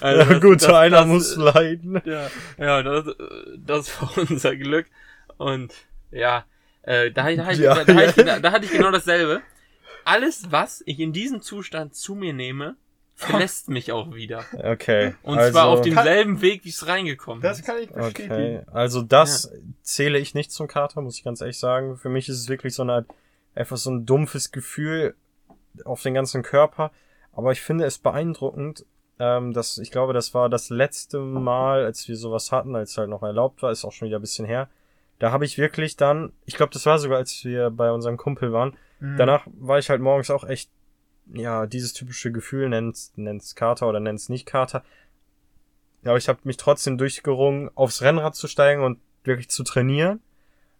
Also 0.00 0.24
das- 0.24 0.40
Gut, 0.40 0.62
das- 0.62 0.70
einer 0.70 0.96
das- 0.98 1.06
muss 1.06 1.36
leiden. 1.36 2.00
Ja, 2.06 2.28
ja 2.56 2.82
das, 2.82 3.14
das 3.58 4.00
war 4.02 4.10
unser 4.30 4.56
Glück. 4.56 4.86
Und 5.38 5.72
ja, 6.10 6.44
äh, 6.82 7.10
da, 7.10 7.32
da, 7.34 7.44
hatte 7.44 7.52
ich- 7.54 7.58
Ja. 7.60 7.84
da, 7.84 7.94
hatte 7.94 8.04
ich, 8.10 8.14
genau- 8.16 8.38
da 8.40 8.52
hatte 8.52 8.64
ich 8.64 8.70
genau 8.72 8.90
dasselbe. 8.90 9.40
Alles, 10.04 10.50
was 10.50 10.82
ich 10.86 10.98
in 11.00 11.12
diesem 11.12 11.40
Zustand 11.42 11.94
zu 11.94 12.14
mir 12.14 12.32
nehme, 12.32 12.76
verlässt 13.14 13.68
mich 13.68 13.92
auch 13.92 14.14
wieder. 14.14 14.44
Okay. 14.52 15.14
Und 15.22 15.38
also, 15.38 15.52
zwar 15.52 15.66
auf 15.68 15.82
demselben 15.82 16.40
Weg, 16.40 16.64
wie 16.64 16.70
es 16.70 16.86
reingekommen 16.88 17.40
Das 17.42 17.60
ist. 17.60 17.66
kann 17.66 17.76
ich 17.78 17.90
bestätigen. 17.90 18.32
Okay, 18.32 18.62
also 18.72 19.02
das 19.02 19.52
zähle 19.82 20.18
ich 20.18 20.34
nicht 20.34 20.50
zum 20.50 20.66
Kater, 20.66 21.00
muss 21.02 21.18
ich 21.18 21.24
ganz 21.24 21.40
ehrlich 21.40 21.58
sagen. 21.58 21.96
Für 21.98 22.08
mich 22.08 22.28
ist 22.28 22.38
es 22.38 22.48
wirklich 22.48 22.74
so 22.74 22.82
eine 22.82 22.94
Art, 22.94 23.06
einfach 23.54 23.76
so 23.76 23.90
ein 23.90 24.06
dumpfes 24.06 24.50
Gefühl 24.50 25.14
auf 25.84 26.02
den 26.02 26.14
ganzen 26.14 26.42
Körper. 26.42 26.90
Aber 27.32 27.52
ich 27.52 27.60
finde 27.60 27.84
es 27.84 27.98
beeindruckend, 27.98 28.84
ähm, 29.20 29.52
dass 29.52 29.78
ich 29.78 29.90
glaube, 29.92 30.12
das 30.14 30.34
war 30.34 30.48
das 30.48 30.68
letzte 30.70 31.18
Mal, 31.20 31.84
als 31.84 32.08
wir 32.08 32.16
sowas 32.16 32.50
hatten, 32.50 32.74
als 32.74 32.92
es 32.92 32.98
halt 32.98 33.08
noch 33.10 33.22
erlaubt 33.22 33.62
war, 33.62 33.70
ist 33.70 33.84
auch 33.84 33.92
schon 33.92 34.08
wieder 34.08 34.18
ein 34.18 34.22
bisschen 34.22 34.46
her. 34.46 34.68
Da 35.22 35.30
habe 35.30 35.44
ich 35.44 35.56
wirklich 35.56 35.96
dann, 35.96 36.32
ich 36.46 36.56
glaube, 36.56 36.72
das 36.72 36.84
war 36.84 36.98
sogar, 36.98 37.18
als 37.18 37.44
wir 37.44 37.70
bei 37.70 37.92
unserem 37.92 38.16
Kumpel 38.16 38.52
waren. 38.52 38.76
Mhm. 38.98 39.18
Danach 39.18 39.46
war 39.54 39.78
ich 39.78 39.88
halt 39.88 40.00
morgens 40.00 40.30
auch 40.30 40.42
echt, 40.42 40.68
ja, 41.32 41.66
dieses 41.66 41.92
typische 41.92 42.32
Gefühl, 42.32 42.68
nennt's, 42.68 43.12
nennt's 43.14 43.54
Kater 43.54 43.88
oder 43.88 44.00
nennt's 44.00 44.28
nicht 44.28 44.46
Kater. 44.46 44.82
Ja, 46.02 46.10
aber 46.10 46.18
ich 46.18 46.28
habe 46.28 46.40
mich 46.42 46.56
trotzdem 46.56 46.98
durchgerungen, 46.98 47.70
aufs 47.76 48.02
Rennrad 48.02 48.34
zu 48.34 48.48
steigen 48.48 48.82
und 48.82 48.98
wirklich 49.22 49.48
zu 49.48 49.62
trainieren. 49.62 50.18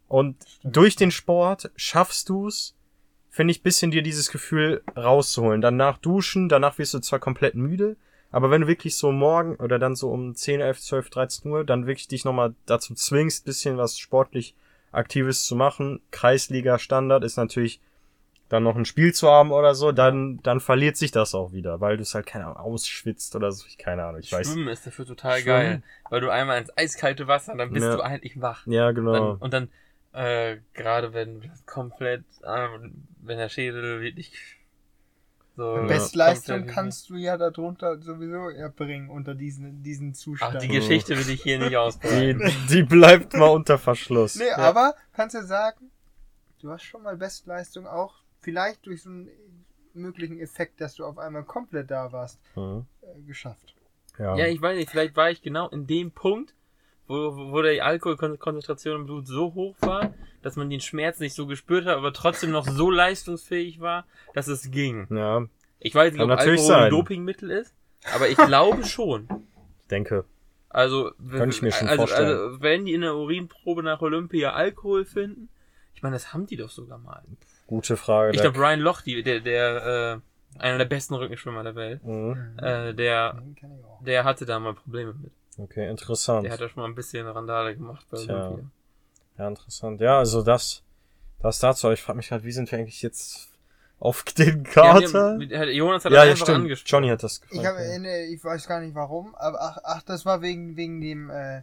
Und 0.08 0.42
Stimmt. 0.42 0.76
durch 0.76 0.96
den 0.96 1.12
Sport 1.12 1.70
schaffst 1.76 2.28
du's, 2.28 2.74
finde 3.30 3.52
ich, 3.52 3.62
bisschen 3.62 3.92
dir 3.92 4.02
dieses 4.02 4.28
Gefühl 4.28 4.82
rauszuholen. 4.96 5.60
Danach 5.60 5.98
duschen, 5.98 6.48
danach 6.48 6.78
wirst 6.78 6.94
du 6.94 6.98
zwar 6.98 7.20
komplett 7.20 7.54
müde, 7.54 7.96
aber 8.32 8.50
wenn 8.50 8.62
du 8.62 8.66
wirklich 8.66 8.96
so 8.96 9.12
morgen 9.12 9.56
oder 9.56 9.78
dann 9.78 9.94
so 9.94 10.10
um 10.10 10.34
10, 10.34 10.60
11, 10.60 10.80
12, 10.80 11.10
13 11.10 11.50
Uhr 11.52 11.64
dann 11.64 11.86
wirklich 11.86 12.08
dich 12.08 12.24
nochmal 12.24 12.54
dazu 12.66 12.94
zwingst, 12.94 13.44
bisschen 13.44 13.76
was 13.78 13.98
sportlich 13.98 14.54
Aktives 14.90 15.44
zu 15.44 15.54
machen, 15.54 16.00
Kreisliga 16.10 16.78
Standard 16.78 17.22
ist 17.24 17.36
natürlich 17.36 17.80
dann 18.48 18.64
noch 18.64 18.76
ein 18.76 18.84
Spiel 18.84 19.14
zu 19.14 19.28
haben 19.28 19.50
oder 19.50 19.74
so, 19.74 19.92
dann, 19.92 20.38
dann 20.42 20.60
verliert 20.60 20.98
sich 20.98 21.10
das 21.10 21.34
auch 21.34 21.52
wieder, 21.52 21.80
weil 21.80 21.96
du 21.96 22.02
es 22.02 22.14
halt, 22.14 22.26
keine 22.26 22.44
Ahnung, 22.44 22.58
ausschwitzt 22.58 23.34
oder 23.34 23.50
so, 23.50 23.64
ich 23.66 23.78
keine 23.78 24.04
Ahnung, 24.04 24.20
ich 24.20 24.30
weiß. 24.30 24.46
Schwimmen 24.46 24.68
ist 24.68 24.86
dafür 24.86 25.06
total 25.06 25.38
Schwimmen. 25.40 25.46
geil. 25.46 25.82
Weil 26.10 26.20
du 26.20 26.28
einmal 26.30 26.58
ins 26.58 26.76
eiskalte 26.76 27.26
Wasser, 27.26 27.56
dann 27.56 27.72
bist 27.72 27.86
Ja. 27.86 27.96
du 27.96 28.02
eigentlich 28.02 28.40
wach. 28.42 28.66
Ja, 28.66 28.90
genau. 28.90 29.12
Dann, 29.12 29.36
und 29.36 29.54
dann, 29.54 29.68
äh, 30.12 30.58
gerade 30.74 31.14
wenn 31.14 31.40
du 31.40 31.48
komplett, 31.64 32.24
ähm, 32.44 33.06
wenn 33.22 33.38
der 33.38 33.48
Schädel 33.48 34.02
wirklich 34.02 34.34
so. 35.56 35.76
Ja. 35.76 35.82
Bestleistung 35.86 36.66
kannst 36.66 37.10
du 37.10 37.16
ja 37.16 37.36
darunter 37.36 38.00
sowieso 38.00 38.48
erbringen 38.48 39.10
unter 39.10 39.34
diesen, 39.34 39.82
diesen 39.82 40.14
Zustand. 40.14 40.56
Ach, 40.56 40.60
die 40.60 40.68
Geschichte 40.68 41.16
will 41.16 41.28
ich 41.28 41.42
hier 41.42 41.58
nicht 41.58 41.70
Die, 41.70 41.76
ausbreiten. 41.76 42.50
die 42.70 42.82
bleibt 42.82 43.34
mal 43.34 43.48
unter 43.48 43.78
Verschluss. 43.78 44.36
Nee, 44.36 44.50
aber 44.50 44.94
kannst 45.12 45.34
du 45.36 45.42
sagen, 45.44 45.90
du 46.60 46.70
hast 46.70 46.82
schon 46.84 47.02
mal 47.02 47.16
Bestleistung 47.16 47.86
auch, 47.86 48.14
vielleicht 48.40 48.86
durch 48.86 49.02
so 49.02 49.10
einen 49.10 49.28
möglichen 49.94 50.38
Effekt, 50.40 50.80
dass 50.80 50.94
du 50.94 51.04
auf 51.04 51.18
einmal 51.18 51.44
komplett 51.44 51.90
da 51.90 52.10
warst, 52.12 52.40
Mhm. 52.56 52.86
äh, 53.02 53.20
geschafft. 53.22 53.74
Ja. 54.18 54.36
Ja, 54.36 54.46
ich 54.46 54.60
weiß 54.60 54.76
nicht, 54.76 54.90
vielleicht 54.90 55.16
war 55.16 55.30
ich 55.30 55.42
genau 55.42 55.68
in 55.68 55.86
dem 55.86 56.12
Punkt, 56.12 56.54
wo, 57.06 57.34
wo 57.52 57.62
die 57.62 57.82
Alkoholkonzentration 57.82 59.00
im 59.00 59.06
Blut 59.06 59.26
so 59.26 59.54
hoch 59.54 59.76
war, 59.80 60.14
dass 60.42 60.56
man 60.56 60.70
den 60.70 60.80
Schmerz 60.80 61.18
nicht 61.20 61.34
so 61.34 61.46
gespürt 61.46 61.86
hat, 61.86 61.96
aber 61.96 62.12
trotzdem 62.12 62.50
noch 62.50 62.66
so 62.66 62.90
leistungsfähig 62.90 63.80
war, 63.80 64.06
dass 64.34 64.48
es 64.48 64.70
ging. 64.70 65.06
ja, 65.10 65.46
Ich 65.78 65.94
weiß 65.94 66.12
nicht, 66.12 66.22
ob 66.22 66.30
Alkohol 66.30 66.52
ein 66.52 66.58
sein. 66.58 66.90
Dopingmittel 66.90 67.50
ist, 67.50 67.74
aber 68.14 68.28
ich 68.28 68.36
glaube 68.36 68.84
schon. 68.84 69.28
ich 69.82 69.88
denke. 69.88 70.24
Also, 70.68 71.10
Kann 71.30 71.50
ich 71.50 71.60
mir 71.60 71.70
schon 71.70 71.88
also, 71.88 72.06
vorstellen. 72.06 72.28
Also, 72.38 72.62
wenn 72.62 72.86
die 72.86 72.94
in 72.94 73.02
der 73.02 73.14
Urinprobe 73.14 73.82
nach 73.82 74.00
Olympia 74.00 74.52
Alkohol 74.54 75.04
finden, 75.04 75.50
ich 75.94 76.02
meine, 76.02 76.16
das 76.16 76.32
haben 76.32 76.46
die 76.46 76.56
doch 76.56 76.70
sogar 76.70 76.96
mal. 76.98 77.22
Gute 77.66 77.96
Frage. 77.98 78.32
Ich 78.34 78.40
glaube, 78.40 78.58
Ryan 78.58 78.80
Lochte, 78.80 79.22
der, 79.22 79.40
der, 79.40 80.20
äh, 80.56 80.58
einer 80.58 80.78
der 80.78 80.84
besten 80.86 81.14
Rückenschwimmer 81.14 81.62
der 81.62 81.74
Welt, 81.74 82.02
Mhm. 82.04 82.56
äh, 82.58 82.94
der, 82.94 83.42
der 84.00 84.24
hatte 84.24 84.46
da 84.46 84.58
mal 84.58 84.74
Probleme 84.74 85.12
mit. 85.12 85.32
Okay, 85.58 85.88
interessant. 85.88 86.44
Der 86.44 86.52
hat 86.52 86.60
da 86.60 86.68
schon 86.68 86.82
mal 86.82 86.88
ein 86.88 86.94
bisschen 86.94 87.26
Randale 87.26 87.76
gemacht 87.76 88.06
bei 88.10 88.18
Tja. 88.18 88.48
Olympia. 88.48 88.70
Ja, 89.38 89.48
interessant. 89.48 90.00
Ja, 90.00 90.18
also 90.18 90.42
das, 90.42 90.82
das 91.40 91.58
dazu. 91.58 91.86
Aber 91.88 91.94
Ich 91.94 92.02
frage 92.02 92.16
mich 92.16 92.30
halt, 92.32 92.44
wie 92.44 92.52
sind 92.52 92.70
wir 92.70 92.78
eigentlich 92.78 93.02
jetzt 93.02 93.48
auf 93.98 94.22
den 94.38 94.62
Kater? 94.64 95.38
Ja, 95.40 95.64
ja, 95.64 95.70
Jonas 95.70 96.04
hat 96.04 96.12
Ja, 96.12 96.18
das 96.20 96.24
ja, 96.26 96.30
einfach 96.32 96.46
stimmt. 96.46 96.58
angesprochen. 96.62 96.88
Johnny 96.90 97.08
hat 97.08 97.22
das 97.22 97.40
gefragt. 97.40 97.60
Ich 97.60 97.66
habe, 97.66 97.78
ja. 97.84 98.02
äh, 98.10 98.24
ich 98.26 98.42
weiß 98.42 98.66
gar 98.66 98.80
nicht 98.80 98.94
warum, 98.94 99.34
aber 99.34 99.60
ach, 99.60 99.78
ach 99.84 100.02
das 100.02 100.24
war 100.24 100.40
wegen 100.42 100.76
wegen 100.76 101.00
dem 101.00 101.30
äh, 101.30 101.62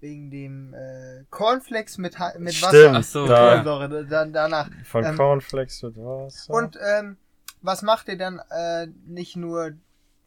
wegen 0.00 0.30
dem 0.30 0.74
äh, 0.74 1.24
Cornflakes 1.30 1.98
mit 1.98 2.18
Ha- 2.20 2.34
mit 2.38 2.54
Stimmt. 2.54 2.72
Wasser. 2.72 2.92
Ach 2.94 3.02
so, 3.02 3.26
da, 3.26 3.56
ja. 3.56 3.62
Kohlensäure, 3.64 4.06
dann 4.06 4.32
danach. 4.32 4.70
Von 4.84 5.04
ähm, 5.04 5.16
Cornflakes 5.16 5.82
mit 5.82 5.96
was? 5.96 6.48
Und 6.48 6.78
ähm, 6.80 7.16
was 7.62 7.82
macht 7.82 8.06
ihr 8.08 8.16
dann 8.16 8.40
äh, 8.50 8.86
nicht 9.06 9.34
nur, 9.36 9.72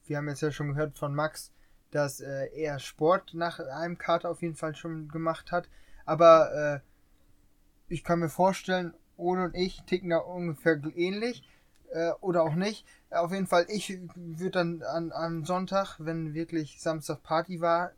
wir 0.07 0.17
haben 0.17 0.27
jetzt 0.27 0.41
ja 0.41 0.51
schon 0.51 0.67
gehört 0.73 0.97
von 0.97 1.15
Max, 1.15 1.51
dass 1.91 2.19
äh, 2.21 2.47
er 2.55 2.79
Sport 2.79 3.33
nach 3.33 3.59
einem 3.59 3.97
Kater 3.97 4.29
auf 4.29 4.41
jeden 4.41 4.55
Fall 4.55 4.75
schon 4.75 5.07
gemacht 5.09 5.51
hat, 5.51 5.69
aber 6.05 6.81
äh, 6.83 7.93
ich 7.93 8.03
kann 8.03 8.19
mir 8.19 8.29
vorstellen, 8.29 8.93
Ole 9.17 9.43
und 9.45 9.55
ich 9.55 9.83
ticken 9.83 10.09
da 10.09 10.17
ungefähr 10.17 10.79
ähnlich 10.95 11.43
äh, 11.91 12.11
oder 12.21 12.43
auch 12.43 12.55
nicht. 12.55 12.85
Auf 13.09 13.31
jeden 13.31 13.47
Fall, 13.47 13.65
ich 13.67 13.99
würde 14.15 14.51
dann 14.51 14.81
an, 14.83 15.11
am 15.11 15.45
Sonntag, 15.45 15.97
wenn 15.99 16.33
wirklich 16.33 16.81
Samstag 16.81 17.21
Party 17.23 17.59
war, 17.61 17.91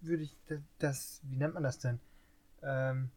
würde 0.00 0.22
ich 0.22 0.36
das, 0.78 1.20
wie 1.24 1.36
nennt 1.36 1.54
man 1.54 1.62
das 1.64 1.78
denn? 1.80 1.98
Ähm, 2.62 3.10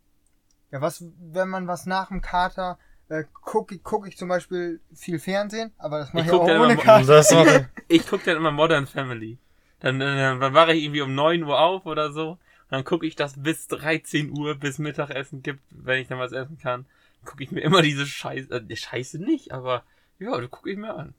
ja, 0.72 0.82
was, 0.82 1.04
wenn 1.32 1.50
man 1.50 1.67
was 1.67 1.86
nach 1.86 2.08
dem 2.08 2.22
Kater 2.22 2.80
äh, 3.10 3.24
gucke 3.34 3.78
guck 3.80 4.08
ich 4.08 4.17
zum 4.17 4.28
Beispiel 4.30 4.82
viel 4.93 5.19
Fernsehen, 5.19 5.72
aber 5.78 6.00
das 6.00 6.13
mache 6.13 6.24
Ich 6.26 6.28
ich 6.28 6.34
auch 6.34 6.43
ohne 6.43 6.74
immer- 6.74 6.82
Kater. 6.82 7.08
war, 7.08 7.69
Ich 7.88 8.08
gucke 8.08 8.26
dann 8.26 8.38
immer 8.38 8.52
Modern 8.52 8.88
Family. 8.88 9.38
Dann, 9.84 10.02
äh, 10.02 10.39
dann 10.39 10.54
wache 10.56 10.74
ich 10.74 10.84
irgendwie 10.84 11.02
um 11.02 11.13
9 11.13 11.43
Uhr 11.43 11.60
auf 11.60 11.86
oder 11.86 12.12
so. 12.12 12.32
Und 12.32 12.39
dann 12.72 12.84
gucke 12.86 13.06
ich 13.06 13.15
das 13.15 13.39
bis 13.41 13.67
13 13.67 14.36
Uhr, 14.36 14.56
bis 14.56 14.80
Mittagessen 14.80 15.43
gibt, 15.43 15.62
wenn 15.69 16.02
ich 16.02 16.08
dann 16.08 16.17
was 16.19 16.32
essen 16.32 16.58
kann. 16.58 16.88
Gucke 17.26 17.43
ich 17.43 17.52
mir 17.52 17.62
immer 17.62 17.84
diese 17.84 18.08
Scheiße, 18.08 18.52
äh, 18.52 18.76
Scheiße 18.76 19.19
nicht, 19.19 19.52
aber 19.52 19.84
ja, 20.19 20.41
das 20.41 20.50
gucke 20.50 20.72
ich 20.72 20.78
mir 20.78 20.96
an. 20.96 21.13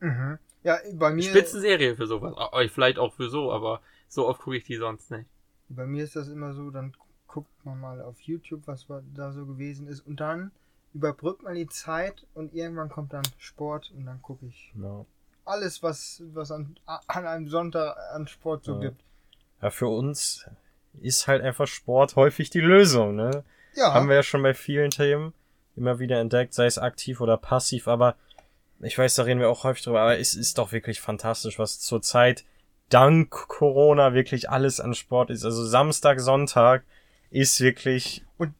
Mhm. 0.00 0.38
Ja, 0.64 0.78
bei 0.94 1.10
mir, 1.12 1.22
Spitzenserie 1.24 1.96
für 1.96 2.06
sowas. 2.06 2.34
Ah, 2.36 2.60
äh, 2.60 2.68
Vielleicht 2.68 2.98
auch 2.98 3.14
für 3.14 3.30
so, 3.30 3.52
aber 3.52 3.80
so 4.08 4.28
oft 4.28 4.40
gucke 4.42 4.56
ich 4.58 4.64
die 4.64 4.76
sonst 4.76 5.10
nicht. 5.10 5.26
bei 5.70 5.86
mir 5.86 6.04
ist 6.04 6.16
das 6.16 6.28
immer 6.28 6.52
so, 6.54 6.70
dann 6.70 6.94
guckt 7.26 7.50
man 7.64 7.80
mal 7.80 8.00
auf 8.02 8.20
YouTube, 8.20 8.62
was 8.66 8.88
wa- 8.90 9.02
da 9.14 9.32
so 9.32 9.46
gewesen 9.46 9.86
ist 9.88 10.00
und 10.06 10.20
dann 10.20 10.50
überbrückt 10.94 11.42
man 11.42 11.54
die 11.54 11.68
Zeit 11.68 12.26
und 12.34 12.54
irgendwann 12.54 12.88
kommt 12.88 13.12
dann 13.12 13.24
Sport 13.38 13.92
und 13.96 14.06
dann 14.06 14.20
gucke 14.22 14.46
ich 14.46 14.72
ja. 14.80 15.04
Alles, 15.48 15.82
was, 15.82 16.22
was 16.32 16.50
an, 16.50 16.76
an 16.86 17.26
einem 17.26 17.48
Sonntag 17.48 17.96
an 18.12 18.26
Sport 18.28 18.64
so 18.64 18.74
Ja. 18.74 18.80
gibt. 18.90 19.00
ja, 19.62 19.70
für 19.70 19.88
uns 19.88 20.46
ist 21.00 21.26
halt 21.28 21.42
einfach 21.42 21.66
Sport 21.66 22.16
häufig 22.16 22.50
die 22.50 22.60
Lösung, 22.60 23.16
ne? 23.16 23.44
Ja, 23.74 23.94
Haben 23.94 24.08
wir 24.08 24.16
ja 24.16 24.22
schon 24.22 24.42
bei 24.42 24.54
vielen 24.54 24.90
Themen 24.90 25.32
immer 25.76 25.98
wieder 26.00 26.18
entdeckt, 26.20 26.54
sei 26.54 26.66
es 26.66 26.78
aktiv 26.78 27.20
oder 27.20 27.36
passiv, 27.36 27.86
aber 27.88 28.16
ich 28.80 28.96
weiß, 28.98 29.14
da 29.16 29.22
reden 29.24 29.40
wir 29.40 29.48
auch 29.50 29.64
häufig 29.64 29.84
drüber, 29.84 30.00
aber 30.00 30.18
es 30.18 30.34
ist 30.34 30.58
doch 30.58 30.72
wirklich 30.72 31.00
fantastisch, 31.00 31.58
was 31.58 31.78
zurzeit 31.80 32.44
dank 32.88 33.30
Corona 33.30 34.14
wirklich 34.14 34.50
alles 34.50 34.80
an 34.80 34.94
Sport 34.94 35.30
ist. 35.30 35.44
Also 35.44 35.64
Samstag, 35.64 36.20
Sonntag 36.20 36.82
ist 37.30 37.60
wirklich 37.60 38.24
Und- 38.38 38.54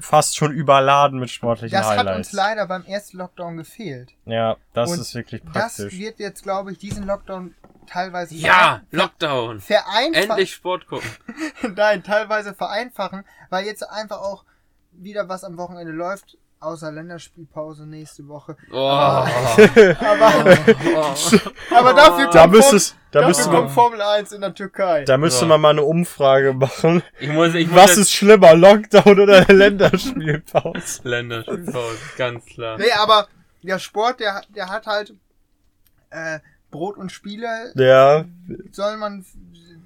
fast 0.00 0.36
schon 0.36 0.52
überladen 0.52 1.20
mit 1.20 1.30
sportlichen 1.30 1.76
das 1.78 1.86
hat 1.88 1.98
Highlights. 1.98 2.16
uns 2.28 2.32
leider 2.32 2.66
beim 2.66 2.84
ersten 2.84 3.18
Lockdown 3.18 3.56
gefehlt. 3.56 4.12
ja, 4.26 4.56
das 4.72 4.90
Und 4.90 5.00
ist 5.00 5.14
wirklich 5.14 5.42
Das 5.52 5.76
praktisch. 5.76 5.98
wird 5.98 6.18
jetzt, 6.18 6.42
glaube 6.42 6.72
ich, 6.72 6.78
diesen 6.78 7.06
Lockdown 7.06 7.54
teilweise 7.86 8.34
Ja, 8.34 8.82
Lockdown. 8.90 9.60
vereinfachen. 9.60 10.30
Endlich 10.30 10.52
Sport 10.52 10.86
gucken. 10.86 11.08
Nein, 11.76 12.02
teilweise 12.02 12.54
vereinfachen, 12.54 13.24
weil 13.50 13.66
jetzt 13.66 13.82
einfach 13.88 14.18
auch 14.20 14.44
wieder 14.92 15.28
was 15.28 15.44
am 15.44 15.56
Wochenende 15.58 15.92
läuft, 15.92 16.38
außer 16.64 16.90
Länderspielpause 16.90 17.86
nächste 17.86 18.26
Woche. 18.28 18.56
Oh. 18.72 18.76
Aber, 18.76 19.28
oh. 20.84 21.14
aber 21.74 21.94
dafür 21.94 22.30
da 22.30 22.42
kommt, 22.42 22.54
müsstest, 22.54 22.96
da 23.10 23.26
müsste 23.26 23.50
man- 23.50 23.68
Formel 23.68 24.00
1 24.00 24.32
in 24.32 24.40
der 24.40 24.54
Türkei. 24.54 25.04
da 25.04 25.16
müsste 25.18 25.40
So. 25.40 25.46
man 25.46 25.60
mal 25.60 25.70
eine 25.70 25.82
Umfrage 25.82 26.52
machen. 26.52 27.02
Ich 27.20 27.28
muss, 27.30 27.54
ich 27.54 27.66
muss 27.68 27.76
Was 27.76 27.96
ist 27.96 28.12
schlimmer, 28.12 28.54
Lockdown 28.54 29.20
oder 29.20 29.44
Länderspielpause? 29.52 31.00
Länderspielpause, 31.08 31.98
ganz 32.16 32.44
klar. 32.46 32.78
Nee, 32.78 32.90
aber 32.98 33.28
der 33.62 33.78
Sport, 33.78 34.20
der, 34.20 34.42
der 34.54 34.68
hat 34.68 34.86
halt 34.86 35.14
äh, 36.10 36.38
Brot 36.70 36.96
und 36.96 37.12
Spiele, 37.12 37.72
Ja, 37.76 38.24
soll 38.72 38.96
man, 38.96 39.24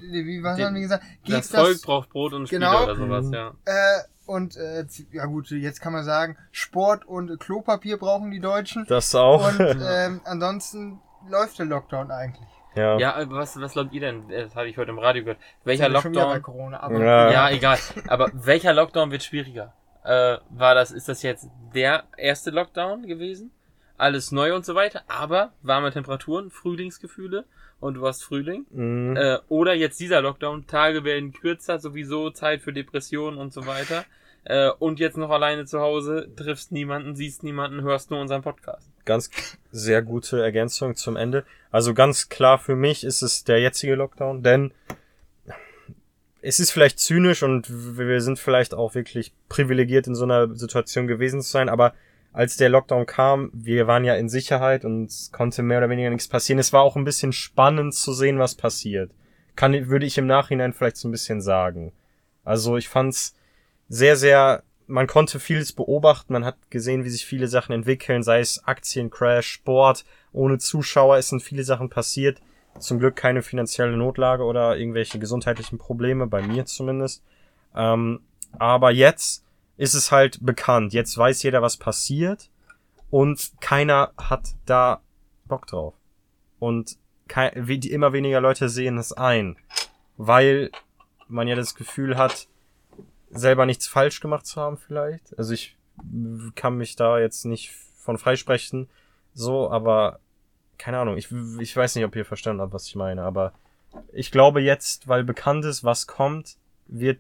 wie, 0.01 0.43
was 0.43 0.59
haben 0.61 0.75
die 0.75 0.81
gesagt? 0.83 1.05
Das 1.27 1.49
Gibt 1.51 1.61
Volk 1.61 1.83
braucht 1.83 2.09
Brot 2.11 2.33
und 2.33 2.47
Spiele 2.47 2.61
Genau. 2.61 2.85
oder 2.85 2.97
sowas, 2.97 3.27
ja. 3.33 3.53
Äh, 3.67 4.01
und 4.29 4.57
äh, 4.57 4.85
ja 5.13 5.27
gut, 5.27 5.51
jetzt 5.51 5.81
kann 5.81 5.93
man 5.93 6.05
sagen, 6.05 6.37
Sport 6.53 7.05
und 7.07 7.39
Klopapier 7.41 7.99
brauchen 7.99 8.31
die 8.31 8.41
Deutschen. 8.41 8.87
das 8.87 9.15
auch. 9.15 9.49
Und 9.49 9.61
ähm, 9.89 10.21
ansonsten 10.25 11.01
läuft 11.29 11.59
der 11.59 11.67
Lockdown 11.67 12.11
eigentlich. 12.11 12.49
ja. 12.75 12.99
Ja, 12.99 13.15
aber 13.17 13.37
was, 13.37 13.61
was 13.61 13.73
glaubt 13.73 13.93
ihr 13.93 14.01
denn? 14.01 14.29
Das 14.29 14.55
habe 14.55 14.69
ich 14.69 14.77
heute 14.77 14.91
im 14.91 14.99
Radio 14.99 15.23
gehört. 15.25 15.39
Welcher 15.65 15.89
Lockdown? 15.89 16.43
Corona, 16.43 16.81
aber 16.81 16.99
Ja. 16.99 17.31
Ja, 17.31 17.51
egal. 17.51 17.79
Aber 18.07 18.31
welcher 18.35 18.73
Lockdown 18.73 19.11
wird 19.11 19.23
schwieriger? 19.23 19.73
Äh, 20.05 20.39
war 20.51 20.75
das, 20.75 20.91
ist 20.91 21.09
das 21.09 21.23
jetzt 21.23 21.49
der 21.75 22.05
erste 22.17 22.51
Lockdown 22.51 23.07
gewesen? 23.07 23.51
alles 23.99 24.33
neu 24.33 24.55
und 24.55 24.65
so 24.65 24.75
weiter, 24.75 25.03
aber 25.09 25.53
warme 25.63 25.93
Temperaturen, 25.93 26.51
Frühlingsgefühle 26.51 27.45
und 27.81 27.95
du 27.95 28.07
hast 28.07 28.23
Frühling. 28.23 28.65
Mhm. 28.71 29.17
Äh, 29.17 29.39
oder 29.49 29.75
jetzt 29.75 30.01
dieser 30.01 30.23
Lockdown, 30.23 30.67
Tage 30.67 31.05
werden 31.05 31.33
kürzer, 31.33 31.79
sowieso 31.79 32.31
Zeit 32.31 32.63
für 32.63 32.73
Depressionen 32.73 33.39
und 33.39 33.53
so 33.53 33.67
weiter. 33.67 34.05
Äh, 34.45 34.71
und 34.79 34.99
jetzt 35.01 35.17
noch 35.17 35.31
alleine 35.31 35.67
zu 35.67 35.81
Hause, 35.81 36.31
triffst 36.37 36.73
niemanden, 36.73 37.15
siehst 37.15 37.43
niemanden, 37.43 37.83
hörst 37.83 38.11
nur 38.11 38.21
unseren 38.21 38.43
Podcast. 38.43 38.91
Ganz 39.05 39.31
sehr 39.71 40.03
gute 40.03 40.43
Ergänzung 40.43 40.97
zum 40.97 41.17
Ende. 41.17 41.45
Also 41.71 41.95
ganz 41.95 42.29
klar 42.29 42.59
für 42.59 42.77
mich 42.77 43.05
ist 43.05 43.23
es 43.23 43.45
der 43.45 43.61
jetzige 43.61 43.95
Lockdown, 43.95 44.43
denn 44.43 44.73
es 46.41 46.61
ist 46.61 46.71
vielleicht 46.71 46.99
zynisch 46.99 47.43
und 47.43 47.69
wir 47.99 48.21
sind 48.21 48.39
vielleicht 48.39 48.75
auch 48.75 48.95
wirklich 48.95 49.33
privilegiert 49.49 50.07
in 50.07 50.15
so 50.15 50.25
einer 50.25 50.55
Situation 50.55 51.07
gewesen 51.07 51.43
zu 51.43 51.51
sein, 51.51 51.69
aber 51.69 51.95
als 52.33 52.57
der 52.57 52.69
Lockdown 52.69 53.07
kam, 53.07 53.51
wir 53.53 53.87
waren 53.87 54.05
ja 54.05 54.15
in 54.15 54.29
Sicherheit 54.29 54.85
und 54.85 55.07
es 55.07 55.33
konnte 55.33 55.63
mehr 55.63 55.79
oder 55.79 55.91
weniger 55.91 56.11
nichts 56.11 56.29
passieren. 56.29 56.59
Es 56.59 56.73
war 56.73 56.83
auch 56.83 56.97
ein 56.97 57.05
bisschen 57.05 57.33
spannend 57.33 57.95
zu 57.95 58.13
sehen, 58.13 58.39
was 58.39 58.55
passiert. 58.55 59.11
Kann, 59.57 59.89
würde 59.89 60.07
ich 60.07 60.19
im 60.19 60.27
Nachhinein 60.27 60.73
vielleicht 60.73 60.99
so 60.99 61.09
ein 61.09 61.13
bisschen 61.13 61.41
sagen. 61.41 61.93
Also 62.45 62.77
ich 62.77 62.89
fand's 62.89 63.35
sehr, 63.89 64.17
sehr, 64.17 64.63
man 64.87 65.07
konnte 65.07 65.41
vieles 65.41 65.73
beobachten, 65.73 66.33
man 66.33 66.45
hat 66.45 66.57
gesehen, 66.71 67.05
wie 67.05 67.11
sich 67.11 67.27
viele 67.27 67.49
Sachen 67.49 67.73
entwickeln, 67.73 68.23
sei 68.23 68.41
es 68.41 68.63
Aktiencrash, 68.65 69.47
Sport, 69.47 70.05
ohne 70.33 70.59
Zuschauer, 70.59 71.17
es 71.19 71.29
sind 71.29 71.43
viele 71.43 71.65
Sachen 71.65 71.89
passiert. 71.91 72.41
Zum 72.79 72.99
Glück 73.01 73.17
keine 73.17 73.43
finanzielle 73.43 73.97
Notlage 73.97 74.45
oder 74.45 74.77
irgendwelche 74.77 75.19
gesundheitlichen 75.19 75.79
Probleme, 75.79 76.27
bei 76.27 76.43
mir 76.43 76.65
zumindest. 76.65 77.25
Ähm, 77.75 78.21
aber 78.59 78.93
jetzt 78.93 79.45
ist 79.77 79.95
es 79.95 80.13
halt 80.13 80.39
bekannt. 80.45 80.93
Jetzt 80.93 81.17
weiß 81.19 81.43
jeder, 81.43 81.61
was 81.61 81.77
passiert 81.77 82.51
und 83.11 83.53
keiner 83.61 84.13
hat 84.17 84.55
da 84.67 85.01
Bock 85.47 85.67
drauf. 85.67 85.95
Und 86.61 86.97
kei- 87.27 87.53
wie- 87.57 87.79
die- 87.79 87.91
immer 87.93 88.13
weniger 88.13 88.41
Leute 88.41 88.69
sehen 88.69 88.97
es 88.99 89.13
ein, 89.13 89.57
weil 90.17 90.71
man 91.27 91.49
ja 91.49 91.57
das 91.57 91.75
Gefühl 91.75 92.17
hat, 92.17 92.49
selber 93.31 93.67
nichts 93.67 93.87
falsch 93.87 94.21
gemacht 94.21 94.47
zu 94.47 94.61
haben 94.61 94.77
vielleicht. 94.77 95.37
Also 95.39 95.53
ich 95.53 95.77
kann 96.55 96.77
mich 96.77 96.97
da 96.97 97.19
jetzt 97.19 97.45
nicht 97.45 97.73
von 97.73 98.19
freisprechen, 98.19 98.89
so, 99.35 99.71
aber 99.71 100.21
keine 100.79 100.99
Ahnung, 100.99 101.17
ich, 101.17 101.31
ich 101.61 101.77
weiß 101.77 101.97
nicht, 101.97 102.05
ob 102.05 102.15
ihr 102.17 102.25
verstanden 102.25 102.63
habt, 102.63 102.73
was 102.73 102.87
ich 102.87 102.95
meine, 102.95 103.23
aber 103.23 103.53
ich 104.13 104.31
glaube 104.31 104.61
jetzt, 104.61 105.09
weil 105.09 105.25
bekannt 105.25 105.65
ist, 105.65 105.85
was 105.85 106.07
kommt, 106.07 106.57
wird 106.87 107.19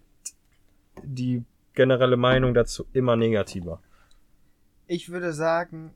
die 1.03 1.45
generelle 1.75 2.17
Meinung 2.17 2.55
dazu 2.55 2.87
immer 2.93 3.17
negativer. 3.17 3.81
Ich 4.87 5.11
würde 5.11 5.33
sagen, 5.33 5.95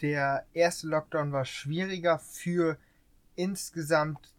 der 0.00 0.44
erste 0.52 0.88
Lockdown 0.88 1.32
war 1.32 1.44
schwieriger 1.44 2.18
für 2.18 2.76
insgesamt 3.34 4.34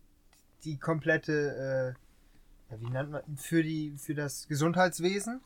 die 0.64 0.78
komplette, 0.78 1.96
äh, 1.96 2.07
ja, 2.70 2.80
wie 2.80 2.90
nennt 2.90 3.12
man, 3.12 3.22
für 3.38 3.64
die, 3.64 3.94
für 3.98 4.14
das 4.16 4.48
Gesundheitswesen, 4.48 5.42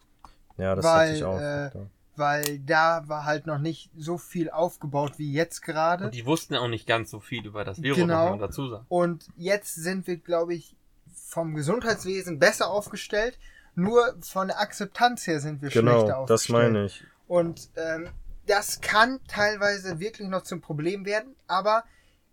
Ja, 0.58 0.76
das 0.76 0.86
Weil, 0.86 1.16
ich 1.16 1.24
auch. 1.24 1.40
äh, 1.40 1.72
weil 2.16 2.60
da 2.60 3.08
war 3.08 3.26
halt 3.26 3.48
noch 3.48 3.58
nicht 3.58 3.90
so 3.98 4.18
viel 4.18 4.50
aufgebaut 4.50 5.14
wie 5.18 5.32
jetzt 5.32 5.62
gerade. 5.62 6.06
Und 6.06 6.16
die 6.16 6.26
wussten 6.26 6.56
auch 6.56 6.68
nicht 6.68 6.86
ganz 6.88 7.10
so 7.10 7.20
viel 7.20 7.46
über 7.46 7.64
das 7.64 7.82
Virus, 7.82 7.98
Genau. 8.00 8.22
muss 8.24 8.30
man 8.32 8.40
dazu 8.40 8.70
sagen. 8.70 8.86
Und 8.90 9.26
jetzt 9.38 9.76
sind 9.76 10.08
wir, 10.08 10.18
glaube 10.18 10.54
ich, 10.54 10.76
vom 11.14 11.56
Gesundheitswesen 11.56 12.38
besser 12.40 12.70
aufgestellt. 12.70 13.38
Nur 13.76 14.16
von 14.22 14.50
der 14.50 14.60
Akzeptanz 14.60 15.26
her 15.28 15.40
sind 15.40 15.62
wir 15.62 15.72
schlechter 15.72 15.90
Genau, 16.04 16.22
aufgestellt. 16.24 16.30
das 16.30 16.50
meine 16.50 16.86
ich. 16.86 17.04
Und 17.28 17.70
ähm, 17.78 18.10
das 18.46 18.82
kann 18.82 19.20
teilweise 19.30 20.00
wirklich 20.02 20.28
noch 20.28 20.42
zum 20.44 20.60
Problem 20.60 21.06
werden, 21.06 21.36
aber 21.48 21.86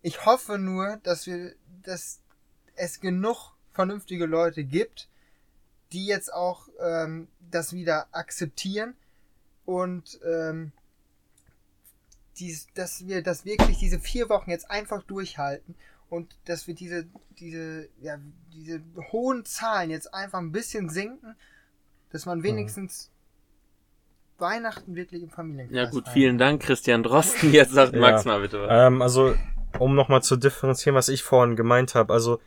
ich 0.03 0.27
hoffe 0.27 0.59
nur, 0.59 0.97
dass 1.05 1.27
wir, 1.27 1.53
dass 1.85 2.21
es 2.75 2.99
genug 3.01 3.53
vernünftige 3.79 4.27
Leute 4.27 4.65
gibt, 4.65 5.09
die 5.93 6.05
jetzt 6.05 6.35
auch 6.35 6.69
ähm, 6.81 7.29
das 7.49 7.73
wieder 7.73 8.09
akzeptieren 8.11 8.95
und 9.67 10.19
ähm, 10.27 10.73
dies, 12.41 12.67
dass 12.75 13.07
wir 13.07 13.23
das 13.23 13.45
wirklich 13.45 13.79
diese 13.79 14.01
vier 14.01 14.29
Wochen 14.31 14.51
jetzt 14.51 14.69
einfach 14.69 15.05
durchhalten 15.05 15.77
und 16.11 16.37
dass 16.47 16.67
wir 16.67 16.75
diese 16.75 17.07
diese 17.39 17.89
ja 18.01 18.19
diese 18.53 18.83
hohen 19.13 19.45
Zahlen 19.45 19.91
jetzt 19.91 20.13
einfach 20.13 20.41
ein 20.41 20.51
bisschen 20.51 20.89
sinken, 20.89 21.37
dass 22.11 22.27
man 22.27 22.43
wenigstens 22.43 23.13
Weihnachten 24.39 24.97
wirklich 24.97 25.23
im 25.23 25.31
Familienkreis 25.31 25.77
Ja 25.77 25.89
gut, 25.89 26.07
feiern 26.07 26.15
vielen 26.15 26.39
Dank, 26.39 26.63
Christian 26.63 27.05
Drosten. 27.05 27.53
Jetzt 27.53 27.71
sagt 27.71 27.95
Ja. 27.95 28.01
Max 28.01 28.25
mal 28.25 28.41
bitte 28.41 28.61
was. 28.61 28.71
Ähm, 28.73 29.03
also, 29.03 29.37
um 29.79 29.95
nochmal 29.95 30.25
zu 30.25 30.37
differenzieren, 30.37 30.97
was 30.97 31.09
ich 31.09 31.23
vorhin 31.23 31.55
gemeint 31.55 31.95
habe. 31.95 32.13
Also, 32.13 32.41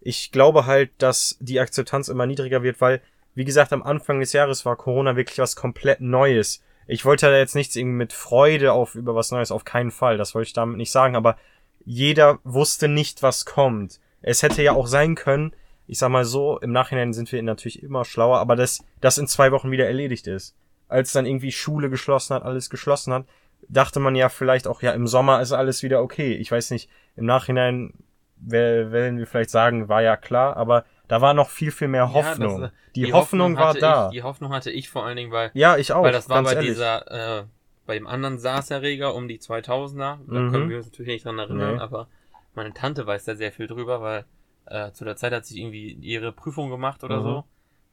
ich 0.00 0.32
glaube 0.32 0.66
halt, 0.66 0.90
dass 0.98 1.36
die 1.40 1.60
Akzeptanz 1.60 2.08
immer 2.08 2.26
niedriger 2.26 2.62
wird, 2.62 2.80
weil, 2.80 3.02
wie 3.34 3.44
gesagt, 3.44 3.72
am 3.72 3.82
Anfang 3.82 4.20
des 4.20 4.32
Jahres 4.32 4.64
war 4.64 4.76
Corona 4.76 5.16
wirklich 5.16 5.38
was 5.38 5.56
komplett 5.56 6.00
Neues. 6.00 6.62
Ich 6.86 7.04
wollte 7.04 7.26
da 7.26 7.36
jetzt 7.36 7.54
nichts 7.54 7.74
irgendwie 7.74 7.96
mit 7.96 8.12
Freude 8.12 8.72
auf 8.72 8.94
über 8.94 9.14
was 9.14 9.32
Neues, 9.32 9.50
auf 9.50 9.64
keinen 9.64 9.90
Fall. 9.90 10.16
Das 10.16 10.34
wollte 10.34 10.48
ich 10.48 10.52
damit 10.52 10.76
nicht 10.76 10.92
sagen, 10.92 11.16
aber 11.16 11.36
jeder 11.84 12.38
wusste 12.44 12.88
nicht, 12.88 13.22
was 13.22 13.44
kommt. 13.44 14.00
Es 14.22 14.42
hätte 14.42 14.62
ja 14.62 14.72
auch 14.72 14.86
sein 14.86 15.14
können, 15.14 15.52
ich 15.86 15.98
sag 15.98 16.10
mal 16.10 16.24
so, 16.24 16.58
im 16.58 16.72
Nachhinein 16.72 17.12
sind 17.12 17.30
wir 17.30 17.42
natürlich 17.42 17.82
immer 17.82 18.04
schlauer, 18.04 18.38
aber 18.38 18.56
dass 18.56 18.84
das 19.00 19.18
in 19.18 19.28
zwei 19.28 19.52
Wochen 19.52 19.70
wieder 19.70 19.86
erledigt 19.86 20.26
ist. 20.26 20.56
Als 20.88 21.12
dann 21.12 21.26
irgendwie 21.26 21.52
Schule 21.52 21.90
geschlossen 21.90 22.34
hat, 22.34 22.42
alles 22.42 22.70
geschlossen 22.70 23.12
hat, 23.12 23.26
dachte 23.68 24.00
man 24.00 24.16
ja 24.16 24.28
vielleicht 24.28 24.66
auch, 24.66 24.82
ja, 24.82 24.92
im 24.92 25.06
Sommer 25.06 25.40
ist 25.40 25.52
alles 25.52 25.82
wieder 25.82 26.02
okay. 26.02 26.34
Ich 26.34 26.50
weiß 26.50 26.70
nicht, 26.70 26.88
im 27.16 27.26
Nachhinein 27.26 27.92
werden 28.38 29.18
wir 29.18 29.26
vielleicht 29.26 29.50
sagen, 29.50 29.88
war 29.88 30.02
ja 30.02 30.16
klar, 30.16 30.56
aber 30.56 30.84
da 31.08 31.20
war 31.20 31.34
noch 31.34 31.50
viel, 31.50 31.70
viel 31.70 31.88
mehr 31.88 32.02
Ja, 32.02 32.12
Hoffnung. 32.12 32.60
das, 32.60 32.70
äh, 32.70 32.74
die, 32.94 33.12
Hoffnung, 33.12 33.56
war 33.56 33.68
hatte 33.68 33.78
da. 33.80 34.06
Ich, 34.06 34.12
die 34.12 34.22
Hoffnung 34.22 34.52
hatte 34.52 34.70
ich 34.70 34.88
vor 34.90 35.04
allen 35.06 35.16
Dingen, 35.16 35.32
weil, 35.32 35.50
ja, 35.54 35.76
ich 35.76 35.92
auch. 35.92 36.02
weil 36.02 36.12
das 36.12 36.28
war 36.28 36.42
bei 36.42 36.54
ehrlich. 36.54 36.70
dieser, 36.70 37.40
äh, 37.40 37.44
bei 37.86 37.94
dem 37.94 38.06
anderen 38.06 38.38
SARS-Erreger 38.38 39.14
um 39.14 39.28
die 39.28 39.38
2000er. 39.38 40.18
Da 40.26 40.40
Mhm. 40.40 40.50
können 40.50 40.68
wir 40.70 40.76
uns 40.78 40.86
natürlich 40.86 41.12
nicht 41.12 41.24
dran 41.24 41.38
erinnern, 41.38 41.74
Nee. 41.76 41.80
aber 41.80 42.08
meine 42.54 42.72
Tante 42.74 43.06
weiß 43.06 43.24
da 43.24 43.34
sehr 43.36 43.52
viel 43.52 43.66
drüber, 43.68 44.00
weil 44.00 44.24
äh, 44.68 44.90
zu 44.92 45.04
der 45.04 45.14
Zeit 45.16 45.32
hat 45.32 45.46
sie 45.46 45.60
irgendwie 45.60 45.92
ihre 45.92 46.32
Prüfung 46.32 46.70
gemacht 46.70 47.04
oder 47.04 47.20
Mhm. 47.20 47.22
so. 47.22 47.44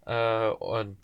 Äh, 0.08 0.50
und 0.50 0.98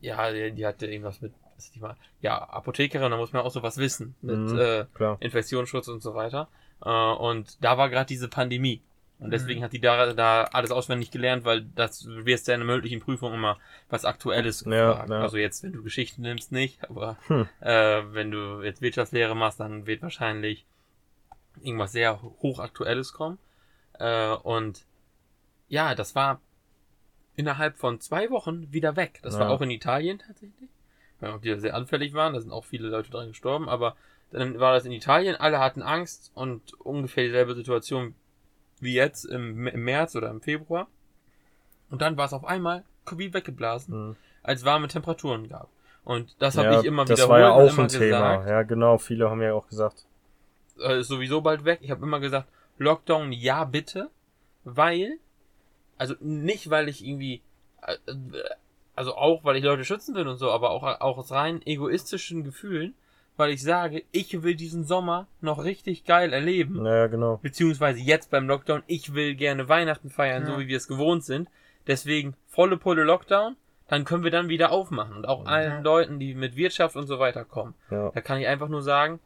ja, 0.00 0.30
die, 0.32 0.52
die 0.52 0.66
hatte 0.66 0.86
irgendwas 0.86 1.20
mit, 1.20 1.34
was 1.56 1.70
die 1.70 1.80
mal, 1.80 1.96
ja, 2.22 2.38
Apothekerin, 2.38 3.10
da 3.10 3.16
muss 3.18 3.32
man 3.34 3.42
auch 3.42 3.50
sowas 3.50 3.76
wissen 3.78 4.14
mit 4.22 4.38
Mhm. 4.38 4.58
äh. 4.58 4.86
Infektionsschutz 5.20 5.88
und 5.88 6.02
so 6.02 6.14
weiter. 6.14 6.48
Äh, 6.84 6.88
und 6.90 7.62
da 7.64 7.78
war 7.78 7.88
gerade 7.90 8.06
diese 8.06 8.28
Pandemie. 8.28 8.82
Und 9.20 9.32
deswegen 9.32 9.60
Mhm. 9.60 9.64
hat 9.64 9.72
die 9.72 9.80
da, 9.80 10.12
da 10.12 10.44
alles 10.44 10.70
auswendig 10.70 11.10
gelernt, 11.10 11.44
weil 11.44 11.62
das 11.74 12.06
wirst 12.06 12.46
ja 12.46 12.54
in 12.54 12.60
der 12.60 12.66
mündlichen 12.68 13.00
Prüfung 13.00 13.34
immer 13.34 13.58
was 13.88 14.04
Aktuelles 14.04 14.60
Ja, 14.64 14.92
gefragt. 14.92 15.10
ja. 15.10 15.20
Also 15.22 15.36
jetzt, 15.38 15.62
wenn 15.64 15.72
du 15.72 15.82
Geschichten 15.82 16.22
nimmst, 16.22 16.52
nicht, 16.52 16.88
aber 16.88 17.16
Hm. 17.26 17.48
äh, 17.60 18.02
wenn 18.12 18.30
du 18.30 18.62
jetzt 18.62 18.80
Wirtschaftslehre 18.80 19.34
machst, 19.34 19.58
dann 19.58 19.86
wird 19.86 20.02
wahrscheinlich 20.02 20.66
irgendwas 21.60 21.90
sehr 21.90 22.22
hochaktuelles 22.22 23.12
kommen. 23.12 23.38
Äh, 23.98 24.34
und 24.34 24.84
ja, 25.68 25.96
das 25.96 26.14
war 26.14 26.40
innerhalb 27.34 27.76
von 27.76 28.00
zwei 28.00 28.30
Wochen 28.30 28.72
wieder 28.72 28.94
weg. 28.94 29.18
Das 29.22 29.34
war 29.34 29.42
Ja. 29.42 29.48
auch 29.48 29.60
in 29.62 29.70
Italien 29.70 30.20
tatsächlich. 30.20 30.70
Ja, 31.20 31.34
ob 31.34 31.42
die 31.42 31.50
da 31.50 31.58
sehr 31.58 31.74
anfällig 31.74 32.14
waren, 32.14 32.34
da 32.34 32.40
sind 32.40 32.52
auch 32.52 32.64
viele 32.64 32.88
Leute 32.88 33.10
dran 33.10 33.28
gestorben, 33.28 33.68
aber 33.68 33.96
dann 34.30 34.58
war 34.60 34.74
das 34.74 34.84
in 34.84 34.92
Italien, 34.92 35.36
alle 35.36 35.58
hatten 35.58 35.82
Angst 35.82 36.30
und 36.34 36.74
ungefähr 36.80 37.24
dieselbe 37.24 37.54
Situation 37.54 38.14
wie 38.80 38.94
jetzt 38.94 39.24
im, 39.24 39.66
im 39.66 39.84
März 39.84 40.14
oder 40.16 40.30
im 40.30 40.40
Februar. 40.40 40.86
Und 41.90 42.02
dann 42.02 42.16
war 42.16 42.26
es 42.26 42.32
auf 42.32 42.44
einmal 42.44 42.84
wie 43.10 43.32
weggeblasen, 43.32 44.08
Mhm. 44.08 44.16
als 44.42 44.64
warme 44.64 44.88
Temperaturen 44.88 45.48
gab. 45.48 45.68
Und 46.04 46.34
das 46.38 46.56
habe 46.58 46.68
ja, 46.68 46.80
ich 46.80 46.86
immer 46.86 47.04
das 47.04 47.18
wiederholt 47.18 47.30
war 47.30 47.40
ja 47.40 47.50
auch 47.52 47.72
immer 47.72 47.82
ein 47.84 47.88
Thema. 47.88 48.36
gesagt. 48.36 48.48
Ja, 48.48 48.62
genau. 48.62 48.98
Viele 48.98 49.30
haben 49.30 49.42
ja 49.42 49.54
auch 49.54 49.66
gesagt. 49.68 50.04
äh, 50.80 51.00
ist 51.00 51.08
sowieso 51.08 51.40
bald 51.40 51.64
weg. 51.64 51.80
Ich 51.82 51.90
habe 51.90 52.04
immer 52.04 52.20
gesagt, 52.20 52.48
Lockdown 52.78 53.32
ja 53.32 53.64
bitte, 53.64 54.10
weil, 54.64 55.18
also 55.96 56.14
nicht, 56.20 56.70
weil 56.70 56.88
ich 56.88 57.04
irgendwie, 57.04 57.42
äh, 57.82 57.94
äh, 58.10 58.14
also 58.94 59.16
auch, 59.16 59.42
weil 59.44 59.56
ich 59.56 59.64
Leute 59.64 59.84
schützen 59.84 60.14
will 60.14 60.28
und 60.28 60.36
so, 60.36 60.50
aber 60.50 60.70
auch, 60.70 60.82
auch 60.82 61.18
aus 61.18 61.32
rein 61.32 61.62
egoistischen 61.66 62.44
Gefühlen, 62.44 62.94
weil 63.38 63.50
ich 63.50 63.62
sage, 63.62 64.02
ich 64.12 64.42
will 64.42 64.54
diesen 64.56 64.84
Sommer 64.84 65.26
noch 65.40 65.62
richtig 65.64 66.04
geil 66.04 66.32
erleben. 66.32 66.82
Naja, 66.82 67.06
genau. 67.06 67.38
Beziehungsweise 67.40 68.00
jetzt 68.00 68.30
beim 68.30 68.46
Lockdown, 68.48 68.82
ich 68.86 69.14
will 69.14 69.34
gerne 69.36 69.68
Weihnachten 69.68 70.10
feiern, 70.10 70.42
Ja. 70.42 70.48
so 70.52 70.58
wie 70.60 70.68
wir 70.68 70.76
es 70.76 70.88
gewohnt 70.88 71.24
sind. 71.24 71.48
Deswegen 71.86 72.34
volle 72.48 72.76
Pulle 72.76 73.04
Lockdown, 73.04 73.56
dann 73.88 74.04
können 74.04 74.24
wir 74.24 74.30
dann 74.30 74.48
wieder 74.48 74.72
aufmachen. 74.72 75.16
Und 75.16 75.26
auch 75.26 75.46
allen 75.46 75.70
Ja. 75.72 75.80
Leuten, 75.80 76.18
die 76.18 76.34
mit 76.34 76.56
Wirtschaft 76.56 76.96
und 76.96 77.06
so 77.06 77.18
weiter 77.18 77.44
kommen. 77.44 77.74
Ja. 77.90 78.10
Da 78.10 78.20
kann 78.20 78.38
ich 78.40 78.46
einfach 78.46 78.68
nur 78.68 78.82
sagen, 78.82 79.20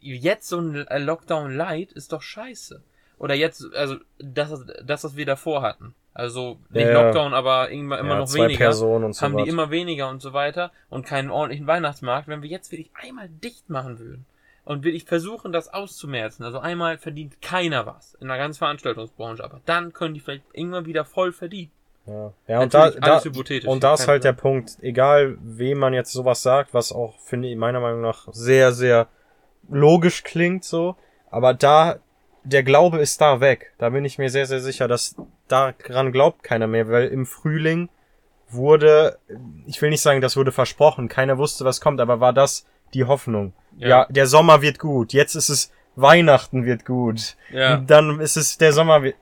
jetzt 0.00 0.48
so 0.48 0.58
ein 0.58 0.84
Lockdown 1.04 1.54
Light 1.54 1.92
ist 1.92 2.12
doch 2.12 2.20
scheiße. 2.22 2.82
Oder 3.18 3.34
jetzt, 3.34 3.72
also 3.74 3.96
das, 4.18 4.66
das 4.84 5.04
was 5.04 5.16
wir 5.16 5.24
davor 5.24 5.62
hatten. 5.62 5.94
Also 6.14 6.58
nicht 6.70 6.86
Ja. 6.86 7.02
Lockdown, 7.02 7.34
aber 7.34 7.70
immer, 7.70 7.98
immer 7.98 8.14
ja, 8.14 8.18
noch 8.20 8.32
weniger. 8.32 8.56
Personen 8.66 9.04
und 9.04 9.12
so 9.14 9.22
haben 9.22 9.36
die 9.36 9.42
was. 9.42 9.48
immer 9.48 9.70
weniger 9.70 10.08
und 10.08 10.22
so 10.22 10.32
weiter 10.32 10.70
und 10.88 11.04
keinen 11.04 11.30
ordentlichen 11.30 11.66
Weihnachtsmarkt. 11.66 12.28
Wenn 12.28 12.40
wir 12.40 12.48
jetzt 12.48 12.70
wirklich 12.70 12.90
einmal 12.94 13.28
dicht 13.28 13.68
machen 13.68 13.98
würden 13.98 14.24
und 14.64 14.84
wirklich 14.84 15.04
versuchen, 15.04 15.50
das 15.50 15.74
auszumerzen, 15.74 16.44
also 16.44 16.60
einmal 16.60 16.98
verdient 16.98 17.42
keiner 17.42 17.84
was 17.84 18.14
in 18.20 18.28
der 18.28 18.38
ganzen 18.38 18.58
Veranstaltungsbranche, 18.58 19.42
aber 19.42 19.60
dann 19.66 19.92
können 19.92 20.14
die 20.14 20.20
vielleicht 20.20 20.44
irgendwann 20.52 20.86
wieder 20.86 21.04
voll 21.04 21.32
verdienen. 21.32 21.72
Ja, 22.06 22.32
ja 22.46 22.60
und 22.60 22.74
da, 22.74 22.90
da, 22.90 23.20
und 23.66 23.82
da 23.82 23.94
ist 23.94 24.06
halt 24.06 24.24
der 24.24 24.34
Problem. 24.34 24.64
Punkt, 24.64 24.78
egal 24.82 25.36
wem 25.42 25.78
man 25.78 25.94
jetzt 25.94 26.12
sowas 26.12 26.42
sagt, 26.42 26.74
was 26.74 26.92
auch, 26.92 27.18
finde 27.18 27.48
ich, 27.48 27.56
meiner 27.56 27.80
Meinung 27.80 28.02
nach 28.02 28.28
sehr, 28.30 28.72
sehr 28.72 29.08
logisch 29.68 30.22
klingt 30.22 30.64
so, 30.64 30.96
aber 31.30 31.54
da, 31.54 31.98
der 32.44 32.62
Glaube 32.62 32.98
ist 32.98 33.20
da 33.20 33.40
weg. 33.40 33.72
Da 33.78 33.90
bin 33.90 34.04
ich 34.04 34.18
mir 34.18 34.30
sehr, 34.30 34.46
sehr 34.46 34.60
sicher, 34.60 34.86
dass 34.88 35.16
daran 35.48 36.12
glaubt 36.12 36.42
keiner 36.42 36.66
mehr, 36.66 36.88
weil 36.88 37.08
im 37.08 37.26
Frühling 37.26 37.88
wurde, 38.50 39.18
ich 39.66 39.80
will 39.82 39.90
nicht 39.90 40.02
sagen, 40.02 40.20
das 40.20 40.36
wurde 40.36 40.52
versprochen, 40.52 41.08
keiner 41.08 41.38
wusste, 41.38 41.64
was 41.64 41.80
kommt, 41.80 42.00
aber 42.00 42.20
war 42.20 42.32
das 42.32 42.66
die 42.92 43.04
Hoffnung. 43.04 43.52
Ja, 43.78 43.88
Ja. 43.88 44.06
der 44.10 44.26
Sommer 44.26 44.62
wird 44.62 44.78
gut, 44.78 45.12
jetzt 45.12 45.34
ist 45.34 45.48
es 45.48 45.72
Weihnachten 45.96 46.64
wird 46.64 46.84
gut. 46.84 47.36
Ja. 47.50 47.76
Und 47.78 47.90
dann 47.90 48.20
ist 48.20 48.36
es 48.36 48.58
der 48.58 48.72
Sommer. 48.72 49.02
wird- 49.02 49.16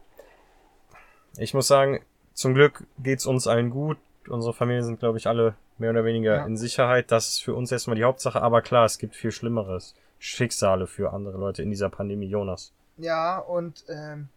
Ich 1.39 1.55
muss 1.55 1.69
sagen, 1.69 2.01
zum 2.35 2.55
Glück 2.55 2.85
geht's 2.99 3.27
uns 3.27 3.47
allen 3.47 3.71
gut. 3.71 3.99
Unsere 4.29 4.55
Familien 4.55 4.85
sind, 4.85 4.99
glaube 5.01 5.19
ich, 5.19 5.27
alle 5.27 5.55
mehr 5.79 5.91
oder 5.91 6.05
weniger 6.05 6.37
Ja. 6.37 6.47
in 6.47 6.57
Sicherheit. 6.57 7.11
Das 7.11 7.29
ist 7.29 7.43
für 7.43 7.55
uns 7.55 7.73
erstmal 7.73 7.97
die 7.97 8.05
Hauptsache. 8.05 8.41
Aber 8.41 8.63
klar, 8.63 8.85
es 8.85 8.99
gibt 8.99 9.15
viel 9.15 9.33
Schlimmeres. 9.33 9.95
Schicksale 10.19 10.87
für 10.87 11.13
andere 11.13 11.37
Leute 11.39 11.63
in 11.63 11.71
dieser 11.71 11.89
Pandemie, 11.91 12.27
Jonas. 12.29 12.73
Ja, 12.97 13.39
und 13.39 13.85
ähm, 13.89 14.29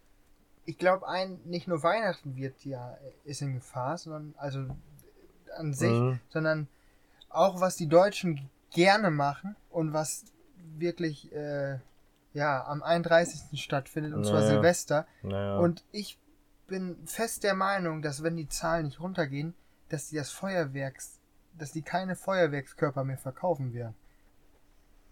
ich 0.64 0.78
glaube, 0.78 1.06
ein 1.08 1.38
nicht 1.44 1.68
nur 1.68 1.82
Weihnachten 1.82 2.36
wird 2.36 2.64
ja 2.64 2.96
ist 3.24 3.42
in 3.42 3.54
Gefahr, 3.54 3.98
sondern 3.98 4.34
also 4.38 4.66
an 5.56 5.72
sich, 5.74 5.90
Mhm. 5.92 6.20
sondern 6.28 6.68
auch 7.28 7.60
was 7.60 7.76
die 7.76 7.86
Deutschen 7.88 8.50
gerne 8.72 9.10
machen 9.10 9.56
und 9.70 9.92
was 9.92 10.24
wirklich 10.78 11.32
äh, 11.32 11.78
ja 12.34 12.64
am 12.66 12.82
31. 12.82 13.62
stattfindet 13.62 14.12
und 14.14 14.24
zwar 14.24 14.40
Naja. 14.40 14.48
Silvester. 14.54 15.06
Naja. 15.22 15.58
Und 15.58 15.84
ich 15.92 16.18
bin 16.66 16.96
fest 17.06 17.44
der 17.44 17.54
Meinung, 17.54 18.02
dass 18.02 18.22
wenn 18.22 18.36
die 18.36 18.48
Zahlen 18.48 18.86
nicht 18.86 19.00
runtergehen, 19.00 19.54
dass 19.88 20.08
die 20.08 20.16
das 20.16 20.30
Feuerwerks, 20.30 21.20
dass 21.56 21.70
die 21.72 21.82
keine 21.82 22.16
Feuerwerkskörper 22.16 23.04
mehr 23.04 23.18
verkaufen 23.18 23.72
werden. 23.72 23.94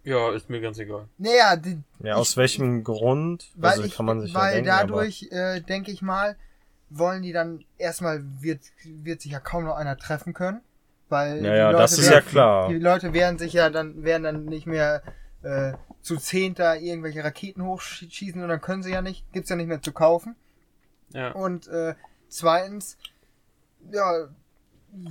Ja, 0.04 0.32
ist 0.32 0.48
mir 0.50 0.60
ganz 0.60 0.78
egal. 0.78 1.08
Naja, 1.18 1.56
die, 1.56 1.78
ja, 2.00 2.14
aus 2.14 2.30
ich- 2.32 2.36
welchem 2.36 2.84
Grund? 2.84 3.50
weil 3.56 3.72
also 3.72 3.82
ich, 3.84 3.94
kann 3.96 4.06
man 4.06 4.20
sich 4.20 4.32
ja 4.32 4.38
weil 4.40 4.54
denken, 4.54 4.68
dadurch, 4.68 5.28
äh, 5.30 5.60
denke 5.60 5.90
ich 5.90 6.02
mal, 6.02 6.36
wollen 6.90 7.22
die 7.22 7.32
dann 7.32 7.64
erstmal 7.78 8.22
wird 8.40 8.60
wird 8.84 9.20
sich 9.20 9.32
ja 9.32 9.40
kaum 9.40 9.64
noch 9.64 9.76
einer 9.76 9.96
treffen 9.96 10.32
können, 10.34 10.60
weil 11.08 11.44
Ja, 11.44 11.54
ja, 11.56 11.70
Leute 11.70 11.82
das 11.82 11.98
ist 11.98 12.10
werden, 12.10 12.24
ja 12.24 12.30
klar. 12.30 12.68
Die 12.68 12.78
Leute 12.78 13.12
werden 13.12 13.38
sich 13.38 13.52
ja 13.54 13.70
dann 13.70 14.04
werden 14.04 14.22
dann 14.22 14.44
nicht 14.44 14.66
mehr 14.66 15.02
äh, 15.42 15.72
zu 16.02 16.16
zehnter 16.18 16.78
irgendwelche 16.78 17.24
Raketen 17.24 17.62
hochschießen 17.64 18.40
und 18.42 18.48
dann 18.48 18.60
können 18.60 18.82
sie 18.82 18.92
ja 18.92 19.02
nicht, 19.02 19.24
gibt's 19.32 19.50
ja 19.50 19.56
nicht 19.56 19.66
mehr 19.68 19.82
zu 19.82 19.92
kaufen. 19.92 20.36
Ja. 21.10 21.32
Und 21.32 21.66
äh, 21.68 21.94
zweitens, 22.28 22.96
ja, 23.90 24.28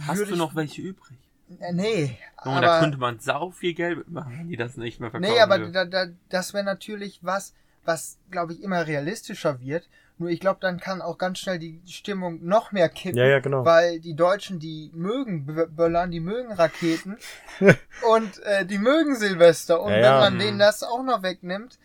Hast 0.07 0.29
du 0.29 0.35
noch 0.35 0.55
welche 0.55 0.81
übrig? 0.81 1.17
Äh, 1.59 1.73
nee, 1.73 2.17
Junge, 2.45 2.61
da 2.61 2.67
aber 2.67 2.79
könnte 2.79 2.97
man 2.97 3.19
sau 3.19 3.51
viel 3.51 3.73
Geld 3.73 3.97
mitmachen, 3.99 4.37
wenn 4.37 4.47
die 4.47 4.57
das 4.57 4.77
nicht 4.77 4.99
mehr 4.99 5.11
verkaufen. 5.11 5.33
Nee, 5.33 5.39
aber 5.39 5.59
da, 5.59 5.85
da, 5.85 6.07
das 6.29 6.53
wäre 6.53 6.63
natürlich 6.63 7.19
was, 7.23 7.53
was, 7.85 8.17
glaube 8.31 8.53
ich, 8.53 8.61
immer 8.63 8.85
realistischer 8.87 9.59
wird. 9.59 9.87
Nur 10.19 10.29
ich 10.29 10.39
glaube, 10.39 10.59
dann 10.61 10.79
kann 10.79 11.01
auch 11.01 11.17
ganz 11.17 11.39
schnell 11.39 11.57
die 11.57 11.81
Stimmung 11.87 12.45
noch 12.45 12.71
mehr 12.71 12.87
kippen. 12.87 13.17
Ja, 13.17 13.25
ja, 13.25 13.39
genau. 13.39 13.65
Weil 13.65 13.99
die 13.99 14.13
Deutschen, 14.15 14.59
die 14.59 14.91
mögen 14.93 15.45
Böllern, 15.75 16.11
die 16.11 16.19
mögen 16.19 16.51
Raketen 16.51 17.17
und 18.13 18.39
äh, 18.43 18.65
die 18.65 18.77
mögen 18.77 19.15
Silvester. 19.15 19.81
Und 19.81 19.89
Ja, 19.91 19.95
wenn 19.97 20.03
ja. 20.03 20.19
man 20.19 20.33
Mhm. 20.35 20.39
denen 20.39 20.59
das 20.59 20.83
auch 20.83 21.03
noch 21.03 21.23
wegnimmt, 21.23 21.79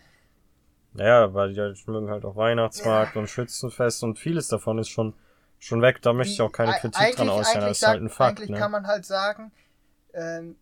Ja, 0.95 1.33
weil 1.33 1.51
die 1.51 1.55
Deutschen 1.55 1.93
mögen 1.93 2.11
halt 2.11 2.25
auch 2.25 2.37
Weihnachtsmarkt 2.37 3.17
und 3.17 3.29
Schützenfest 3.29 4.03
und 4.05 4.19
vieles 4.19 4.49
davon 4.49 4.79
ist 4.79 4.89
schon, 4.89 5.15
schon 5.59 5.83
weg. 5.83 6.01
Da 6.03 6.13
möchte 6.13 6.33
ich 6.33 6.41
auch 6.43 6.53
keine 6.53 6.73
Kritik 6.73 7.01
eigentlich- 7.01 7.17
dran 7.17 7.29
äußern. 7.29 7.55
Das 7.55 7.65
eigentlich 7.65 7.71
ist 7.79 7.87
halt 7.87 8.03
ein 8.03 8.09
Fakt, 8.09 8.39
Eigentlich 8.39 8.51
ne? 8.51 8.59
kann 8.59 8.71
man 8.71 8.87
halt 8.87 9.05
sagen, 9.05 9.53
ähm, 10.15 10.57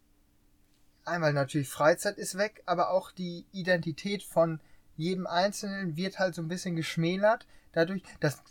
einmal 1.04 1.32
natürlich 1.32 1.68
Freizeit 1.68 2.18
ist 2.18 2.36
weg, 2.38 2.62
aber 2.66 2.90
auch 2.90 3.10
die 3.12 3.46
Identität 3.52 4.22
von 4.22 4.60
jedem 4.96 5.26
Einzelnen 5.26 5.96
wird 5.96 6.18
halt 6.18 6.34
so 6.34 6.42
ein 6.42 6.48
bisschen 6.48 6.76
geschmälert. 6.76 7.46
Dadurch, 7.72 8.02
dass 8.20 8.42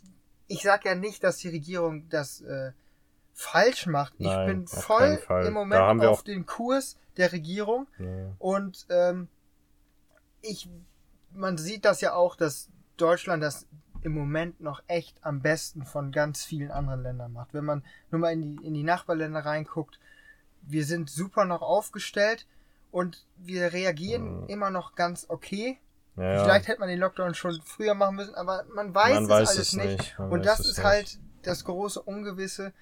ich 0.48 0.62
sag 0.62 0.86
ja 0.86 0.94
nicht, 0.96 1.24
dass 1.24 1.38
die 1.38 1.50
Regierung 1.50 2.08
das 2.10 2.42
äh, 2.42 2.72
falsch 3.34 3.88
macht. 3.88 4.14
Ich 4.20 4.28
Nein, 4.28 4.48
bin 4.48 4.64
auf 4.66 4.84
voll 4.84 5.20
im 5.46 5.54
Moment 5.54 6.04
auf 6.04 6.24
den 6.24 6.46
Kurs 6.46 6.98
der 7.18 7.32
Regierung 7.32 7.88
Ja. 7.98 8.32
und 8.40 8.86
ähm, 8.90 9.28
ich, 10.42 10.70
man 11.32 11.58
sieht 11.58 11.84
das 11.86 12.02
ja 12.02 12.14
auch, 12.14 12.36
dass 12.36 12.70
Deutschland 12.98 13.42
das 13.42 13.66
im 14.06 14.14
Moment 14.14 14.62
noch 14.62 14.84
echt 14.88 15.18
am 15.24 15.42
besten 15.42 15.84
von 15.84 16.12
ganz 16.12 16.44
vielen 16.46 16.70
anderen 16.72 17.02
Ländern 17.02 17.34
macht. 17.34 17.54
Wenn 17.54 17.66
man 17.66 17.84
nur 18.12 18.22
mal 18.22 18.32
in 18.32 18.42
die, 18.58 18.66
in 18.66 18.74
die 18.76 18.84
Nachbarländer 18.84 19.40
reinguckt, 19.40 20.00
wir 20.62 20.86
sind 20.86 21.10
super 21.10 21.46
noch 21.46 21.62
aufgestellt 21.62 22.46
und 22.92 23.26
wir 23.38 23.74
reagieren 23.74 24.42
Mhm. 24.44 24.48
immer 24.50 24.70
noch 24.70 24.96
ganz 24.96 25.26
okay. 25.28 25.80
Ja, 26.18 26.24
ja. 26.34 26.44
Vielleicht 26.44 26.68
hätte 26.68 26.80
man 26.80 26.88
den 26.90 27.00
Lockdown 27.00 27.34
schon 27.34 27.60
früher 27.66 27.94
machen 27.96 28.16
müssen, 28.16 28.36
aber 28.36 28.64
man 28.74 28.94
weiß 28.96 29.14
Man 29.16 29.24
es 29.24 29.30
weiß 29.30 29.50
alles 29.50 29.60
es 29.60 29.74
nicht. 29.74 29.98
nicht. 30.00 30.20
Und 30.20 30.46
das 30.46 30.60
ist 30.62 30.78
nicht. 30.78 30.84
halt 30.86 31.20
das 31.42 31.66
große 31.66 32.02
Ungewisse. 32.02 32.74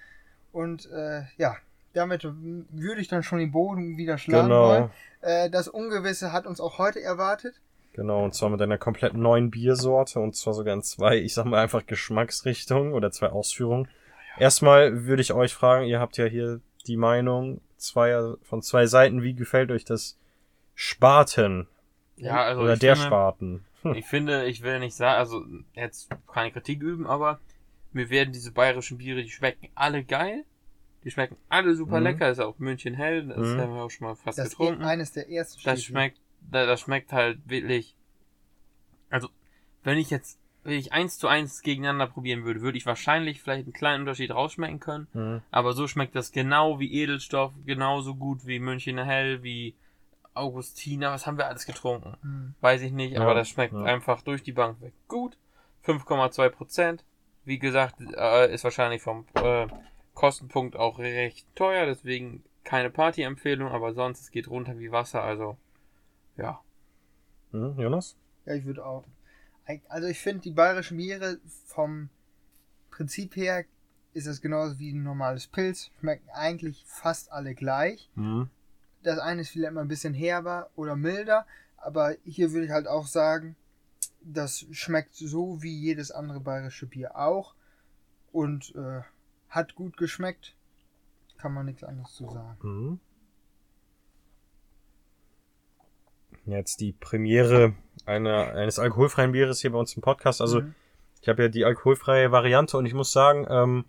Und 0.52 0.90
äh, 0.92 1.24
ja, 1.38 1.56
damit 1.94 2.24
würde 2.26 3.02
ich 3.02 3.08
dann 3.08 3.24
schon 3.24 3.40
den 3.40 3.52
Boden 3.52 3.98
wieder 3.98 4.18
schlagen 4.18 4.50
wollen. 4.50 4.90
Genau, 5.22 5.34
Äh, 5.46 5.50
das 5.50 5.68
Ungewisse 5.70 6.32
hat 6.34 6.46
uns 6.46 6.60
auch 6.60 6.78
heute 6.78 7.02
erwartet. 7.02 7.60
Genau. 7.94 8.24
Und 8.24 8.34
zwar 8.34 8.50
mit 8.50 8.62
einer 8.62 8.78
komplett 8.78 9.14
neuen 9.14 9.50
Biersorte 9.52 10.20
und 10.20 10.36
zwar 10.36 10.54
sogar 10.54 10.74
in 10.74 10.82
zwei, 10.82 11.18
ich 11.18 11.34
sag 11.34 11.46
mal 11.46 11.62
einfach 11.62 11.86
Geschmacksrichtungen 11.86 12.94
oder 12.94 13.12
zwei 13.12 13.30
Ausführungen. 13.30 13.88
Erstmal 14.38 15.06
würde 15.06 15.22
ich 15.22 15.34
euch 15.34 15.54
fragen, 15.54 15.86
ihr 15.86 16.00
habt 16.00 16.18
ja 16.18 16.26
hier 16.26 16.60
die 16.88 16.98
Meinung 16.98 17.62
zweier, 17.78 18.38
von 18.44 18.62
zwei 18.62 18.88
Seiten, 18.88 19.22
wie 19.24 19.34
gefällt 19.36 19.72
euch 19.72 19.86
das 19.86 20.18
Spaten 20.76 21.68
ja, 22.16 22.44
also 22.44 22.62
oder 22.62 22.78
der 22.78 22.96
finde, 22.96 23.08
Spaten? 23.08 23.66
Hm. 23.84 23.94
Ich 23.96 24.06
finde, 24.06 24.46
ich 24.46 24.64
will 24.64 24.80
nicht 24.80 24.96
sagen, 24.96 25.18
also 25.20 25.44
jetzt 25.74 26.10
keine 26.32 26.52
Kritik 26.52 26.82
üben, 26.82 27.06
aber 27.08 27.40
mir 27.92 28.10
werden 28.10 28.32
diese 28.34 28.52
bayerischen 28.52 28.98
Biere, 28.98 29.22
die 29.24 29.30
schmecken 29.30 29.70
alle 29.76 30.04
geil. 30.04 30.46
Die 31.04 31.12
schmecken 31.12 31.36
alle 31.50 31.76
super 31.76 31.98
Mhm. 31.98 32.04
lecker. 32.06 32.30
Ist 32.30 32.40
auch 32.40 32.58
München 32.60 32.94
hell, 32.94 33.28
das 33.28 33.38
Mhm. 33.38 33.60
haben 33.60 33.74
wir 33.76 33.84
auch 33.84 33.92
schon 33.92 34.08
mal 34.08 34.16
fast 34.16 34.38
Das 34.38 34.48
ist 34.48 34.58
getrunken. 34.58 34.84
eines 34.84 35.12
der 35.12 35.30
ersten 35.30 35.62
Das 35.64 35.84
schmeckt, 35.84 36.18
das 36.52 36.82
schmeckt 36.82 37.12
halt 37.12 37.40
wirklich. 37.46 37.96
Also, 39.10 39.30
wenn 39.84 39.98
ich 39.98 40.10
jetzt, 40.10 40.40
wenn 40.64 40.78
ich 40.78 40.94
eins 40.94 41.18
zu 41.18 41.28
eins 41.28 41.62
gegeneinander 41.62 42.08
probieren 42.08 42.46
würde, 42.46 42.62
würde 42.62 42.78
ich 42.78 42.86
wahrscheinlich 42.86 43.42
vielleicht 43.42 43.66
einen 43.66 43.74
kleinen 43.74 44.02
Unterschied 44.02 44.32
rausschmecken 44.32 44.80
können. 44.80 45.08
Hm. 45.14 45.42
Aber 45.52 45.74
so 45.74 45.88
schmeckt 45.88 46.16
das 46.16 46.32
genau 46.32 46.80
wie 46.80 46.94
Edelstoff, 46.94 47.54
genauso 47.66 48.16
gut 48.16 48.46
wie 48.46 48.60
Münchner 48.60 49.06
Hell, 49.06 49.44
wie 49.44 49.76
Augustiner. 50.34 51.12
Was 51.12 51.28
haben 51.28 51.38
wir 51.38 51.48
alles 51.48 51.66
getrunken? 51.66 52.18
Hm. 52.22 52.56
Weiß 52.62 52.82
ich 52.82 52.92
nicht, 52.92 53.14
Ja, 53.14 53.22
aber 53.22 53.36
das 53.36 53.50
schmeckt 53.50 53.74
ja. 53.74 53.84
einfach 53.84 54.22
durch 54.22 54.44
die 54.44 54.54
Bank 54.54 54.82
weg 54.82 54.94
gut. 55.08 55.38
5,2 55.86 56.50
Prozent. 56.50 57.04
Wie 57.46 57.60
gesagt, 57.60 57.96
äh, 58.00 58.54
ist 58.54 58.64
wahrscheinlich 58.64 59.02
vom 59.02 59.26
äh, 59.36 59.68
Kostenpunkt 60.14 60.78
auch 60.78 61.00
recht 61.00 61.46
teuer, 61.56 61.86
deswegen 61.86 62.44
keine 62.64 62.90
Party-Empfehlung, 62.90 63.70
aber 63.70 63.94
sonst 63.94 64.22
es 64.22 64.32
geht 64.32 64.48
runter 64.48 64.80
wie 64.80 64.92
Wasser, 64.92 65.22
also 65.22 65.58
ja. 66.38 66.62
Hm, 67.52 67.80
Jonas? 67.80 68.16
Ja, 68.46 68.56
ich 68.56 68.66
würde 68.66 68.86
auch. 68.86 69.06
Also 69.88 70.08
ich 70.08 70.20
finde 70.20 70.42
die 70.42 70.52
bayerischen 70.52 70.98
Biere 70.98 71.40
vom 71.66 72.10
Prinzip 72.92 73.36
her 73.36 73.66
ist 74.14 74.28
es 74.28 74.42
genauso 74.42 74.78
wie 74.78 74.92
ein 74.92 75.04
normales 75.04 75.48
Pilz. 75.48 75.90
Schmecken 76.00 76.30
eigentlich 76.32 76.84
fast 76.86 77.32
alle 77.32 77.56
gleich. 77.56 78.10
Hm. 78.16 78.50
Das 79.02 79.20
eine 79.20 79.42
ist 79.42 79.50
vielleicht 79.50 79.74
mal 79.74 79.82
ein 79.82 79.88
bisschen 79.88 80.14
herber 80.14 80.70
oder 80.76 80.96
milder, 80.96 81.46
aber 81.78 82.16
hier 82.24 82.52
würde 82.52 82.66
ich 82.66 82.72
halt 82.72 82.88
auch 82.88 83.08
sagen, 83.08 83.56
das 84.22 84.66
schmeckt 84.72 85.16
so 85.16 85.62
wie 85.62 85.78
jedes 85.78 86.12
andere 86.12 86.40
bayerische 86.40 86.86
Bier 86.86 87.18
auch 87.18 87.56
und 88.32 88.74
äh, 88.76 89.02
hat 89.50 89.76
gut 89.76 89.98
geschmeckt. 89.98 90.56
Kann 91.38 91.54
man 91.54 91.66
nichts 91.66 91.84
anderes 91.84 92.14
zu 92.14 92.30
sagen. 92.30 92.58
Mhm. 92.62 93.00
Jetzt 96.46 96.82
die 96.82 96.92
Premiere 96.94 97.74
einer, 98.06 98.54
eines 98.54 98.80
alkoholfreien 98.80 99.32
Bieres 99.32 99.62
hier 99.62 99.72
bei 99.72 99.78
uns 99.80 99.96
im 99.96 100.02
Podcast. 100.02 100.42
Also 100.42 100.62
Mhm. 100.62 100.76
ich 101.22 101.30
habe 101.30 101.44
ja 101.44 101.50
die 101.50 101.66
alkoholfreie 101.66 102.32
Variante 102.32 102.78
und 102.78 102.86
ich 102.86 102.94
muss 102.94 103.12
sagen, 103.12 103.48
ähm, 103.50 103.86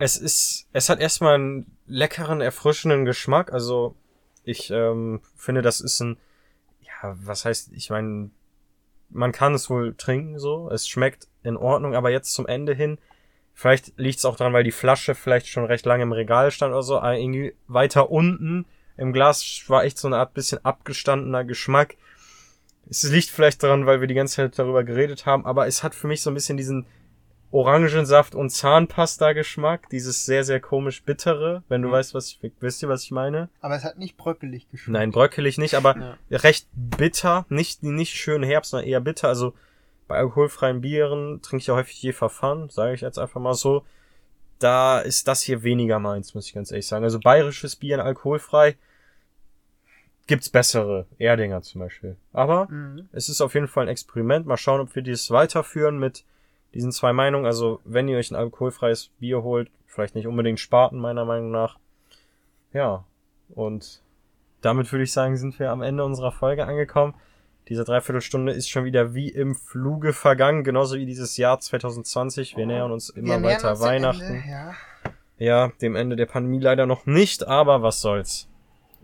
es 0.00 0.16
ist, 0.16 0.66
es 0.72 0.88
hat 0.88 1.00
erstmal 1.00 1.34
einen 1.34 1.76
leckeren, 1.86 2.40
erfrischenden 2.40 3.04
Geschmack. 3.04 3.52
Also 3.52 3.94
ich 4.42 4.70
ähm, 4.70 5.20
finde, 5.36 5.62
das 5.62 5.80
ist 5.80 6.00
ein, 6.00 6.16
ja, 6.80 7.16
was 7.22 7.44
heißt, 7.44 7.72
ich 7.72 7.90
meine, 7.90 8.30
man 9.10 9.30
kann 9.32 9.54
es 9.54 9.70
wohl 9.70 9.94
trinken 9.94 10.38
so. 10.38 10.68
Es 10.70 10.88
schmeckt 10.88 11.28
in 11.44 11.56
Ordnung, 11.56 11.94
aber 11.94 12.10
jetzt 12.10 12.32
zum 12.32 12.46
Ende 12.46 12.74
hin, 12.74 12.98
vielleicht 13.54 13.96
liegt 13.98 14.18
es 14.18 14.24
auch 14.24 14.36
daran, 14.36 14.52
weil 14.52 14.64
die 14.64 14.72
Flasche 14.72 15.14
vielleicht 15.14 15.46
schon 15.46 15.64
recht 15.64 15.86
lange 15.86 16.02
im 16.02 16.12
Regal 16.12 16.50
stand 16.50 16.72
oder 16.72 16.82
so, 16.82 17.00
irgendwie 17.00 17.54
weiter 17.68 18.10
unten 18.10 18.66
im 18.98 19.12
Glas 19.14 19.64
war 19.68 19.84
echt 19.84 19.96
so 19.98 20.08
eine 20.08 20.18
Art 20.18 20.34
bisschen 20.34 20.62
abgestandener 20.64 21.44
Geschmack. 21.44 21.96
Es 22.90 23.02
liegt 23.04 23.28
vielleicht 23.30 23.62
daran, 23.62 23.86
weil 23.86 24.00
wir 24.00 24.08
die 24.08 24.14
ganze 24.14 24.36
Zeit 24.36 24.58
darüber 24.58 24.84
geredet 24.84 25.24
haben, 25.26 25.46
aber 25.46 25.66
es 25.66 25.82
hat 25.82 25.94
für 25.94 26.06
mich 26.06 26.22
so 26.22 26.30
ein 26.30 26.34
bisschen 26.34 26.56
diesen 26.56 26.86
Orangensaft 27.50 28.34
und 28.34 28.50
Zahnpasta-Geschmack, 28.50 29.88
dieses 29.88 30.26
sehr, 30.26 30.44
sehr 30.44 30.60
komisch 30.60 31.02
bittere, 31.02 31.62
wenn 31.68 31.80
du 31.80 31.88
Mhm. 31.88 31.92
weißt, 31.92 32.14
was 32.14 32.28
ich, 32.28 32.52
wisst 32.60 32.82
ihr, 32.82 32.88
was 32.90 33.04
ich 33.04 33.10
meine? 33.10 33.48
Aber 33.62 33.74
es 33.74 33.84
hat 33.84 33.98
nicht 33.98 34.16
bröckelig 34.18 34.68
geschmeckt. 34.70 34.92
Nein, 34.92 35.10
bröckelig 35.12 35.56
nicht, 35.56 35.74
aber 35.74 35.96
Ja. 36.28 36.38
recht 36.38 36.66
bitter, 36.74 37.46
nicht, 37.48 37.82
nicht 37.82 38.14
schön 38.14 38.42
Herbst, 38.42 38.72
sondern 38.72 38.88
eher 38.88 39.00
bitter. 39.00 39.28
Also 39.28 39.54
bei 40.08 40.16
alkoholfreien 40.18 40.82
Bieren 40.82 41.40
trinke 41.40 41.62
ich 41.62 41.66
ja 41.68 41.74
häufig 41.74 42.02
je 42.02 42.12
Verfahren, 42.12 42.68
sage 42.68 42.94
ich 42.94 43.00
jetzt 43.00 43.18
einfach 43.18 43.40
mal 43.40 43.54
so. 43.54 43.82
Da 44.58 44.98
ist 45.00 45.26
das 45.28 45.42
hier 45.42 45.62
weniger 45.62 45.98
meins, 46.00 46.34
muss 46.34 46.46
ich 46.46 46.54
ganz 46.54 46.70
ehrlich 46.70 46.86
sagen. 46.86 47.04
Also 47.04 47.18
bayerisches 47.20 47.76
Bier 47.76 47.94
in 47.94 48.00
alkoholfrei 48.00 48.76
gibt's 50.28 50.48
bessere, 50.48 51.06
Erdinger 51.18 51.62
zum 51.62 51.80
Beispiel. 51.80 52.16
Aber 52.32 52.66
Mhm. 52.70 53.08
es 53.12 53.28
ist 53.28 53.40
auf 53.40 53.54
jeden 53.54 53.66
Fall 53.66 53.86
ein 53.86 53.88
Experiment. 53.88 54.46
Mal 54.46 54.56
schauen, 54.56 54.80
ob 54.80 54.94
wir 54.94 55.02
dies 55.02 55.30
weiterführen 55.32 55.98
mit 55.98 56.24
diesen 56.74 56.92
zwei 56.92 57.12
Meinungen. 57.12 57.46
Also, 57.46 57.80
wenn 57.84 58.06
ihr 58.06 58.18
euch 58.18 58.30
ein 58.30 58.36
alkoholfreies 58.36 59.08
Bier 59.18 59.42
holt, 59.42 59.70
vielleicht 59.86 60.14
nicht 60.14 60.26
unbedingt 60.28 60.60
Spaten, 60.60 60.98
meiner 60.98 61.24
Meinung 61.24 61.50
nach. 61.50 61.78
Ja. 62.72 63.04
Und 63.54 64.02
damit 64.60 64.92
würde 64.92 65.02
ich 65.04 65.12
sagen, 65.12 65.36
sind 65.36 65.58
wir 65.58 65.70
am 65.70 65.82
Ende 65.82 66.04
unserer 66.04 66.30
Folge 66.32 66.66
angekommen. 66.66 67.14
Diese 67.68 67.84
Dreiviertelstunde 67.84 68.52
ist 68.52 68.68
schon 68.68 68.84
wieder 68.84 69.14
wie 69.14 69.28
im 69.28 69.54
Fluge 69.54 70.12
vergangen, 70.12 70.64
genauso 70.64 70.96
wie 70.96 71.06
dieses 71.06 71.36
Jahr 71.36 71.60
2020. 71.60 72.56
Wir 72.56 72.66
nähern 72.66 72.92
uns 72.92 73.10
immer 73.10 73.42
weiter 73.42 73.72
uns 73.72 73.80
Weihnachten. 73.80 74.22
Ende, 74.22 74.48
ja. 74.48 74.74
Ja, 75.38 75.72
dem 75.80 75.94
Ende 75.94 76.16
der 76.16 76.26
Pandemie 76.26 76.60
leider 76.60 76.86
noch 76.86 77.06
nicht, 77.06 77.46
aber 77.46 77.82
was 77.82 78.00
soll's. 78.00 78.47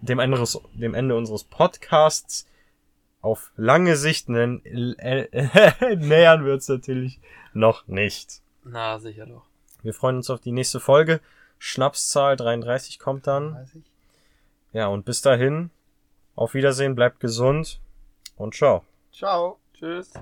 Dem 0.06 0.18
Ende, 0.18 0.38
des- 0.38 0.60
dem 0.74 0.94
Ende 0.94 1.16
unseres 1.16 1.44
Podcasts 1.44 2.46
auf 3.22 3.52
lange 3.56 3.96
Sicht 3.96 4.28
nen- 4.28 4.62
äh, 4.98 5.96
nähern 5.96 6.44
wir 6.44 6.52
uns 6.54 6.68
natürlich 6.68 7.20
noch 7.54 7.86
nicht. 7.86 8.40
Na, 8.64 8.98
sicher 8.98 9.26
doch. 9.26 9.44
Wir 9.82 9.94
freuen 9.94 10.16
uns 10.16 10.30
auf 10.30 10.40
die 10.40 10.52
nächste 10.52 10.80
Folge. 10.80 11.20
Schnapszahl 11.58 12.36
33 12.36 12.98
kommt 12.98 13.26
dann. 13.26 13.54
Weiß 13.54 13.74
ich. 13.76 13.84
Ja, 14.72 14.88
und 14.88 15.04
bis 15.04 15.22
dahin, 15.22 15.70
auf 16.34 16.54
Wiedersehen, 16.54 16.94
bleibt 16.94 17.20
gesund 17.20 17.80
und 18.36 18.54
ciao. 18.54 18.84
Ciao. 19.12 19.58
Tschüss. 19.74 20.12